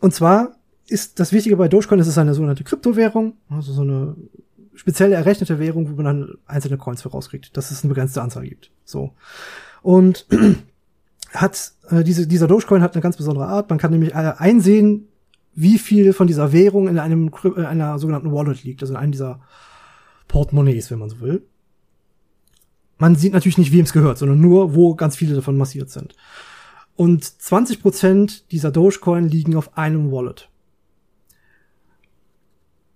und 0.00 0.14
zwar 0.14 0.56
ist 0.88 1.18
das 1.18 1.32
Wichtige 1.32 1.56
bei 1.56 1.68
Dogecoin, 1.68 1.98
es 1.98 2.06
ist 2.06 2.18
eine 2.18 2.34
sogenannte 2.34 2.64
Kryptowährung, 2.64 3.34
also 3.48 3.72
so 3.72 3.82
eine 3.82 4.16
speziell 4.74 5.12
errechnete 5.12 5.58
Währung, 5.58 5.90
wo 5.90 5.96
man 5.96 6.04
dann 6.04 6.34
einzelne 6.46 6.78
Coins 6.78 7.02
für 7.02 7.08
rauskriegt, 7.08 7.56
dass 7.56 7.70
es 7.70 7.82
eine 7.82 7.92
begrenzte 7.92 8.22
Anzahl 8.22 8.44
gibt. 8.44 8.70
So. 8.84 9.12
Und 9.82 10.26
hat 11.32 11.72
äh, 11.90 12.04
diese, 12.04 12.26
dieser 12.26 12.46
Dogecoin 12.46 12.82
hat 12.82 12.94
eine 12.94 13.02
ganz 13.02 13.16
besondere 13.16 13.46
Art. 13.46 13.70
Man 13.70 13.78
kann 13.78 13.90
nämlich 13.90 14.12
äh, 14.12 14.34
einsehen, 14.36 15.08
wie 15.56 15.78
viel 15.78 16.12
von 16.12 16.26
dieser 16.26 16.52
Währung 16.52 16.86
in 16.86 16.98
einem 16.98 17.30
in 17.42 17.56
äh, 17.56 17.66
einer 17.66 17.98
sogenannten 17.98 18.30
Wallet 18.30 18.62
liegt, 18.62 18.82
also 18.82 18.92
in 18.94 19.00
einem 19.00 19.12
dieser 19.12 19.40
Portemonnaies, 20.28 20.90
wenn 20.90 20.98
man 21.00 21.08
so 21.08 21.20
will. 21.20 21.46
Man 22.98 23.16
sieht 23.16 23.32
natürlich 23.32 23.58
nicht, 23.58 23.72
wem 23.72 23.84
es 23.84 23.92
gehört, 23.92 24.18
sondern 24.18 24.40
nur, 24.40 24.74
wo 24.74 24.94
ganz 24.94 25.16
viele 25.16 25.34
davon 25.34 25.56
massiert 25.56 25.90
sind. 25.90 26.14
Und 26.94 27.24
20% 27.24 28.44
dieser 28.50 28.70
Dogecoin 28.70 29.28
liegen 29.28 29.56
auf 29.56 29.76
einem 29.76 30.12
Wallet. 30.12 30.48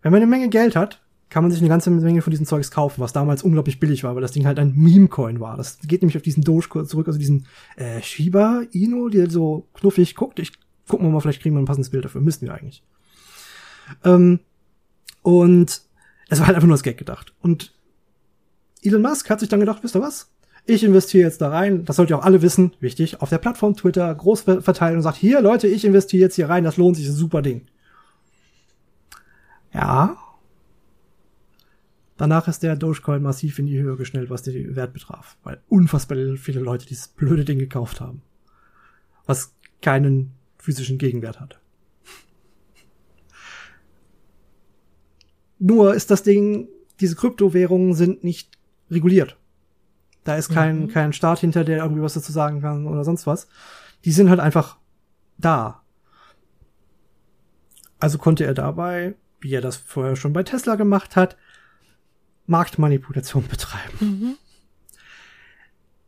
Wenn 0.02 0.12
man 0.12 0.22
eine 0.22 0.30
Menge 0.30 0.48
Geld 0.48 0.76
hat, 0.76 1.02
kann 1.28 1.44
man 1.44 1.52
sich 1.52 1.60
eine 1.60 1.68
ganze 1.68 1.90
Menge 1.90 2.22
von 2.22 2.30
diesen 2.30 2.46
Zeugs 2.46 2.70
kaufen, 2.70 3.00
was 3.00 3.12
damals 3.12 3.42
unglaublich 3.42 3.78
billig 3.78 4.02
war, 4.02 4.14
weil 4.14 4.22
das 4.22 4.32
Ding 4.32 4.46
halt 4.46 4.58
ein 4.58 4.74
Meme-Coin 4.74 5.38
war. 5.38 5.56
Das 5.56 5.78
geht 5.78 6.02
nämlich 6.02 6.16
auf 6.16 6.22
diesen 6.22 6.42
Dogecoin 6.42 6.86
zurück, 6.86 7.06
also 7.06 7.18
diesen 7.18 7.46
äh, 7.76 8.02
Shiba 8.02 8.62
Inu, 8.72 9.10
der 9.10 9.30
so 9.30 9.68
knuffig 9.74 10.16
guckt. 10.16 10.40
Ich 10.40 10.52
gucken 10.90 11.06
wir 11.06 11.10
mal, 11.10 11.20
vielleicht 11.20 11.40
kriegen 11.40 11.54
wir 11.54 11.60
ein 11.60 11.66
passendes 11.66 11.90
Bild 11.90 12.04
dafür. 12.04 12.20
Müssten 12.20 12.46
wir 12.46 12.54
eigentlich. 12.54 12.82
Ähm, 14.04 14.40
und 15.22 15.82
es 16.28 16.38
war 16.38 16.46
halt 16.46 16.56
einfach 16.56 16.68
nur 16.68 16.74
das 16.74 16.82
Gag 16.82 16.98
gedacht. 16.98 17.34
Und 17.40 17.74
Elon 18.82 19.02
Musk 19.02 19.28
hat 19.30 19.40
sich 19.40 19.48
dann 19.48 19.60
gedacht, 19.60 19.82
wisst 19.82 19.96
ihr 19.96 20.02
was? 20.02 20.30
Ich 20.66 20.84
investiere 20.84 21.24
jetzt 21.24 21.40
da 21.40 21.48
rein, 21.48 21.84
das 21.84 21.96
sollt 21.96 22.10
ihr 22.10 22.18
auch 22.18 22.24
alle 22.24 22.42
wissen, 22.42 22.72
wichtig, 22.80 23.22
auf 23.22 23.30
der 23.30 23.38
Plattform 23.38 23.74
Twitter 23.74 24.14
groß 24.14 24.42
verteilen 24.42 24.96
und 24.96 25.02
sagt, 25.02 25.16
hier 25.16 25.40
Leute, 25.40 25.66
ich 25.66 25.84
investiere 25.84 26.20
jetzt 26.20 26.36
hier 26.36 26.48
rein, 26.48 26.64
das 26.64 26.76
lohnt 26.76 26.96
sich, 26.96 27.06
ist 27.06 27.12
ein 27.12 27.16
super 27.16 27.40
Ding. 27.42 27.66
Ja, 29.72 30.16
Danach 32.20 32.48
ist 32.48 32.62
der 32.62 32.76
Dogecoin 32.76 33.22
massiv 33.22 33.58
in 33.58 33.64
die 33.64 33.80
Höhe 33.80 33.96
geschnellt, 33.96 34.28
was 34.28 34.42
den 34.42 34.76
Wert 34.76 34.92
betraf, 34.92 35.38
weil 35.42 35.62
unfassbar 35.70 36.18
viele 36.36 36.60
Leute 36.60 36.84
dieses 36.84 37.08
blöde 37.08 37.46
Ding 37.46 37.58
gekauft 37.58 38.02
haben. 38.02 38.20
Was 39.24 39.54
keinen 39.80 40.34
physischen 40.60 40.98
Gegenwert 40.98 41.40
hat. 41.40 41.60
Nur 45.58 45.94
ist 45.94 46.10
das 46.10 46.22
Ding, 46.22 46.68
diese 47.00 47.16
Kryptowährungen 47.16 47.94
sind 47.94 48.24
nicht 48.24 48.58
reguliert. 48.90 49.36
Da 50.24 50.36
ist 50.36 50.50
kein, 50.50 50.82
mhm. 50.82 50.88
kein 50.88 51.12
Staat 51.12 51.38
hinter, 51.38 51.64
der 51.64 51.78
irgendwie 51.78 52.02
was 52.02 52.14
dazu 52.14 52.32
sagen 52.32 52.60
kann 52.60 52.86
oder 52.86 53.04
sonst 53.04 53.26
was. 53.26 53.48
Die 54.04 54.12
sind 54.12 54.30
halt 54.30 54.40
einfach 54.40 54.76
da. 55.38 55.82
Also 57.98 58.18
konnte 58.18 58.44
er 58.44 58.54
dabei, 58.54 59.14
wie 59.40 59.54
er 59.54 59.60
das 59.60 59.76
vorher 59.76 60.16
schon 60.16 60.32
bei 60.32 60.42
Tesla 60.42 60.76
gemacht 60.76 61.16
hat, 61.16 61.36
Marktmanipulation 62.46 63.46
betreiben. 63.48 63.98
Mhm. 64.00 64.36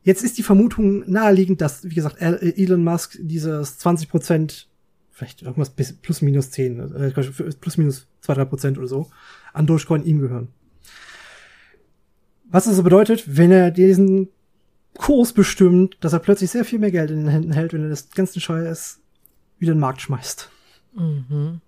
Jetzt 0.03 0.25
ist 0.25 0.39
die 0.39 0.43
Vermutung 0.43 1.09
naheliegend, 1.11 1.61
dass, 1.61 1.85
wie 1.85 1.95
gesagt, 1.95 2.17
Elon 2.21 2.83
Musk 2.83 3.17
dieses 3.21 3.79
20 3.79 4.09
Prozent, 4.09 4.69
vielleicht 5.11 5.43
irgendwas 5.43 5.71
bis 5.71 5.93
plus 5.93 6.23
minus 6.23 6.51
10, 6.51 6.95
äh, 6.95 7.11
plus 7.11 7.77
minus 7.77 8.09
2, 8.23 8.35
3 8.35 8.45
Prozent 8.47 8.79
oder 8.79 8.89
so, 8.89 9.11
an 9.53 9.67
Dogecoin 9.67 10.05
ihm 10.05 10.21
gehören. 10.21 10.49
Was 12.51 12.65
das 12.65 12.77
so 12.77 12.83
bedeutet, 12.83 13.25
wenn 13.37 13.51
er 13.51 13.71
diesen 13.71 14.29
Kurs 14.95 15.33
bestimmt, 15.33 15.97
dass 16.01 16.13
er 16.13 16.19
plötzlich 16.19 16.51
sehr 16.51 16.65
viel 16.65 16.79
mehr 16.79 16.91
Geld 16.91 17.11
in 17.11 17.19
den 17.19 17.29
Händen 17.29 17.53
hält, 17.53 17.73
wenn 17.73 17.83
er 17.83 17.89
das 17.89 18.11
ganze 18.11 18.41
Scheiß 18.41 19.01
wieder 19.59 19.73
in 19.73 19.79
den 19.79 19.81
Markt 19.81 20.03
schmeißt. 20.03 20.51
Mhm. 20.95 21.61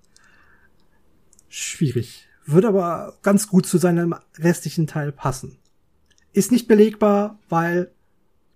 Schwierig 1.49 2.28
würde 2.47 2.68
aber 2.68 3.18
ganz 3.22 3.49
gut 3.49 3.66
zu 3.66 3.78
seinem 3.78 4.14
restlichen 4.39 4.87
Teil 4.87 5.12
passen. 5.12 5.57
Ist 6.32 6.53
nicht 6.53 6.68
belegbar, 6.68 7.39
weil 7.49 7.91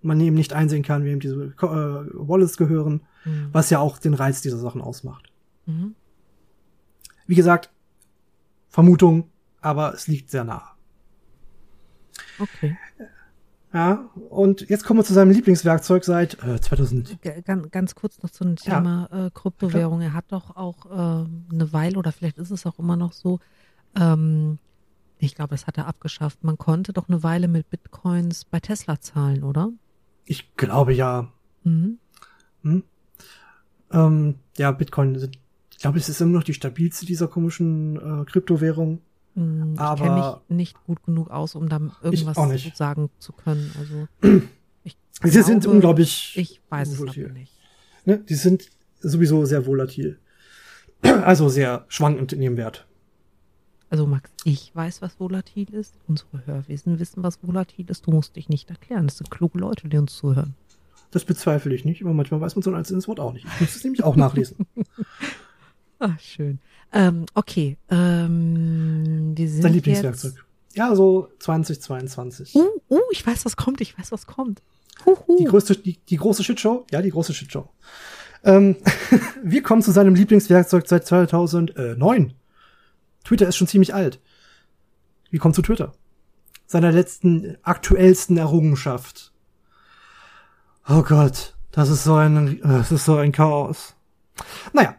man 0.01 0.19
eben 0.19 0.35
nicht 0.35 0.53
einsehen 0.53 0.83
kann, 0.83 1.03
wem 1.03 1.19
diese 1.19 1.35
äh, 1.35 1.61
Wallets 1.61 2.57
gehören, 2.57 3.01
mhm. 3.25 3.49
was 3.51 3.69
ja 3.69 3.79
auch 3.79 3.97
den 3.97 4.13
Reiz 4.13 4.41
dieser 4.41 4.57
Sachen 4.57 4.81
ausmacht. 4.81 5.31
Mhm. 5.65 5.95
Wie 7.27 7.35
gesagt, 7.35 7.69
Vermutung, 8.69 9.29
aber 9.61 9.93
es 9.93 10.07
liegt 10.07 10.29
sehr 10.29 10.43
nah. 10.43 10.71
Okay. 12.39 12.77
Ja, 13.71 14.09
und 14.29 14.67
jetzt 14.67 14.83
kommen 14.83 14.99
wir 14.99 15.03
zu 15.03 15.13
seinem 15.13 15.29
Lieblingswerkzeug 15.29 16.03
seit 16.03 16.43
äh, 16.43 16.59
2000. 16.59 17.19
Ganz, 17.45 17.69
ganz 17.69 17.95
kurz 17.95 18.21
noch 18.23 18.31
zum 18.31 18.55
Thema 18.55 19.07
ja. 19.11 19.27
äh, 19.27 19.29
Kryptowährung. 19.31 20.01
Er 20.01 20.13
hat 20.13 20.25
doch 20.29 20.55
auch 20.55 20.85
äh, 20.87 21.27
eine 21.53 21.71
Weile 21.71 21.97
oder 21.97 22.11
vielleicht 22.11 22.39
ist 22.39 22.49
es 22.49 22.65
auch 22.65 22.79
immer 22.79 22.95
noch 22.95 23.13
so, 23.13 23.39
ähm, 23.95 24.57
ich 25.19 25.35
glaube, 25.35 25.51
das 25.51 25.67
hat 25.67 25.77
er 25.77 25.85
abgeschafft. 25.85 26.43
Man 26.43 26.57
konnte 26.57 26.93
doch 26.93 27.09
eine 27.09 27.21
Weile 27.21 27.47
mit 27.47 27.69
Bitcoins 27.69 28.45
bei 28.45 28.59
Tesla 28.59 29.01
zahlen, 29.01 29.43
oder? 29.43 29.69
Ich 30.29 30.55
glaube 30.55 30.93
ja. 30.93 31.33
Mhm. 31.63 31.97
Hm? 32.61 32.83
Ähm, 33.91 34.35
ja, 34.57 34.71
Bitcoin, 34.71 35.15
ich 35.71 35.79
glaube, 35.79 35.97
es 35.97 36.07
ist 36.07 36.21
immer 36.21 36.33
noch 36.33 36.43
die 36.43 36.53
stabilste 36.53 37.07
dieser 37.07 37.27
komischen 37.27 37.95
äh, 37.95 38.25
Kryptowährung. 38.25 39.01
Mhm, 39.33 39.73
ich 39.73 39.99
kenne 39.99 40.15
mich 40.15 40.55
nicht 40.55 40.85
gut 40.85 41.01
genug 41.03 41.31
aus, 41.31 41.55
um 41.55 41.67
da 41.67 41.79
irgendwas 42.03 42.37
sagen 42.75 43.09
zu 43.17 43.33
können. 43.33 43.71
Also 43.79 44.07
ich 44.83 44.97
Sie 45.13 45.29
glaube, 45.31 45.43
sind 45.43 45.65
unglaublich. 45.65 46.35
Ich 46.37 46.61
weiß 46.69 46.91
es 46.91 46.99
nicht. 46.99 47.51
Ne? 48.05 48.19
Die 48.19 48.35
sind 48.35 48.69
sowieso 48.99 49.45
sehr 49.45 49.65
volatil. 49.65 50.19
Also 51.01 51.49
sehr 51.49 51.85
schwankend 51.87 52.33
in 52.33 52.41
ihrem 52.41 52.57
Wert. 52.57 52.85
Also 53.89 54.05
Max, 54.05 54.29
ich 54.43 54.71
weiß, 54.75 55.01
was 55.01 55.19
volatil 55.19 55.73
ist. 55.73 55.95
Unsere 56.07 56.45
Hörwesen 56.45 56.99
wissen, 56.99 57.23
was 57.23 57.39
volatil 57.41 57.89
ist. 57.89 58.05
Du 58.05 58.11
musst 58.11 58.35
dich 58.35 58.47
nicht 58.47 58.69
erklären. 58.69 59.07
Das 59.07 59.17
sind 59.17 59.31
kluge 59.31 59.57
Leute, 59.57 59.89
die 59.89 59.97
uns 59.97 60.15
zuhören. 60.15 60.53
Das 61.11 61.25
bezweifle 61.25 61.73
ich 61.73 61.85
nicht, 61.85 62.01
aber 62.01 62.13
manchmal 62.13 62.39
weiß 62.39 62.55
man 62.55 62.61
so 62.61 62.69
ein 62.69 62.75
einzelnes 62.75 63.07
Wort 63.07 63.19
auch 63.19 63.33
nicht. 63.33 63.45
Ich 63.45 63.61
muss 63.61 63.75
es 63.75 63.83
nämlich 63.83 64.03
auch 64.03 64.15
nachlesen. 64.15 64.67
Ach, 65.97 66.19
schön. 66.19 66.59
Ähm, 66.93 67.25
okay. 67.33 67.77
Ähm, 67.89 69.35
sind 69.35 69.63
Dein 69.63 69.73
Lieblingswerkzeug. 69.73 70.45
Ja, 70.75 70.95
so 70.95 71.29
2022. 71.39 72.53
Uh, 72.53 72.67
uh, 72.89 72.99
ich 73.11 73.25
weiß, 73.25 73.43
was 73.45 73.55
kommt. 73.55 73.81
Ich 73.81 73.97
weiß, 73.97 74.11
was 74.11 74.27
kommt. 74.27 74.61
Huhu. 75.05 75.37
Die, 75.37 75.45
größte, 75.45 75.75
die, 75.75 75.97
die 75.97 76.17
große 76.17 76.43
Shitshow? 76.43 76.85
Ja, 76.91 77.01
die 77.01 77.09
große 77.09 77.33
Shitshow. 77.33 77.69
Ähm, 78.43 78.75
wir 79.43 79.63
kommen 79.63 79.81
zu 79.81 79.91
seinem 79.91 80.13
Lieblingswerkzeug 80.13 80.87
seit 80.87 81.07
2009. 81.07 82.33
Twitter 83.23 83.47
ist 83.47 83.55
schon 83.55 83.67
ziemlich 83.67 83.93
alt. 83.93 84.19
Wie 85.29 85.37
kommt 85.37 85.55
zu 85.55 85.61
Twitter? 85.61 85.93
Seiner 86.65 86.91
letzten, 86.91 87.57
aktuellsten 87.63 88.37
Errungenschaft. 88.37 89.33
Oh 90.87 91.03
Gott, 91.03 91.55
das 91.71 91.89
ist 91.89 92.03
so 92.03 92.15
ein, 92.15 92.59
das 92.61 92.91
ist 92.91 93.05
so 93.05 93.17
ein 93.17 93.31
Chaos. 93.31 93.95
Naja. 94.73 94.95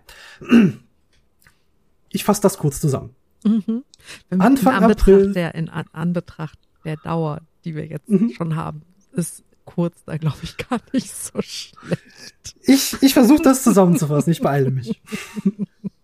Ich 2.09 2.25
fasse 2.25 2.43
das 2.43 2.59
kurz 2.59 2.81
zusammen. 2.81 3.15
Mhm. 3.45 3.85
Anfang 4.31 4.79
in 4.79 4.91
April. 4.91 5.33
Der, 5.33 5.55
in 5.55 5.69
Anbetracht 5.69 6.59
der 6.85 6.97
Dauer, 6.97 7.41
die 7.65 7.75
wir 7.75 7.87
jetzt 7.87 8.09
mhm. 8.09 8.31
schon 8.31 8.57
haben, 8.57 8.83
ist 9.13 9.45
kurz 9.65 10.05
da, 10.05 10.17
glaube 10.17 10.39
ich, 10.43 10.57
gar 10.57 10.81
nicht 10.93 11.15
so 11.15 11.41
schlecht. 11.41 12.57
Ich, 12.63 12.97
ich 13.01 13.15
versuche 13.15 13.43
das 13.43 13.63
zusammenzufassen, 13.63 14.33
ich 14.33 14.41
beeile 14.41 14.71
mich. 14.71 15.01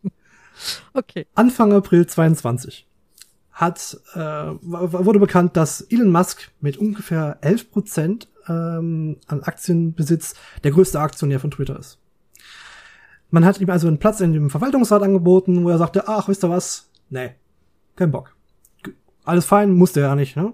Okay. 0.95 1.27
Anfang 1.35 1.73
April 1.73 2.07
22 2.07 2.87
hat, 3.53 3.99
äh, 4.15 4.19
wurde 4.19 5.19
bekannt, 5.19 5.57
dass 5.57 5.81
Elon 5.81 6.11
Musk 6.11 6.51
mit 6.61 6.77
ungefähr 6.77 7.39
11 7.41 7.71
Prozent 7.71 8.29
ähm, 8.49 9.17
an 9.27 9.43
Aktienbesitz 9.43 10.35
der 10.63 10.73
größte 10.73 11.01
Aktionär 11.01 11.41
von 11.41 11.51
Twitter 11.51 11.79
ist. 11.79 11.99
Man 13.31 13.45
hat 13.45 13.61
ihm 13.61 13.71
also 13.71 13.89
einen 13.89 13.99
Platz 13.99 14.21
in 14.21 14.35
dem 14.35 14.51
Verwaltungsrat 14.51 15.03
angeboten, 15.03 15.65
wo 15.65 15.71
er 15.71 15.79
sagte, 15.79 16.07
ach, 16.07 16.29
wisst 16.29 16.45
ihr 16.45 16.51
was? 16.51 16.91
Nee, 17.09 17.35
kein 17.97 18.11
Bock. 18.11 18.37
Alles 19.25 19.47
fein, 19.47 19.73
musste 19.73 20.01
er 20.01 20.09
ja 20.09 20.15
nicht, 20.15 20.37
ne? 20.37 20.53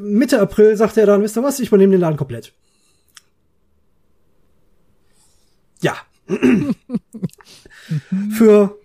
Mitte 0.00 0.40
April 0.40 0.76
sagte 0.76 1.00
er 1.00 1.06
dann, 1.06 1.22
wisst 1.22 1.36
ihr 1.36 1.42
was, 1.42 1.60
ich 1.60 1.68
übernehme 1.68 1.92
den 1.92 2.00
Laden 2.00 2.16
komplett. 2.16 2.52
Ja. 5.80 5.94
für 8.30 8.78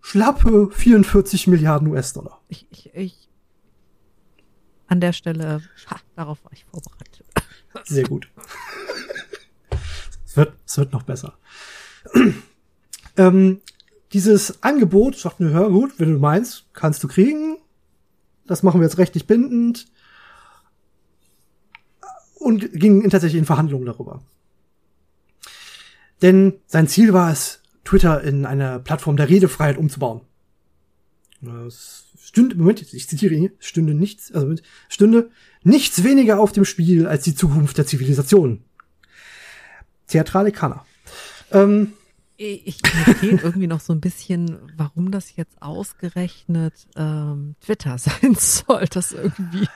schlappe 0.00 0.70
44 0.72 1.46
Milliarden 1.46 1.88
US-Dollar. 1.88 2.40
Ich, 2.48 2.66
ich, 2.70 2.94
ich, 2.94 3.28
an 4.88 5.00
der 5.00 5.12
Stelle, 5.12 5.62
ha, 5.86 5.96
darauf 6.16 6.44
war 6.44 6.52
ich 6.52 6.64
vorbereitet. 6.64 7.26
Sehr 7.84 8.04
gut. 8.04 8.28
es, 10.26 10.36
wird, 10.36 10.52
es 10.66 10.78
wird 10.78 10.92
noch 10.92 11.04
besser. 11.04 11.38
ähm, 13.16 13.60
dieses 14.12 14.62
Angebot 14.62 15.16
sagt 15.16 15.38
mir, 15.38 15.50
hör 15.50 15.70
gut, 15.70 15.92
wenn 15.98 16.12
du 16.12 16.18
meinst, 16.18 16.66
kannst 16.72 17.04
du 17.04 17.08
kriegen. 17.08 17.58
Das 18.46 18.64
machen 18.64 18.80
wir 18.80 18.86
jetzt 18.86 18.98
rechtlich 18.98 19.28
bindend. 19.28 19.86
Und 22.34 22.72
ging 22.72 23.08
tatsächlich 23.10 23.38
in 23.38 23.46
Verhandlungen 23.46 23.86
darüber. 23.86 24.22
Denn 26.22 26.54
sein 26.66 26.88
Ziel 26.88 27.12
war 27.12 27.30
es, 27.30 27.59
Twitter 27.84 28.22
in 28.22 28.46
eine 28.46 28.78
Plattform 28.78 29.16
der 29.16 29.28
Redefreiheit 29.28 29.78
umzubauen. 29.78 30.22
Es 31.66 32.04
stünde, 32.22 32.54
Moment, 32.56 32.92
ich 32.92 33.08
zitiere 33.08 33.34
ihn, 33.34 33.50
stünde 33.58 33.94
nichts, 33.94 34.30
also 34.32 34.54
stünde 34.88 35.30
nichts 35.62 36.04
weniger 36.04 36.38
auf 36.38 36.52
dem 36.52 36.64
Spiel 36.64 37.06
als 37.06 37.24
die 37.24 37.34
Zukunft 37.34 37.78
der 37.78 37.86
Zivilisation. 37.86 38.62
Theatrale 40.06 40.52
Kanner. 40.52 40.84
Ähm, 41.50 41.92
ich 42.36 42.80
mir 42.82 43.14
fehlt 43.14 43.44
irgendwie 43.44 43.66
noch 43.66 43.80
so 43.80 43.92
ein 43.92 44.00
bisschen, 44.00 44.58
warum 44.76 45.10
das 45.10 45.36
jetzt 45.36 45.60
ausgerechnet 45.60 46.72
ähm, 46.96 47.54
Twitter 47.60 47.98
sein 47.98 48.34
soll, 48.34 48.86
dass 48.86 49.12
irgendwie 49.12 49.66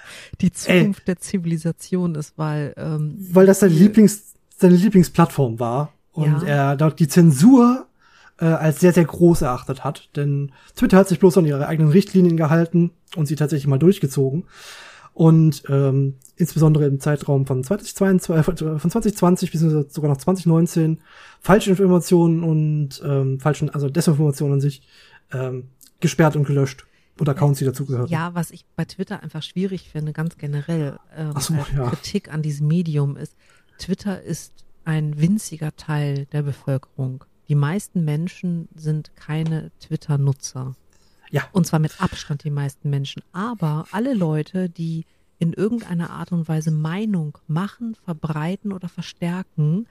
die 0.40 0.50
Zukunft 0.50 1.00
Ey, 1.00 1.04
der 1.06 1.18
Zivilisation 1.18 2.14
ist, 2.14 2.34
weil 2.36 2.72
ähm, 2.76 3.16
weil 3.32 3.46
das 3.46 3.60
seine 3.60 3.74
Lieblings 3.74 4.34
seine 4.56 4.76
Lieblingsplattform 4.76 5.58
war 5.58 5.92
und 6.12 6.42
ja. 6.42 6.70
er 6.70 6.76
dort 6.76 7.00
die 7.00 7.08
Zensur 7.08 7.86
äh, 8.40 8.46
als 8.46 8.80
sehr, 8.80 8.92
sehr 8.92 9.04
groß 9.04 9.42
erachtet 9.42 9.84
hat. 9.84 10.10
Denn 10.16 10.52
Twitter 10.76 10.98
hat 10.98 11.08
sich 11.08 11.18
bloß 11.18 11.38
an 11.38 11.46
ihre 11.46 11.66
eigenen 11.66 11.90
Richtlinien 11.90 12.36
gehalten 12.36 12.90
und 13.16 13.26
sie 13.26 13.36
tatsächlich 13.36 13.66
mal 13.66 13.78
durchgezogen. 13.78 14.44
Und 15.12 15.62
ähm, 15.68 16.16
insbesondere 16.34 16.86
im 16.86 16.98
Zeitraum 16.98 17.46
von 17.46 17.62
2022, 17.62 18.66
äh, 18.66 18.78
von 18.78 18.90
2020 18.90 19.52
bis 19.52 19.60
sogar 19.60 20.10
noch 20.10 20.16
2019 20.16 21.00
falsche 21.40 21.70
Informationen 21.70 22.42
und 22.42 23.00
ähm, 23.04 23.38
falschen, 23.38 23.70
also 23.70 23.88
Desinformationen 23.88 24.54
an 24.54 24.60
sich 24.60 24.82
ähm, 25.32 25.68
gesperrt 26.00 26.34
und 26.34 26.44
gelöscht 26.44 26.86
oder 27.20 27.30
Accounts, 27.30 27.60
die 27.60 27.64
dazugehören. 27.64 28.08
Ja, 28.08 28.34
was 28.34 28.50
ich 28.50 28.64
bei 28.74 28.84
Twitter 28.84 29.22
einfach 29.22 29.44
schwierig 29.44 29.88
finde, 29.88 30.12
ganz 30.12 30.36
generell 30.36 30.98
ähm, 31.16 31.32
so, 31.38 31.54
ja. 31.76 31.90
Kritik 31.90 32.32
an 32.32 32.42
diesem 32.42 32.66
Medium 32.66 33.16
ist, 33.16 33.36
Twitter 33.78 34.20
ist 34.20 34.52
ein 34.84 35.20
winziger 35.20 35.76
Teil 35.76 36.26
der 36.26 36.42
Bevölkerung. 36.42 37.24
Die 37.48 37.54
meisten 37.54 38.04
Menschen 38.04 38.68
sind 38.74 39.14
keine 39.16 39.70
Twitter-Nutzer. 39.80 40.74
Ja. 41.30 41.42
Und 41.52 41.66
zwar 41.66 41.80
mit 41.80 42.00
Abstand 42.00 42.44
die 42.44 42.50
meisten 42.50 42.90
Menschen. 42.90 43.22
Aber 43.32 43.86
alle 43.90 44.14
Leute, 44.14 44.68
die 44.68 45.04
in 45.38 45.52
irgendeiner 45.52 46.10
Art 46.10 46.32
und 46.32 46.48
Weise 46.48 46.70
Meinung 46.70 47.38
machen, 47.46 47.96
verbreiten 48.04 48.72
oder 48.72 48.88
verstärken, 48.88 49.86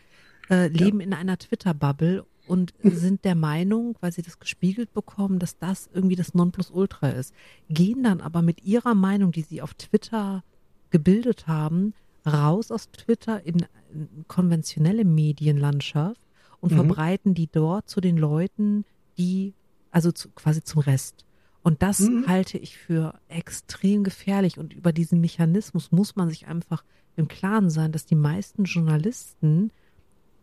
äh, 0.50 0.68
leben 0.68 1.00
ja. 1.00 1.08
in 1.08 1.14
einer 1.14 1.38
Twitter-Bubble 1.38 2.26
und 2.48 2.74
sind 2.84 3.26
der 3.26 3.36
Meinung, 3.36 3.96
weil 4.00 4.12
sie 4.12 4.22
das 4.22 4.40
gespiegelt 4.40 4.94
bekommen, 4.94 5.40
dass 5.40 5.58
das 5.58 5.90
irgendwie 5.94 6.16
das 6.16 6.34
Nonplusultra 6.34 7.10
ist. 7.10 7.34
Gehen 7.70 8.04
dann 8.04 8.22
aber 8.22 8.42
mit 8.42 8.64
ihrer 8.64 8.96
Meinung, 8.96 9.32
die 9.32 9.42
sie 9.42 9.62
auf 9.62 9.74
Twitter 9.74 10.44
gebildet 10.90 11.48
haben, 11.48 11.94
raus 12.26 12.72
aus 12.72 12.90
Twitter 12.92 13.46
in 13.46 13.66
konventionelle 14.28 15.06
Medienlandschaft 15.06 16.23
und 16.64 16.72
mhm. 16.72 16.78
verbreiten 16.78 17.34
die 17.34 17.48
dort 17.48 17.90
zu 17.90 18.00
den 18.00 18.18
Leuten, 18.18 18.86
die, 19.18 19.54
also 19.92 20.14
zu, 20.14 20.30
quasi 20.30 20.64
zum 20.64 20.80
Rest. 20.80 21.26
Und 21.62 21.82
das 21.82 22.00
mhm. 22.00 22.26
halte 22.26 22.58
ich 22.58 22.78
für 22.78 23.20
extrem 23.28 24.06
gefährlich. 24.06 24.58
Und 24.58 24.74
über 24.74 24.94
diesen 24.94 25.20
Mechanismus 25.20 25.92
muss 25.92 26.16
man 26.16 26.30
sich 26.30 26.48
einfach 26.48 26.86
im 27.18 27.28
Klaren 27.28 27.70
sein, 27.70 27.92
dass 27.92 28.06
die 28.06 28.16
meisten 28.16 28.64
Journalisten, 28.64 29.72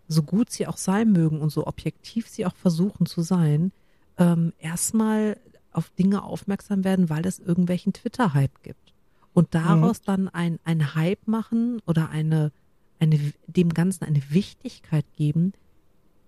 so 0.08 0.22
gut 0.22 0.50
sie 0.50 0.66
auch 0.66 0.76
sein 0.76 1.10
mögen 1.10 1.40
und 1.40 1.50
so 1.50 1.66
objektiv 1.66 2.28
sie 2.28 2.44
auch 2.44 2.54
versuchen 2.54 3.06
zu 3.06 3.22
sein, 3.22 3.72
ähm, 4.18 4.52
erstmal 4.58 5.38
auf 5.72 5.88
Dinge 5.88 6.22
aufmerksam 6.22 6.84
werden, 6.84 7.08
weil 7.08 7.26
es 7.26 7.38
irgendwelchen 7.38 7.94
Twitter-Hype 7.94 8.62
gibt. 8.62 8.92
Und 9.32 9.54
daraus 9.54 10.00
mhm. 10.00 10.04
dann 10.04 10.28
ein, 10.28 10.58
ein 10.64 10.94
Hype 10.94 11.26
machen 11.26 11.80
oder 11.86 12.10
eine, 12.10 12.52
eine, 12.98 13.18
dem 13.46 13.72
Ganzen 13.72 14.04
eine 14.04 14.20
Wichtigkeit 14.28 15.06
geben, 15.16 15.54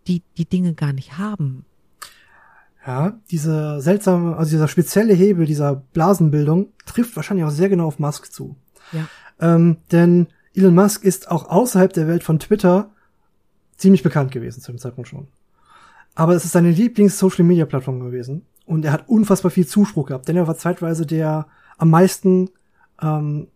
die 0.07 0.23
die 0.37 0.49
Dinge 0.49 0.75
gar 0.75 0.93
nicht 0.93 1.19
haben. 1.19 1.65
Ja, 2.87 3.19
diese 3.31 3.81
seltsame, 3.81 4.37
also 4.37 4.51
dieser 4.51 4.69
spezielle 4.69 5.15
Hebel 5.15 5.47
dieser 5.47 5.77
Blasenbildung 5.77 6.69
trifft 6.85 7.15
wahrscheinlich 7.15 7.47
auch 7.47 7.51
sehr 7.51 7.69
genau 7.69 7.87
auf 7.87 8.01
Musk 8.01 8.33
zu. 8.33 8.57
Ja. 8.91 9.09
Ähm, 9.41 9.77
denn 9.93 10.27
Elon 10.55 10.75
Musk 10.75 11.05
ist 11.05 11.31
auch 11.31 11.49
außerhalb 11.49 11.93
der 11.93 12.09
Welt 12.09 12.25
von 12.25 12.41
Twitter 12.41 12.91
ziemlich 13.77 14.03
bekannt 14.03 14.33
gewesen 14.33 14.61
zu 14.61 14.73
dem 14.73 14.79
Zeitpunkt 14.79 15.09
schon. 15.09 15.29
Aber 16.15 16.35
es 16.35 16.45
ist 16.45 16.53
seine 16.53 16.71
Lieblings-Social-Media-Plattform 16.71 18.01
gewesen. 18.01 18.47
Und 18.67 18.85
er 18.85 18.93
hat 18.93 19.09
unfassbar 19.09 19.51
viel 19.51 19.67
Zuspruch 19.67 20.07
gehabt, 20.07 20.29
denn 20.29 20.37
er 20.37 20.47
war 20.47 20.57
zeitweise 20.57 21.07
der 21.07 21.47
am 21.79 21.91
meisten 21.91 22.51
ähm, 23.01 23.49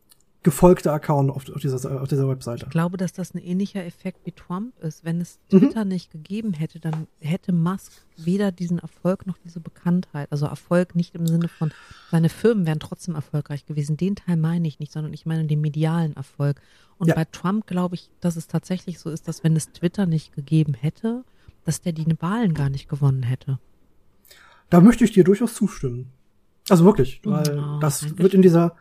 gefolgter 0.47 0.93
Account 0.93 1.29
auf, 1.29 1.51
auf, 1.53 1.61
dieser, 1.61 2.01
auf 2.01 2.07
dieser 2.07 2.29
Webseite. 2.29 2.67
Ich 2.67 2.71
glaube, 2.71 2.97
dass 2.97 3.13
das 3.13 3.35
ein 3.35 3.39
ähnlicher 3.39 3.85
Effekt 3.85 4.21
wie 4.27 4.31
Trump 4.31 4.79
ist. 4.79 5.05
Wenn 5.05 5.21
es 5.21 5.41
mhm. 5.51 5.59
Twitter 5.59 5.85
mhm. 5.85 5.91
nicht 5.91 6.13
gegeben 6.13 6.53
hätte, 6.53 6.79
dann 6.79 7.09
hätte 7.19 7.53
Musk 7.53 7.91
weder 8.17 8.53
diesen 8.53 8.79
Erfolg 8.79 9.27
noch 9.27 9.39
diese 9.45 9.59
Bekanntheit. 9.59 10.31
Also 10.31 10.47
Erfolg 10.47 10.95
nicht 10.95 11.17
im 11.17 11.27
Sinne 11.27 11.49
von, 11.49 11.73
seine 12.13 12.29
Firmen 12.29 12.65
wären 12.65 12.79
trotzdem 12.79 13.17
erfolgreich 13.17 13.67
gewesen. 13.67 13.97
Den 13.97 14.15
Teil 14.15 14.37
meine 14.37 14.69
ich 14.69 14.79
nicht, 14.79 14.93
sondern 14.93 15.13
ich 15.13 15.27
meine 15.27 15.47
den 15.47 15.61
medialen 15.61 16.15
Erfolg. 16.15 16.61
Und 16.97 17.09
ja. 17.09 17.17
bei 17.17 17.25
Trump 17.25 17.67
glaube 17.67 17.97
ich, 17.97 18.09
dass 18.21 18.37
es 18.37 18.47
tatsächlich 18.47 19.01
so 19.01 19.11
ist, 19.11 19.27
dass 19.27 19.43
wenn 19.43 19.57
es 19.57 19.73
Twitter 19.73 20.07
nicht 20.07 20.33
gegeben 20.33 20.75
hätte, 20.75 21.25
dass 21.65 21.81
der 21.81 21.91
die 21.91 22.07
Wahlen 22.21 22.55
gar 22.55 22.71
nicht 22.71 22.89
gewonnen 22.89 23.25
hätte. 23.25 23.59
Da 24.71 24.81
möchte 24.81 25.03
ich 25.03 25.11
dir 25.11 25.25
durchaus 25.25 25.55
zustimmen. 25.55 26.13
Also 26.69 26.85
wirklich, 26.85 27.21
weil 27.25 27.59
oh, 27.59 27.81
das 27.81 28.17
wird 28.17 28.33
in 28.33 28.43
dieser 28.43 28.77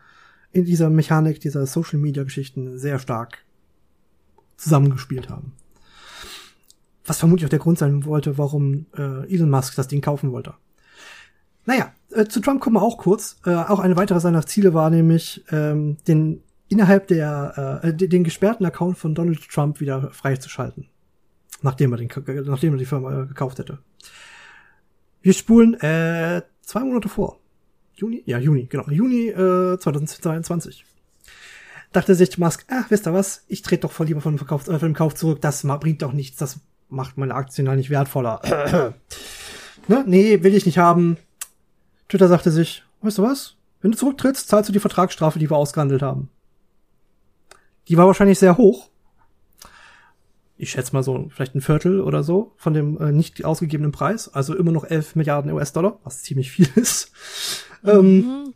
in 0.56 0.64
dieser 0.64 0.90
Mechanik 0.90 1.40
dieser 1.40 1.66
Social 1.66 1.98
Media 1.98 2.24
Geschichten 2.24 2.78
sehr 2.78 2.98
stark 2.98 3.44
zusammengespielt 4.56 5.28
haben. 5.28 5.52
Was 7.04 7.18
vermutlich 7.18 7.46
auch 7.46 7.50
der 7.50 7.58
Grund 7.58 7.78
sein 7.78 8.04
wollte, 8.04 8.38
warum 8.38 8.86
äh, 8.96 9.32
Elon 9.32 9.50
Musk 9.50 9.76
das 9.76 9.88
Ding 9.88 10.00
kaufen 10.00 10.32
wollte. 10.32 10.54
Naja, 11.66 11.92
äh, 12.10 12.24
zu 12.24 12.40
Trump 12.40 12.60
kommen 12.60 12.76
wir 12.76 12.82
auch 12.82 12.98
kurz. 12.98 13.36
Äh, 13.44 13.54
auch 13.54 13.80
eine 13.80 13.96
weitere 13.96 14.18
seiner 14.18 14.46
Ziele 14.46 14.72
war 14.72 14.88
nämlich, 14.90 15.44
ähm, 15.50 15.98
den 16.08 16.42
innerhalb 16.68 17.06
der 17.08 17.82
äh, 17.84 17.94
den 17.94 18.24
gesperrten 18.24 18.66
Account 18.66 18.98
von 18.98 19.14
Donald 19.14 19.48
Trump 19.48 19.80
wieder 19.80 20.10
freizuschalten, 20.10 20.88
nachdem 21.62 21.92
er 21.92 21.98
den 21.98 22.10
nachdem 22.46 22.74
er 22.74 22.78
die 22.78 22.86
Firma 22.86 23.22
äh, 23.22 23.26
gekauft 23.26 23.58
hätte. 23.58 23.78
Wir 25.22 25.32
spulen 25.32 25.74
äh, 25.74 26.42
zwei 26.62 26.80
Monate 26.80 27.08
vor. 27.08 27.40
Juni? 27.96 28.22
Ja, 28.26 28.38
Juni, 28.38 28.66
genau. 28.66 28.84
Juni 28.88 29.28
äh, 29.28 29.78
2022. 29.78 30.84
Dachte 31.92 32.14
sich 32.14 32.36
Musk, 32.38 32.66
ah, 32.68 32.84
wisst 32.90 33.06
ihr 33.06 33.14
was, 33.14 33.44
ich 33.48 33.62
trete 33.62 33.82
doch 33.82 33.92
voll 33.92 34.06
lieber 34.06 34.20
von 34.20 34.34
dem, 34.34 34.38
Verkauf, 34.38 34.68
äh, 34.68 34.78
von 34.78 34.90
dem 34.90 34.94
Kauf 34.94 35.14
zurück, 35.14 35.40
das 35.40 35.62
bringt 35.62 36.02
doch 36.02 36.12
nichts, 36.12 36.36
das 36.36 36.60
macht 36.88 37.16
meine 37.16 37.34
Aktien 37.34 37.68
halt 37.68 37.78
nicht 37.78 37.90
wertvoller. 37.90 38.40
ne? 39.88 40.04
Nee, 40.06 40.42
will 40.42 40.54
ich 40.54 40.66
nicht 40.66 40.78
haben. 40.78 41.16
Twitter 42.08 42.28
sagte 42.28 42.50
sich, 42.50 42.84
weißt 43.00 43.18
du 43.18 43.22
was, 43.22 43.56
wenn 43.80 43.92
du 43.92 43.96
zurücktrittst, 43.96 44.48
zahlst 44.48 44.68
du 44.68 44.72
die 44.72 44.80
Vertragsstrafe, 44.80 45.38
die 45.38 45.48
wir 45.50 45.56
ausgehandelt 45.56 46.02
haben. 46.02 46.28
Die 47.88 47.96
war 47.96 48.06
wahrscheinlich 48.06 48.38
sehr 48.38 48.56
hoch. 48.56 48.90
Ich 50.58 50.70
schätze 50.70 50.92
mal 50.92 51.02
so 51.02 51.28
vielleicht 51.30 51.54
ein 51.54 51.60
Viertel 51.60 52.00
oder 52.00 52.22
so 52.22 52.52
von 52.56 52.72
dem 52.72 52.98
äh, 53.00 53.12
nicht 53.12 53.44
ausgegebenen 53.44 53.92
Preis. 53.92 54.28
Also 54.28 54.56
immer 54.56 54.72
noch 54.72 54.84
11 54.84 55.14
Milliarden 55.14 55.52
US-Dollar, 55.52 55.98
was 56.02 56.22
ziemlich 56.22 56.50
viel 56.50 56.68
ist. 56.74 57.12
Ähm, 57.84 58.16
mhm. 58.18 58.54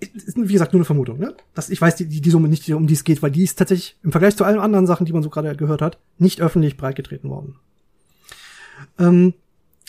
ist, 0.00 0.36
wie 0.36 0.52
gesagt, 0.52 0.72
nur 0.72 0.80
eine 0.80 0.84
Vermutung. 0.84 1.18
Ne? 1.18 1.34
Das, 1.54 1.70
ich 1.70 1.80
weiß 1.80 1.96
die, 1.96 2.06
die, 2.06 2.20
die 2.20 2.30
Summe 2.30 2.48
nicht, 2.48 2.70
um 2.72 2.86
die 2.86 2.94
es 2.94 3.04
geht, 3.04 3.22
weil 3.22 3.30
die 3.30 3.44
ist 3.44 3.58
tatsächlich 3.58 3.96
im 4.02 4.12
Vergleich 4.12 4.36
zu 4.36 4.44
allen 4.44 4.60
anderen 4.60 4.86
Sachen, 4.86 5.06
die 5.06 5.12
man 5.12 5.22
so 5.22 5.30
gerade 5.30 5.54
gehört 5.56 5.82
hat, 5.82 5.98
nicht 6.18 6.40
öffentlich 6.40 6.76
breitgetreten 6.76 7.30
worden. 7.30 7.56
Ähm, 8.98 9.34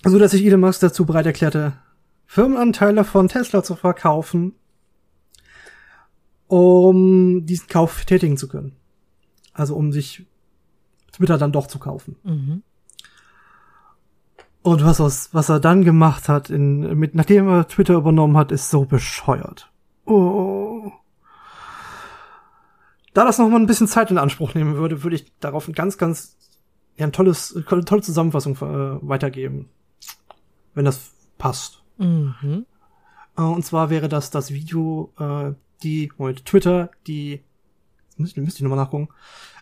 so 0.04 0.18
dass 0.18 0.32
sich 0.32 0.46
Elon 0.46 0.62
Musk 0.62 0.82
dazu 0.82 1.06
bereit 1.06 1.26
erklärte, 1.26 1.74
Firmenanteile 2.26 3.04
von 3.04 3.28
Tesla 3.28 3.64
zu 3.64 3.76
verkaufen, 3.76 4.54
um 6.48 7.46
diesen 7.46 7.68
Kauf 7.68 8.06
tätigen 8.06 8.38
zu 8.38 8.48
können. 8.48 8.74
Also 9.54 9.76
um 9.76 9.92
sich 9.92 10.26
Twitter 11.12 11.38
dann 11.38 11.52
doch 11.52 11.68
zu 11.68 11.80
kaufen. 11.80 12.16
Mhm. 12.24 12.64
Und 14.70 14.86
was, 14.86 15.02
aus, 15.02 15.30
was 15.34 15.50
er 15.50 15.60
dann 15.60 15.84
gemacht 15.84 16.30
hat, 16.30 16.52
in, 16.52 16.98
mit, 16.98 17.16
nachdem 17.16 17.48
er 17.48 17.68
Twitter 17.68 17.96
übernommen 17.96 18.38
hat, 18.38 18.52
ist 18.52 18.70
so 18.70 18.86
bescheuert. 18.86 19.72
Oh. 20.06 20.92
Da 23.16 23.26
das 23.26 23.40
noch 23.40 23.50
mal 23.50 23.60
ein 23.60 23.66
bisschen 23.66 23.88
Zeit 23.88 24.12
in 24.12 24.20
Anspruch 24.20 24.54
nehmen 24.54 24.76
würde, 24.76 25.02
würde 25.04 25.16
ich 25.16 25.34
darauf 25.40 25.68
ein 25.68 25.74
ganz, 25.74 25.98
ganz, 25.98 26.38
ja, 26.98 27.08
ein 27.08 27.12
tolles, 27.12 27.56
eine 27.56 27.84
tolle 27.84 28.04
Zusammenfassung 28.04 28.56
äh, 28.58 29.08
weitergeben. 29.08 29.70
Wenn 30.76 30.86
das 30.86 31.14
passt. 31.40 31.82
Mhm. 31.98 32.68
Äh, 33.38 33.42
und 33.42 33.66
zwar 33.66 33.90
wäre 33.90 34.08
das 34.08 34.30
das 34.30 34.52
Video, 34.52 35.12
äh, 35.18 35.54
die, 35.82 36.12
Moment, 36.18 36.46
Twitter, 36.46 36.92
die 37.08 37.42
müsste 38.18 38.40
ich 38.42 38.62
nochmal 38.62 38.78
nachgucken. 38.78 39.10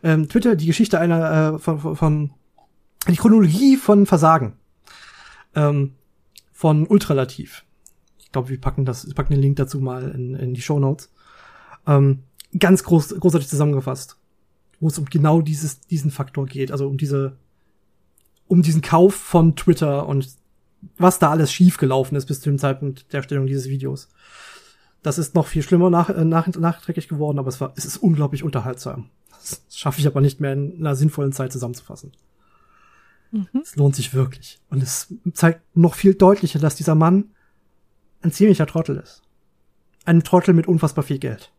Ähm, 0.03 0.27
Twitter, 0.27 0.57
die 0.57 0.65
Geschichte 0.65 0.99
einer 0.99 1.53
äh, 1.53 1.59
von, 1.59 1.79
von, 1.79 1.95
von 1.95 2.31
die 3.07 3.15
Chronologie 3.15 3.77
von 3.77 4.05
Versagen 4.05 4.57
ähm, 5.57 5.95
von 6.53 6.87
Ultralativ. 6.87 7.65
Ich 8.19 8.31
glaube, 8.31 8.49
wir 8.49 8.61
packen 8.61 8.85
das, 8.85 9.11
packen 9.13 9.33
den 9.33 9.41
Link 9.41 9.57
dazu 9.57 9.79
mal 9.79 10.09
in, 10.11 10.35
in 10.35 10.53
die 10.53 10.61
Show 10.61 10.79
Notes. 10.79 11.11
Ähm, 11.85 12.23
ganz 12.57 12.83
groß, 12.83 13.19
großartig 13.19 13.49
zusammengefasst, 13.49 14.17
wo 14.79 14.87
es 14.87 14.97
um 14.97 15.05
genau 15.05 15.41
dieses, 15.41 15.81
diesen 15.81 16.11
Faktor 16.11 16.45
geht, 16.45 16.71
also 16.71 16.87
um 16.87 16.97
diese, 16.97 17.37
um 18.47 18.61
diesen 18.61 18.81
Kauf 18.81 19.15
von 19.15 19.55
Twitter 19.55 20.07
und 20.07 20.29
was 20.97 21.19
da 21.19 21.31
alles 21.31 21.51
schiefgelaufen 21.51 22.15
ist 22.15 22.27
bis 22.27 22.39
zu 22.39 22.49
dem 22.49 22.59
Zeitpunkt 22.59 23.11
der 23.11 23.19
Erstellung 23.19 23.47
dieses 23.47 23.67
Videos. 23.67 24.09
Das 25.01 25.17
ist 25.17 25.35
noch 25.35 25.47
viel 25.47 25.63
schlimmer 25.63 25.89
nach, 25.89 26.09
äh, 26.09 26.23
nach, 26.23 26.47
nachträglich 26.47 27.07
geworden, 27.07 27.39
aber 27.39 27.49
es 27.49 27.59
war, 27.59 27.73
es 27.75 27.85
ist 27.85 27.97
unglaublich 27.97 28.43
unterhaltsam. 28.43 29.09
Das 29.31 29.63
schaffe 29.69 29.99
ich 30.01 30.07
aber 30.07 30.21
nicht 30.21 30.39
mehr 30.39 30.53
in 30.53 30.77
einer 30.79 30.95
sinnvollen 30.95 31.31
Zeit 31.31 31.51
zusammenzufassen. 31.51 32.11
Mhm. 33.31 33.47
Es 33.61 33.75
lohnt 33.75 33.95
sich 33.95 34.13
wirklich. 34.13 34.59
Und 34.69 34.81
es 34.81 35.13
zeigt 35.33 35.61
noch 35.75 35.95
viel 35.95 36.15
deutlicher, 36.15 36.59
dass 36.59 36.75
dieser 36.75 36.95
Mann 36.95 37.25
ein 38.21 38.31
ziemlicher 38.31 38.65
Trottel 38.65 38.97
ist. 38.97 39.21
Ein 40.05 40.23
Trottel 40.23 40.53
mit 40.53 40.67
unfassbar 40.67 41.03
viel 41.03 41.19
Geld. 41.19 41.51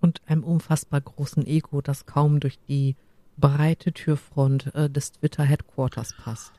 Und 0.00 0.20
einem 0.26 0.44
unfassbar 0.44 1.00
großen 1.00 1.46
Ego, 1.46 1.80
das 1.80 2.06
kaum 2.06 2.40
durch 2.40 2.58
die 2.68 2.96
breite 3.36 3.92
Türfront 3.92 4.74
äh, 4.74 4.90
des 4.90 5.12
Twitter 5.12 5.44
Headquarters 5.44 6.14
passt. 6.14 6.52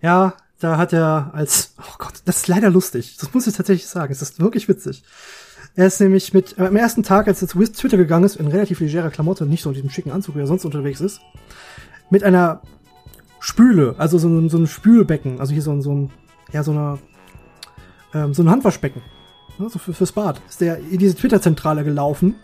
Ja, 0.00 0.36
da 0.58 0.76
hat 0.76 0.92
er 0.92 1.30
als, 1.34 1.74
oh 1.78 1.96
Gott, 1.98 2.22
das 2.24 2.38
ist 2.38 2.48
leider 2.48 2.70
lustig. 2.70 3.16
Das 3.18 3.32
muss 3.34 3.46
ich 3.46 3.54
tatsächlich 3.54 3.86
sagen. 3.86 4.12
Es 4.12 4.22
ist 4.22 4.40
wirklich 4.40 4.68
witzig. 4.68 5.04
Er 5.74 5.86
ist 5.86 6.00
nämlich 6.00 6.32
mit, 6.32 6.58
äh, 6.58 6.66
am 6.66 6.76
ersten 6.76 7.02
Tag, 7.02 7.28
als 7.28 7.42
er 7.42 7.48
zu 7.48 7.58
Twitter 7.64 7.96
gegangen 7.96 8.24
ist, 8.24 8.36
in 8.36 8.46
relativ 8.46 8.80
legerer 8.80 9.10
Klamotte, 9.10 9.46
nicht 9.46 9.62
so 9.62 9.70
in 9.70 9.74
diesem 9.74 9.90
schicken 9.90 10.10
Anzug, 10.10 10.34
wie 10.34 10.40
er 10.40 10.46
sonst 10.46 10.64
unterwegs 10.64 11.00
ist, 11.00 11.20
mit 12.10 12.24
einer 12.24 12.62
Spüle, 13.48 13.94
also 13.96 14.18
so, 14.18 14.28
ein, 14.28 14.50
so 14.50 14.58
ein 14.58 14.66
Spülbecken, 14.66 15.40
also 15.40 15.54
hier 15.54 15.62
so 15.62 15.72
ein, 15.72 15.80
so 15.80 15.94
ein, 15.94 16.10
ja, 16.52 16.62
so 16.62 16.72
eine, 16.72 16.98
ähm, 18.12 18.34
so 18.34 18.42
ein 18.42 18.50
Handwaschbecken, 18.50 19.00
ne, 19.58 19.70
so 19.70 19.78
für, 19.78 19.94
fürs 19.94 20.12
Bad, 20.12 20.38
ist 20.46 20.60
der 20.60 20.76
in 20.76 20.98
diese 20.98 21.14
Twitter-Zentrale 21.14 21.82
gelaufen 21.82 22.34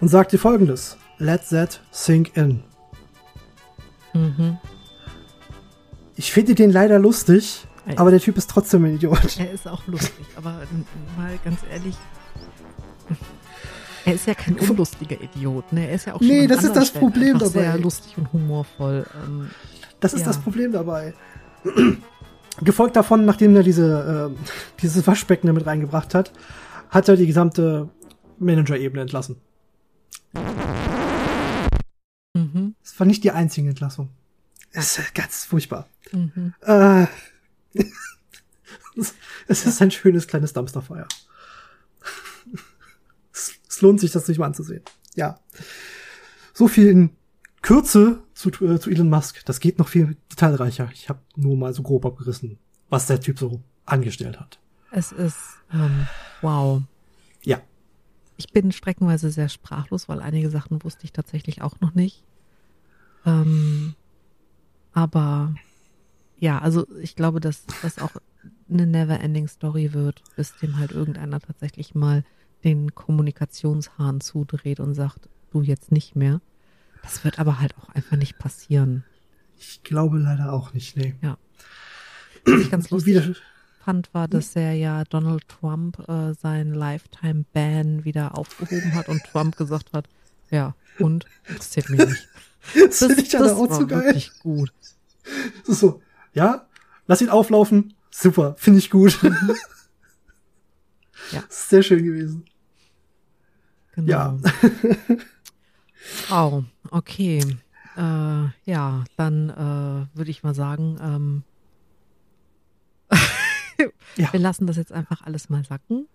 und 0.00 0.06
sagte 0.06 0.38
folgendes, 0.38 0.96
let 1.18 1.48
that 1.50 1.80
sink 1.90 2.36
in. 2.36 2.62
Mhm. 4.14 4.58
Ich 6.14 6.32
finde 6.32 6.54
den 6.54 6.70
leider 6.70 7.00
lustig, 7.00 7.66
aber 7.96 8.12
der 8.12 8.20
Typ 8.20 8.36
ist 8.36 8.48
trotzdem 8.48 8.84
ein 8.84 8.94
Idiot. 8.94 9.38
Er 9.40 9.50
ist 9.50 9.66
auch 9.66 9.84
lustig, 9.88 10.24
aber 10.36 10.62
mal 11.16 11.36
ganz 11.44 11.58
ehrlich, 11.68 11.96
er 14.04 14.14
ist 14.14 14.26
ja 14.28 14.34
kein 14.34 14.56
unlustiger 14.56 15.20
Idiot, 15.20 15.72
ne? 15.72 15.88
Er 15.88 15.96
ist 15.96 16.06
ja 16.06 16.14
auch 16.14 16.20
schon 16.20 16.28
Nee, 16.28 16.46
das 16.46 16.62
ist 16.62 16.76
das 16.76 16.92
Problem 16.92 17.40
dabei. 17.40 17.50
sehr 17.50 17.78
lustig 17.78 18.16
und 18.16 18.32
humorvoll. 18.32 19.04
Ähm, 19.26 19.50
das 20.00 20.14
ist 20.14 20.20
ja. 20.20 20.26
das 20.26 20.38
Problem 20.38 20.72
dabei. 20.72 21.14
Gefolgt 22.62 22.96
davon, 22.96 23.24
nachdem 23.24 23.54
er 23.54 23.62
diese, 23.62 24.32
äh, 24.34 24.44
dieses 24.82 25.06
Waschbecken 25.06 25.46
damit 25.46 25.66
reingebracht 25.66 26.14
hat, 26.14 26.32
hat 26.88 27.08
er 27.08 27.16
die 27.16 27.26
gesamte 27.26 27.88
Manager-Ebene 28.38 29.02
entlassen. 29.02 29.36
Mhm. 32.34 32.74
Das 32.82 32.98
war 32.98 33.06
nicht 33.06 33.24
die 33.24 33.30
einzige 33.30 33.68
Entlassung. 33.68 34.10
Das 34.72 34.98
ist 34.98 35.14
ganz 35.14 35.44
furchtbar. 35.44 35.88
Mhm. 36.12 36.54
Äh, 36.60 37.06
es 39.48 39.66
ist 39.66 39.82
ein 39.82 39.90
schönes 39.90 40.26
kleines 40.26 40.52
Dumpsterfeuer. 40.52 41.08
es 43.32 43.80
lohnt 43.80 44.00
sich, 44.00 44.12
das 44.12 44.26
sich 44.26 44.38
mal 44.38 44.46
anzusehen. 44.46 44.82
Ja. 45.14 45.40
So 46.52 46.68
viel 46.68 46.88
in 46.88 47.10
Kürze 47.62 48.22
zu, 48.36 48.50
äh, 48.64 48.78
zu 48.78 48.90
Elon 48.90 49.08
Musk. 49.08 49.44
Das 49.46 49.60
geht 49.60 49.78
noch 49.78 49.88
viel 49.88 50.16
detailreicher. 50.30 50.90
Ich 50.92 51.08
habe 51.08 51.20
nur 51.34 51.56
mal 51.56 51.72
so 51.72 51.82
grob 51.82 52.04
abgerissen, 52.04 52.58
was 52.88 53.06
der 53.06 53.20
Typ 53.20 53.38
so 53.38 53.62
angestellt 53.86 54.38
hat. 54.38 54.60
Es 54.92 55.10
ist 55.10 55.38
ähm, 55.72 56.06
wow. 56.42 56.82
Ja. 57.42 57.60
Ich 58.36 58.52
bin 58.52 58.70
streckenweise 58.72 59.30
sehr 59.30 59.48
sprachlos, 59.48 60.08
weil 60.08 60.20
einige 60.20 60.50
Sachen 60.50 60.84
wusste 60.84 61.04
ich 61.04 61.12
tatsächlich 61.12 61.62
auch 61.62 61.80
noch 61.80 61.94
nicht. 61.94 62.22
Ähm, 63.24 63.94
aber 64.92 65.54
ja, 66.38 66.58
also 66.58 66.86
ich 67.00 67.16
glaube, 67.16 67.40
dass 67.40 67.64
das 67.82 67.98
auch 67.98 68.12
eine 68.68 68.86
never-ending 68.86 69.48
Story 69.48 69.94
wird, 69.94 70.22
bis 70.36 70.54
dem 70.56 70.78
halt 70.78 70.92
irgendeiner 70.92 71.40
tatsächlich 71.40 71.94
mal 71.94 72.24
den 72.64 72.94
Kommunikationshahn 72.94 74.20
zudreht 74.20 74.80
und 74.80 74.94
sagt, 74.94 75.28
du 75.52 75.62
jetzt 75.62 75.90
nicht 75.90 76.16
mehr. 76.16 76.40
Das 77.06 77.22
wird 77.22 77.38
aber 77.38 77.60
halt 77.60 77.72
auch 77.78 77.88
einfach 77.94 78.16
nicht 78.16 78.36
passieren. 78.36 79.04
Ich 79.56 79.84
glaube 79.84 80.18
leider 80.18 80.52
auch 80.52 80.74
nicht, 80.74 80.96
nee. 80.96 81.14
Ja. 81.22 81.38
Was 82.44 82.60
ich 82.60 82.70
ganz 82.70 82.90
lustig 82.90 83.14
wieder, 83.14 83.34
fand, 83.84 84.12
war, 84.12 84.26
dass 84.26 84.56
er 84.56 84.72
ja 84.72 85.04
Donald 85.04 85.48
Trump 85.48 86.00
äh, 86.08 86.34
sein 86.34 86.74
Lifetime-Ban 86.74 88.04
wieder 88.04 88.36
aufgehoben 88.36 88.94
hat 88.94 89.08
und 89.08 89.22
Trump 89.22 89.56
gesagt 89.56 89.92
hat, 89.92 90.08
ja, 90.50 90.74
und? 90.98 91.26
Das 91.46 91.70
zählt 91.70 91.90
mir 91.90 92.06
nicht. 92.06 92.28
das, 92.74 92.98
das 92.98 93.06
finde 93.06 93.22
ich 93.22 93.28
das 93.28 93.52
auch 93.52 93.72
so 93.72 93.86
geil. 93.86 94.06
Wirklich 94.06 94.32
gut. 94.40 94.72
Das 95.60 95.68
ist 95.68 95.80
so, 95.80 96.02
ja, 96.34 96.66
lass 97.06 97.20
ihn 97.20 97.28
auflaufen. 97.28 97.94
Super, 98.10 98.56
finde 98.58 98.80
ich 98.80 98.90
gut. 98.90 99.22
Mhm. 99.22 99.54
ja. 101.30 101.44
sehr 101.48 101.84
schön 101.84 102.04
gewesen. 102.04 102.44
Genau. 103.94 104.08
Ja. 104.08 104.38
Wow, 106.28 106.64
okay. 106.90 107.40
Äh, 107.96 108.00
ja, 108.64 109.04
dann 109.16 109.50
äh, 109.50 110.16
würde 110.16 110.30
ich 110.30 110.42
mal 110.42 110.54
sagen, 110.54 110.98
ähm, 111.00 111.42
ja. 114.16 114.32
wir 114.32 114.40
lassen 114.40 114.66
das 114.66 114.76
jetzt 114.76 114.92
einfach 114.92 115.22
alles 115.22 115.48
mal 115.48 115.64
sacken. 115.64 116.06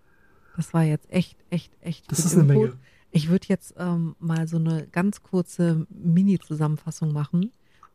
Das 0.56 0.74
war 0.74 0.82
jetzt 0.82 1.10
echt, 1.10 1.36
echt, 1.50 1.72
echt. 1.80 2.10
Das 2.10 2.24
ist 2.24 2.34
eine 2.34 2.44
Menge. 2.44 2.74
Ich 3.10 3.28
würde 3.28 3.46
jetzt 3.48 3.74
ähm, 3.78 4.16
mal 4.20 4.46
so 4.48 4.56
eine 4.56 4.86
ganz 4.86 5.22
kurze 5.22 5.86
Mini-Zusammenfassung 5.90 7.12
machen. 7.12 7.52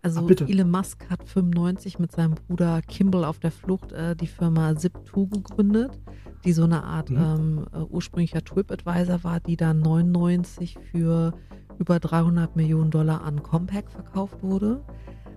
Also 0.08 0.26
Ach, 0.26 0.48
Elon 0.48 0.72
Musk 0.72 1.10
hat 1.10 1.28
95 1.28 2.00
mit 2.00 2.14
seinem 2.14 2.36
Bruder 2.36 2.82
Kimball 2.82 3.26
auf 3.26 3.40
der 3.40 3.52
Flucht 3.52 3.92
äh, 3.92 4.16
die 4.16 4.28
Firma 4.28 4.70
Zip2 4.72 5.30
gegründet, 5.30 6.00
die 6.46 6.54
so 6.54 6.64
eine 6.64 6.84
Art 6.84 7.10
mhm. 7.10 7.18
ähm, 7.18 7.66
äh, 7.74 7.80
ursprünglicher 7.80 8.44
TripAdvisor 8.44 9.24
war, 9.24 9.40
die 9.42 9.58
dann 9.58 9.82
99 9.82 10.78
für 10.92 11.34
über 11.78 12.00
300 12.00 12.56
Millionen 12.56 12.90
Dollar 12.90 13.24
an 13.24 13.44
Compaq 13.44 13.92
verkauft 13.92 14.42
wurde. 14.42 14.82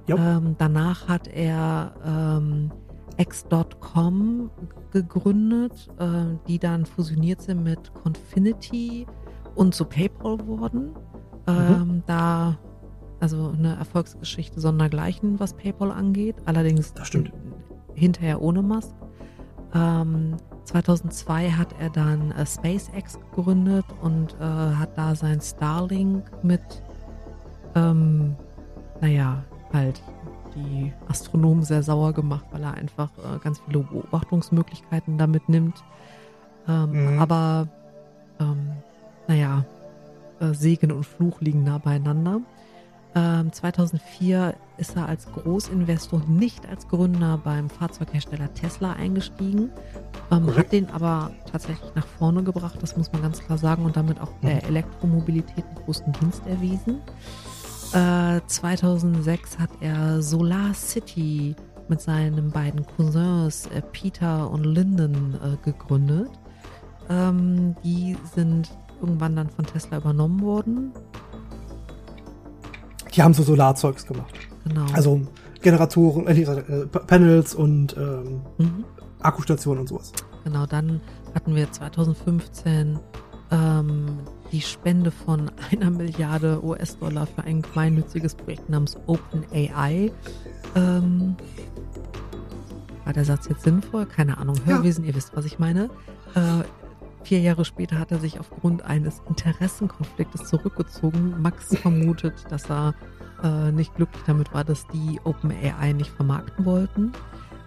Ähm, 0.08 0.56
danach 0.58 1.08
hat 1.08 1.28
er 1.28 1.92
ähm, 2.04 2.70
X.com 3.16 4.50
gegründet, 4.92 5.88
äh, 5.98 6.36
die 6.48 6.58
dann 6.58 6.86
fusioniert 6.86 7.42
sind 7.42 7.62
mit 7.62 7.92
Confinity 7.94 9.06
und 9.54 9.74
zu 9.74 9.84
PayPal 9.84 10.46
wurden. 10.46 10.86
Mhm. 10.86 10.94
Ähm, 11.46 12.02
da 12.06 12.58
also 13.20 13.52
eine 13.56 13.76
Erfolgsgeschichte 13.76 14.60
sondergleichen, 14.60 15.38
was 15.38 15.54
PayPal 15.54 15.90
angeht. 15.90 16.36
Allerdings 16.46 16.94
das 16.94 17.08
stimmt. 17.08 17.32
hinterher 17.94 18.40
ohne 18.42 18.62
Musk. 18.62 18.94
Ähm, 19.74 20.36
2002 20.64 21.50
hat 21.50 21.74
er 21.80 21.90
dann 21.90 22.32
äh, 22.32 22.46
SpaceX 22.46 23.18
gegründet 23.20 23.84
und 24.02 24.34
äh, 24.40 24.44
hat 24.44 24.96
da 24.96 25.14
sein 25.14 25.40
Starlink 25.40 26.24
mit, 26.42 26.60
ähm, 27.74 28.36
naja, 29.00 29.44
halt 29.72 30.02
die 30.54 30.92
Astronomen 31.08 31.62
sehr 31.62 31.82
sauer 31.82 32.12
gemacht, 32.12 32.44
weil 32.50 32.62
er 32.62 32.74
einfach 32.74 33.10
äh, 33.18 33.38
ganz 33.42 33.60
viele 33.60 33.80
Beobachtungsmöglichkeiten 33.80 35.18
damit 35.18 35.48
nimmt. 35.48 35.82
Ähm, 36.68 37.14
mhm. 37.14 37.18
Aber, 37.20 37.68
ähm, 38.40 38.72
naja, 39.28 39.64
äh, 40.40 40.52
Segen 40.54 40.92
und 40.92 41.04
Fluch 41.04 41.40
liegen 41.40 41.64
nah 41.64 41.78
beieinander. 41.78 42.40
2004 43.14 44.36
ähm, 44.36 44.52
ist 44.76 44.96
er 44.96 45.06
als 45.06 45.26
Großinvestor 45.32 46.22
nicht 46.28 46.66
als 46.68 46.86
Gründer 46.88 47.38
beim 47.42 47.68
Fahrzeughersteller 47.68 48.52
Tesla 48.54 48.92
eingestiegen, 48.92 49.70
ähm, 50.30 50.56
hat 50.56 50.72
den 50.72 50.88
aber 50.90 51.32
tatsächlich 51.50 51.94
nach 51.94 52.06
vorne 52.06 52.42
gebracht, 52.42 52.78
das 52.80 52.96
muss 52.96 53.12
man 53.12 53.22
ganz 53.22 53.40
klar 53.40 53.58
sagen, 53.58 53.84
und 53.84 53.96
damit 53.96 54.20
auch 54.20 54.32
der 54.42 54.56
mhm. 54.56 54.68
Elektromobilität 54.68 55.64
einen 55.66 55.84
großen 55.84 56.12
Dienst 56.20 56.46
erwiesen. 56.46 57.00
Äh, 57.92 58.40
2006 58.46 59.58
hat 59.58 59.70
er 59.80 60.22
Solar 60.22 60.72
City 60.74 61.56
mit 61.88 62.00
seinen 62.00 62.50
beiden 62.50 62.86
Cousins 62.86 63.66
äh, 63.66 63.82
Peter 63.82 64.48
und 64.48 64.64
Lyndon 64.64 65.34
äh, 65.34 65.56
gegründet. 65.64 66.30
Ähm, 67.08 67.74
die 67.82 68.16
sind 68.36 68.70
irgendwann 69.00 69.34
dann 69.34 69.50
von 69.50 69.66
Tesla 69.66 69.98
übernommen 69.98 70.40
worden 70.42 70.92
die 73.14 73.22
haben 73.22 73.34
so 73.34 73.42
Solarzeugs 73.42 74.06
gemacht. 74.06 74.34
Genau. 74.64 74.86
Also 74.92 75.20
Generatoren, 75.62 76.26
äh, 76.26 76.42
äh, 76.42 76.86
Panels 76.86 77.54
und 77.54 77.96
ähm, 77.96 78.40
mhm. 78.58 78.84
Akkustationen 79.20 79.80
und 79.80 79.88
sowas. 79.88 80.12
Genau, 80.44 80.66
dann 80.66 81.00
hatten 81.34 81.54
wir 81.54 81.70
2015 81.70 82.98
ähm, 83.50 84.18
die 84.52 84.60
Spende 84.60 85.10
von 85.10 85.50
einer 85.70 85.90
Milliarde 85.90 86.64
US-Dollar 86.64 87.26
für 87.26 87.44
ein 87.44 87.62
gemeinnütziges 87.62 88.34
Projekt 88.34 88.68
namens 88.68 88.96
OpenAI. 89.06 90.12
Ähm, 90.74 91.36
war 93.04 93.12
der 93.12 93.24
Satz 93.24 93.48
jetzt 93.48 93.62
sinnvoll? 93.62 94.06
Keine 94.06 94.38
Ahnung. 94.38 94.56
Hörwesen, 94.64 95.04
ja. 95.04 95.10
ihr 95.10 95.16
wisst, 95.16 95.36
was 95.36 95.44
ich 95.44 95.58
meine. 95.58 95.90
Äh, 96.34 96.64
vier 97.22 97.40
Jahre 97.40 97.64
später 97.64 97.98
hat 97.98 98.10
er 98.12 98.18
sich 98.18 98.40
aufgrund 98.40 98.82
eines 98.82 99.22
Interessenkonfliktes 99.28 100.48
zurückgezogen. 100.48 101.40
Max 101.40 101.76
vermutet, 101.82 102.34
dass 102.48 102.70
er 102.70 102.94
äh, 103.42 103.72
nicht 103.72 103.94
glücklich 103.94 104.22
damit 104.26 104.52
war, 104.52 104.64
dass 104.64 104.86
die 104.88 105.20
OpenAI 105.24 105.92
nicht 105.92 106.10
vermarkten 106.10 106.64
wollten. 106.64 107.12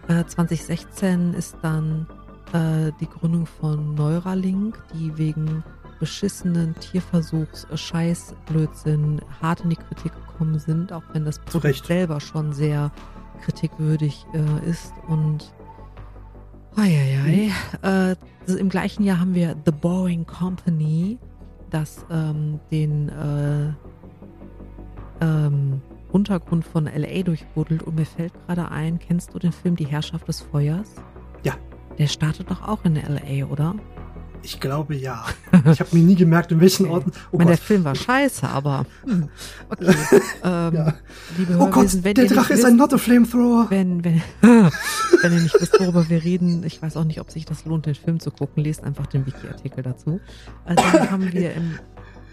Äh, 0.08 0.26
2016 0.26 1.34
ist 1.34 1.58
dann 1.62 2.08
äh, 2.54 2.92
die 3.00 3.08
Gründung 3.08 3.46
von 3.46 3.96
Neuralink, 3.96 4.82
die 4.94 5.18
wegen 5.18 5.64
beschissenen 6.00 6.76
Tierversuchs, 6.76 7.66
äh, 7.66 7.78
Scheißblödsinn 7.78 9.22
hart 9.42 9.62
in 9.62 9.70
die 9.70 9.76
Kritik 9.78 10.14
gekommen 10.14 10.60
sind, 10.60 10.92
auch 10.92 11.04
wenn 11.14 11.26
das 11.26 11.40
Produkt 11.40 11.86
selber 11.86 12.20
schon 12.20 12.54
sehr 12.54 12.92
kritikwürdig 13.42 14.26
äh, 14.34 14.70
ist 14.70 14.94
und 15.08 15.54
Eieiei. 16.76 17.52
Mhm. 17.82 18.16
Äh, 18.48 18.60
Im 18.60 18.70
gleichen 18.70 19.04
Jahr 19.04 19.20
haben 19.20 19.36
wir 19.36 19.56
The 19.66 19.72
Boring 19.72 20.26
Company, 20.26 21.18
das 21.70 22.06
ähm, 22.12 22.60
den 22.72 23.10
äh, 23.10 23.74
ähm, 25.22 25.82
Untergrund 26.12 26.66
von 26.66 26.86
LA 26.86 27.24
durchbuddelt 27.24 27.84
und 27.84 27.96
mir 27.96 28.06
fällt 28.06 28.34
gerade 28.46 28.70
ein, 28.70 29.00
kennst 29.00 29.34
du 29.34 29.40
den 29.40 29.52
Film 29.52 29.76
Die 29.76 29.86
Herrschaft 29.86 30.28
des 30.28 30.42
Feuers? 30.42 30.96
Ja. 31.44 31.54
Der 31.98 32.08
startet 32.08 32.50
doch 32.50 32.68
auch 32.68 32.86
in 32.86 32.96
LA, 32.96 33.46
oder? 33.46 33.76
Ich 34.44 34.60
glaube 34.60 34.96
ja. 34.96 35.26
Ich 35.72 35.80
habe 35.80 35.90
mir 35.94 36.04
nie 36.04 36.16
gemerkt, 36.16 36.52
in 36.52 36.60
welchen. 36.60 36.88
Orten. 36.88 37.14
Oh 37.32 37.38
meine, 37.38 37.52
der 37.52 37.58
Film 37.58 37.86
war 37.86 37.96
scheiße, 37.96 38.46
aber 38.48 38.86
hm. 39.06 39.30
okay. 39.70 39.86
ähm, 40.44 40.76
ja. 40.76 40.94
Liebe 41.38 41.56
oh 41.58 41.68
Gott, 41.68 42.04
wenn 42.04 42.14
der 42.14 42.26
Drache 42.26 42.52
ist 42.54 42.66
ein 42.66 42.76
Not 42.76 42.94
a 42.94 42.98
Flamethrower. 42.98 43.68
Wenn, 43.70 44.04
wenn, 44.04 44.22
wenn 44.42 45.32
ihr 45.32 45.40
nicht 45.40 45.56
wisst, 45.60 45.80
worüber 45.80 46.10
wir 46.10 46.24
reden, 46.24 46.64
ich 46.66 46.82
weiß 46.82 46.98
auch 46.98 47.06
nicht, 47.06 47.22
ob 47.22 47.32
sich 47.32 47.46
das 47.46 47.64
lohnt, 47.64 47.86
den 47.86 47.96
Film 47.96 48.20
zu 48.20 48.32
gucken, 48.32 48.62
lest 48.64 48.84
einfach 48.84 49.08
den 49.08 49.26
Wiki-Artikel 49.26 49.82
dazu. 49.82 50.20
Also 50.66 50.84
dann 50.92 51.10
haben 51.10 51.32
wir 51.32 51.54
im 51.54 51.80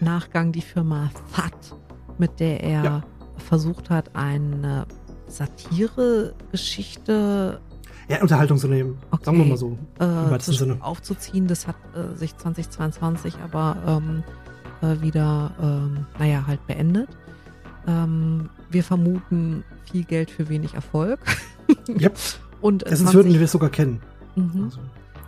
Nachgang 0.01 0.51
die 0.51 0.61
Firma 0.61 1.09
FAT, 1.31 1.77
mit 2.17 2.41
der 2.41 2.61
er 2.61 2.83
ja. 2.83 3.01
versucht 3.37 3.89
hat, 3.89 4.13
eine 4.15 4.85
Satire-Geschichte 5.27 7.61
ja, 8.11 8.21
Unterhaltungsunternehmen, 8.21 8.97
okay. 9.11 9.25
sagen 9.25 9.37
wir 9.37 9.45
mal 9.45 9.57
so. 9.57 9.77
Äh, 9.99 10.39
zu, 10.39 10.51
Sinne. 10.53 10.77
Aufzuziehen, 10.81 11.47
das 11.47 11.67
hat 11.67 11.75
äh, 11.95 12.15
sich 12.17 12.35
2022 12.37 13.35
aber 13.43 13.77
ähm, 13.87 14.23
äh, 14.81 15.01
wieder, 15.01 15.51
ähm, 15.61 16.05
naja, 16.19 16.43
halt 16.45 16.65
beendet. 16.67 17.09
Ähm, 17.87 18.49
wir 18.69 18.83
vermuten 18.83 19.63
viel 19.91 20.03
Geld 20.03 20.29
für 20.29 20.49
wenig 20.49 20.73
Erfolg. 20.73 21.19
yep. 21.87 22.17
Und 22.61 22.85
äh, 22.85 22.95
Sonst 22.95 23.13
würden 23.13 23.33
wir 23.33 23.41
es 23.41 23.51
sogar 23.51 23.69
kennen. 23.69 24.01
Mhm. 24.35 24.65
Also. 24.65 24.79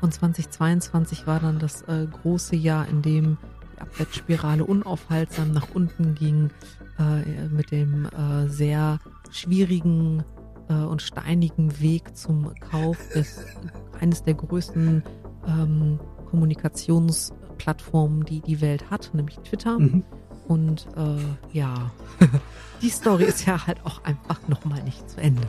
Und 0.01 0.13
2022 0.13 1.25
war 1.25 1.39
dann 1.39 1.59
das 1.59 1.83
äh, 1.83 2.05
große 2.05 2.55
Jahr, 2.55 2.87
in 2.87 3.01
dem 3.01 3.37
die 3.75 3.81
Abwärtsspirale 3.81 4.65
unaufhaltsam 4.65 5.51
nach 5.51 5.67
unten 5.73 6.13
ging, 6.15 6.49
äh, 6.99 7.47
mit 7.47 7.71
dem 7.71 8.05
äh, 8.05 8.47
sehr 8.49 8.99
schwierigen 9.31 10.23
äh, 10.73 10.85
und 10.85 11.01
steinigen 11.01 11.79
Weg 11.79 12.15
zum 12.15 12.53
Kauf 12.59 12.97
des 13.13 13.39
eines 13.99 14.23
der 14.23 14.33
größten 14.33 15.03
ähm, 15.47 15.99
Kommunikationsplattformen, 16.29 18.25
die 18.25 18.41
die 18.41 18.61
Welt 18.61 18.89
hat, 18.89 19.11
nämlich 19.13 19.37
Twitter. 19.39 19.79
Mhm. 19.79 20.03
Und 20.47 20.87
äh, 20.97 21.55
ja, 21.57 21.91
die 22.81 22.89
Story 22.89 23.23
ist 23.23 23.45
ja 23.45 23.65
halt 23.65 23.85
auch 23.85 24.03
einfach 24.03 24.47
nochmal 24.47 24.83
nicht 24.83 25.09
zu 25.09 25.21
Ende. 25.21 25.43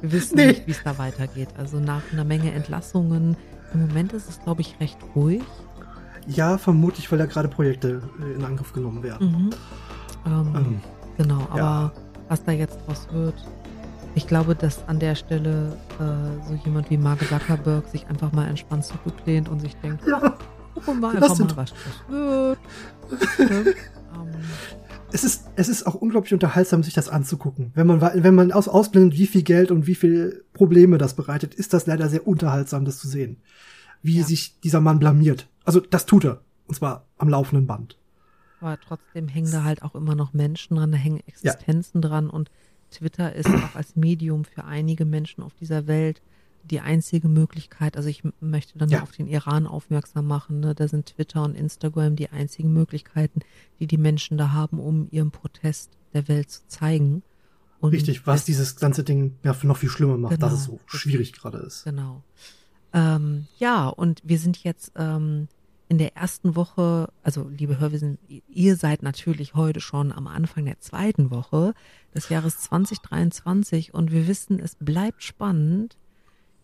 Wir 0.00 0.12
wissen 0.12 0.36
nee. 0.36 0.48
nicht, 0.48 0.66
wie 0.66 0.72
es 0.72 0.82
da 0.84 0.98
weitergeht. 0.98 1.48
Also 1.56 1.80
nach 1.80 2.02
einer 2.12 2.24
Menge 2.24 2.52
Entlassungen. 2.52 3.36
Im 3.72 3.88
Moment 3.88 4.12
ist 4.12 4.28
es, 4.28 4.40
glaube 4.42 4.60
ich, 4.60 4.78
recht 4.78 4.98
ruhig. 5.14 5.42
Ja, 6.26 6.58
vermutlich, 6.58 7.10
weil 7.10 7.18
da 7.18 7.26
gerade 7.26 7.48
Projekte 7.48 8.02
äh, 8.20 8.34
in 8.34 8.44
Angriff 8.44 8.72
genommen 8.72 9.02
werden. 9.02 9.30
Mhm. 9.30 9.50
Ähm, 10.26 10.54
ähm, 10.54 10.80
genau, 11.16 11.46
aber 11.50 11.58
ja. 11.58 11.92
was 12.28 12.44
da 12.44 12.52
jetzt 12.52 12.78
draus 12.86 13.08
wird, 13.12 13.34
ich 14.16 14.26
glaube, 14.26 14.54
dass 14.54 14.88
an 14.88 14.98
der 14.98 15.14
Stelle 15.14 15.76
äh, 16.00 16.48
so 16.48 16.54
jemand 16.64 16.90
wie 16.90 16.96
Mark 16.96 17.20
Zuckerberg 17.28 17.86
sich 17.88 18.06
einfach 18.06 18.32
mal 18.32 18.48
entspannt 18.48 18.84
zurücklehnt 18.84 19.48
und 19.48 19.60
sich 19.60 19.76
denkt, 19.76 20.06
ja, 20.06 20.36
gucken 20.74 21.00
wir 21.00 21.10
einfach 21.10 21.38
mal, 21.38 21.56
was 21.56 21.72
das 21.72 22.08
wird. 22.08 22.58
Ne? 23.38 23.74
um. 24.18 24.28
Es 25.12 25.22
ist, 25.22 25.46
es 25.54 25.68
ist 25.68 25.86
auch 25.86 25.94
unglaublich 25.94 26.32
unterhaltsam, 26.32 26.82
sich 26.82 26.94
das 26.94 27.08
anzugucken. 27.08 27.70
Wenn 27.74 27.86
man, 27.86 28.00
wenn 28.00 28.34
man 28.34 28.50
aus, 28.52 28.68
ausblendet, 28.68 29.18
wie 29.18 29.26
viel 29.26 29.42
Geld 29.42 29.70
und 29.70 29.86
wie 29.86 29.94
viel 29.94 30.44
Probleme 30.52 30.98
das 30.98 31.14
bereitet, 31.14 31.54
ist 31.54 31.74
das 31.74 31.86
leider 31.86 32.08
sehr 32.08 32.26
unterhaltsam, 32.26 32.84
das 32.84 32.98
zu 32.98 33.06
sehen. 33.08 33.36
Wie 34.02 34.18
ja. 34.18 34.24
sich 34.24 34.58
dieser 34.60 34.80
Mann 34.80 34.98
blamiert. 34.98 35.48
Also, 35.64 35.80
das 35.80 36.06
tut 36.06 36.24
er. 36.24 36.40
Und 36.66 36.74
zwar 36.74 37.06
am 37.18 37.28
laufenden 37.28 37.66
Band. 37.66 37.98
Aber 38.60 38.78
trotzdem 38.80 39.28
hängen 39.28 39.52
da 39.52 39.62
halt 39.62 39.82
auch 39.82 39.94
immer 39.94 40.14
noch 40.14 40.32
Menschen 40.32 40.76
dran, 40.76 40.90
da 40.90 40.98
hängen 40.98 41.20
Existenzen 41.26 42.02
ja. 42.02 42.08
dran 42.08 42.28
und 42.28 42.50
Twitter 42.90 43.34
ist 43.34 43.48
auch 43.48 43.74
als 43.74 43.96
Medium 43.96 44.44
für 44.44 44.64
einige 44.64 45.04
Menschen 45.04 45.42
auf 45.42 45.54
dieser 45.54 45.86
Welt 45.86 46.22
die 46.70 46.80
einzige 46.80 47.28
Möglichkeit. 47.28 47.96
Also 47.96 48.08
ich 48.08 48.22
möchte 48.40 48.78
dann 48.78 48.88
ja. 48.88 49.02
auf 49.02 49.12
den 49.12 49.26
Iran 49.26 49.66
aufmerksam 49.66 50.26
machen. 50.26 50.60
Ne? 50.60 50.74
Da 50.74 50.88
sind 50.88 51.06
Twitter 51.06 51.42
und 51.42 51.54
Instagram 51.54 52.16
die 52.16 52.30
einzigen 52.30 52.72
Möglichkeiten, 52.72 53.40
die 53.78 53.86
die 53.86 53.98
Menschen 53.98 54.36
da 54.36 54.52
haben, 54.52 54.80
um 54.80 55.08
ihren 55.10 55.30
Protest 55.30 55.90
der 56.12 56.28
Welt 56.28 56.50
zu 56.50 56.66
zeigen. 56.68 57.22
Und 57.78 57.92
Richtig, 57.92 58.26
was 58.26 58.44
dieses 58.44 58.76
ganze 58.76 59.04
Ding 59.04 59.36
ja 59.42 59.54
noch 59.62 59.76
viel 59.76 59.90
schlimmer 59.90 60.16
macht, 60.16 60.34
genau, 60.34 60.46
dass 60.46 60.58
es 60.58 60.64
so 60.64 60.80
schwierig 60.86 61.32
gerade 61.34 61.58
ist. 61.58 61.84
Genau. 61.84 62.22
Ähm, 62.92 63.46
ja, 63.58 63.88
und 63.88 64.22
wir 64.24 64.38
sind 64.38 64.64
jetzt 64.64 64.92
ähm, 64.96 65.48
in 65.88 65.98
der 65.98 66.16
ersten 66.16 66.56
Woche, 66.56 67.08
also 67.22 67.48
liebe 67.48 67.78
Hörwesen, 67.78 68.18
ihr 68.48 68.76
seid 68.76 69.02
natürlich 69.02 69.54
heute 69.54 69.80
schon 69.80 70.12
am 70.12 70.26
Anfang 70.26 70.64
der 70.64 70.80
zweiten 70.80 71.30
Woche 71.30 71.74
des 72.14 72.28
Jahres 72.28 72.58
2023 72.58 73.94
und 73.94 74.10
wir 74.10 74.26
wissen, 74.26 74.58
es 74.58 74.76
bleibt 74.80 75.22
spannend. 75.22 75.96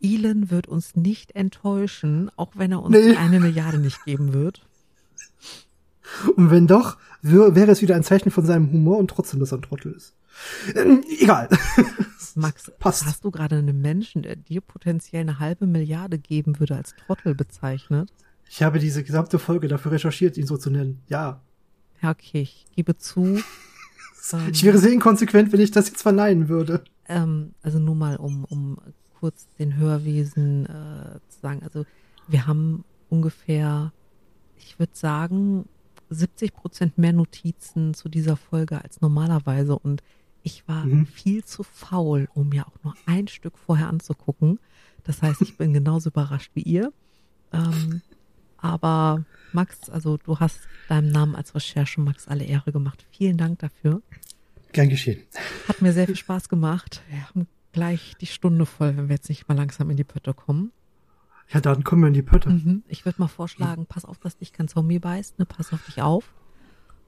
Elon 0.01 0.51
wird 0.51 0.67
uns 0.67 0.97
nicht 0.97 1.37
enttäuschen, 1.37 2.31
auch 2.37 2.53
wenn 2.57 2.73
er 2.73 2.83
uns 2.83 2.97
nee. 2.97 3.17
eine 3.17 3.39
Milliarde 3.39 3.79
nicht 3.79 4.05
geben 4.05 4.33
wird. 4.33 4.67
Und 6.37 6.51
wenn 6.51 6.67
doch, 6.67 6.97
wäre 7.23 7.71
es 7.71 7.83
wieder 7.83 7.95
ein 7.95 8.03
Zeichen 8.03 8.33
von 8.33 8.45
seinem 8.45 8.73
Humor 8.73 8.99
und 8.99 9.09
trotzdem, 9.09 9.39
dass 9.39 9.53
er 9.53 9.59
ein 9.59 9.63
Trottel 9.63 9.93
ist. 9.93 10.15
Ähm, 10.75 11.05
egal. 11.21 11.49
Max, 12.35 12.73
Passt. 12.79 13.07
hast 13.07 13.25
du 13.25 13.31
gerade 13.31 13.57
einen 13.57 13.81
Menschen, 13.81 14.23
der 14.23 14.37
dir 14.37 14.61
potenziell 14.61 15.21
eine 15.21 15.39
halbe 15.39 15.67
Milliarde 15.67 16.19
geben 16.19 16.59
würde, 16.59 16.77
als 16.77 16.95
Trottel 16.97 17.35
bezeichnet? 17.35 18.11
Ich 18.55 18.63
habe 18.63 18.79
diese 18.79 19.03
gesamte 19.03 19.39
Folge 19.39 19.67
dafür 19.67 19.93
recherchiert, 19.93 20.37
ihn 20.37 20.47
so 20.47 20.59
zu 20.59 20.69
nennen. 20.69 21.01
Ja. 21.09 21.41
Ja, 22.03 22.11
okay, 22.11 22.43
ich 22.43 22.67
gebe 22.77 22.99
zu. 22.99 23.41
ich 24.53 24.63
wäre 24.63 24.77
sehr 24.77 24.93
inkonsequent, 24.93 25.55
wenn 25.55 25.61
ich 25.63 25.71
das 25.71 25.89
jetzt 25.89 26.03
verneinen 26.03 26.51
würde. 26.51 26.85
Ähm, 27.09 27.55
also 27.63 27.79
nur 27.79 27.95
mal, 27.95 28.17
um, 28.17 28.45
um 28.45 28.77
kurz 29.19 29.49
den 29.59 29.79
Hörwesen 29.79 30.67
äh, 30.67 31.19
zu 31.31 31.41
sagen. 31.41 31.63
Also 31.63 31.87
wir 32.29 32.47
haben 32.47 32.85
ungefähr, 33.09 33.91
ich 34.59 34.79
würde 34.79 34.93
sagen, 34.95 35.65
70 36.11 36.53
Prozent 36.53 36.99
mehr 36.99 37.15
Notizen 37.15 37.95
zu 37.95 38.11
dieser 38.11 38.37
Folge 38.37 38.85
als 38.85 39.01
normalerweise 39.01 39.79
und 39.79 40.03
ich 40.43 40.69
war 40.69 40.85
mhm. 40.85 41.07
viel 41.07 41.43
zu 41.43 41.63
faul, 41.63 42.29
um 42.35 42.51
mir 42.51 42.67
auch 42.67 42.85
nur 42.85 42.95
ein 43.07 43.29
Stück 43.29 43.57
vorher 43.57 43.89
anzugucken. 43.89 44.61
Das 45.05 45.23
heißt, 45.23 45.41
ich 45.41 45.57
bin 45.57 45.73
genauso 45.73 46.11
überrascht 46.11 46.51
wie 46.53 46.65
ihr. 46.65 46.93
Ähm, 47.55 48.03
aber 48.63 49.25
Max, 49.53 49.91
also 49.91 50.17
du 50.17 50.39
hast 50.39 50.61
deinem 50.89 51.09
Namen 51.11 51.35
als 51.35 51.55
Recherche 51.55 52.01
Max 52.01 52.29
alle 52.29 52.45
Ehre 52.45 52.73
gemacht. 52.73 53.05
Vielen 53.11 53.37
Dank 53.37 53.59
dafür. 53.59 54.01
Gern 54.73 54.89
geschehen. 54.89 55.23
Hat 55.69 55.83
mir 55.83 55.93
sehr 55.93 56.07
viel 56.07 56.17
Spaß 56.17 56.49
gemacht. 56.49 57.03
Wir 57.11 57.29
haben 57.29 57.47
gleich 57.73 58.15
die 58.21 58.27
Stunde 58.27 58.65
voll, 58.65 58.97
wenn 58.97 59.09
wir 59.09 59.17
jetzt 59.17 59.29
nicht 59.29 59.49
mal 59.49 59.57
langsam 59.57 59.91
in 59.91 59.97
die 59.97 60.05
Pötte 60.05 60.33
kommen. 60.33 60.73
Ja, 61.53 61.61
dann 61.61 61.85
kommen 61.85 62.03
wir 62.03 62.09
in 62.09 62.15
die 62.15 62.23
Pötte. 62.23 62.49
Mhm. 62.49 62.83
Ich 62.89 63.05
würde 63.05 63.21
mal 63.21 63.29
vorschlagen, 63.29 63.85
pass 63.87 64.07
auf, 64.07 64.19
dass 64.19 64.39
dich 64.39 64.53
kein 64.53 64.69
Zombie 64.69 64.99
beißt, 64.99 65.39
ne? 65.39 65.45
Pass 65.45 65.73
auf 65.73 65.85
dich 65.85 66.01
auf. 66.01 66.33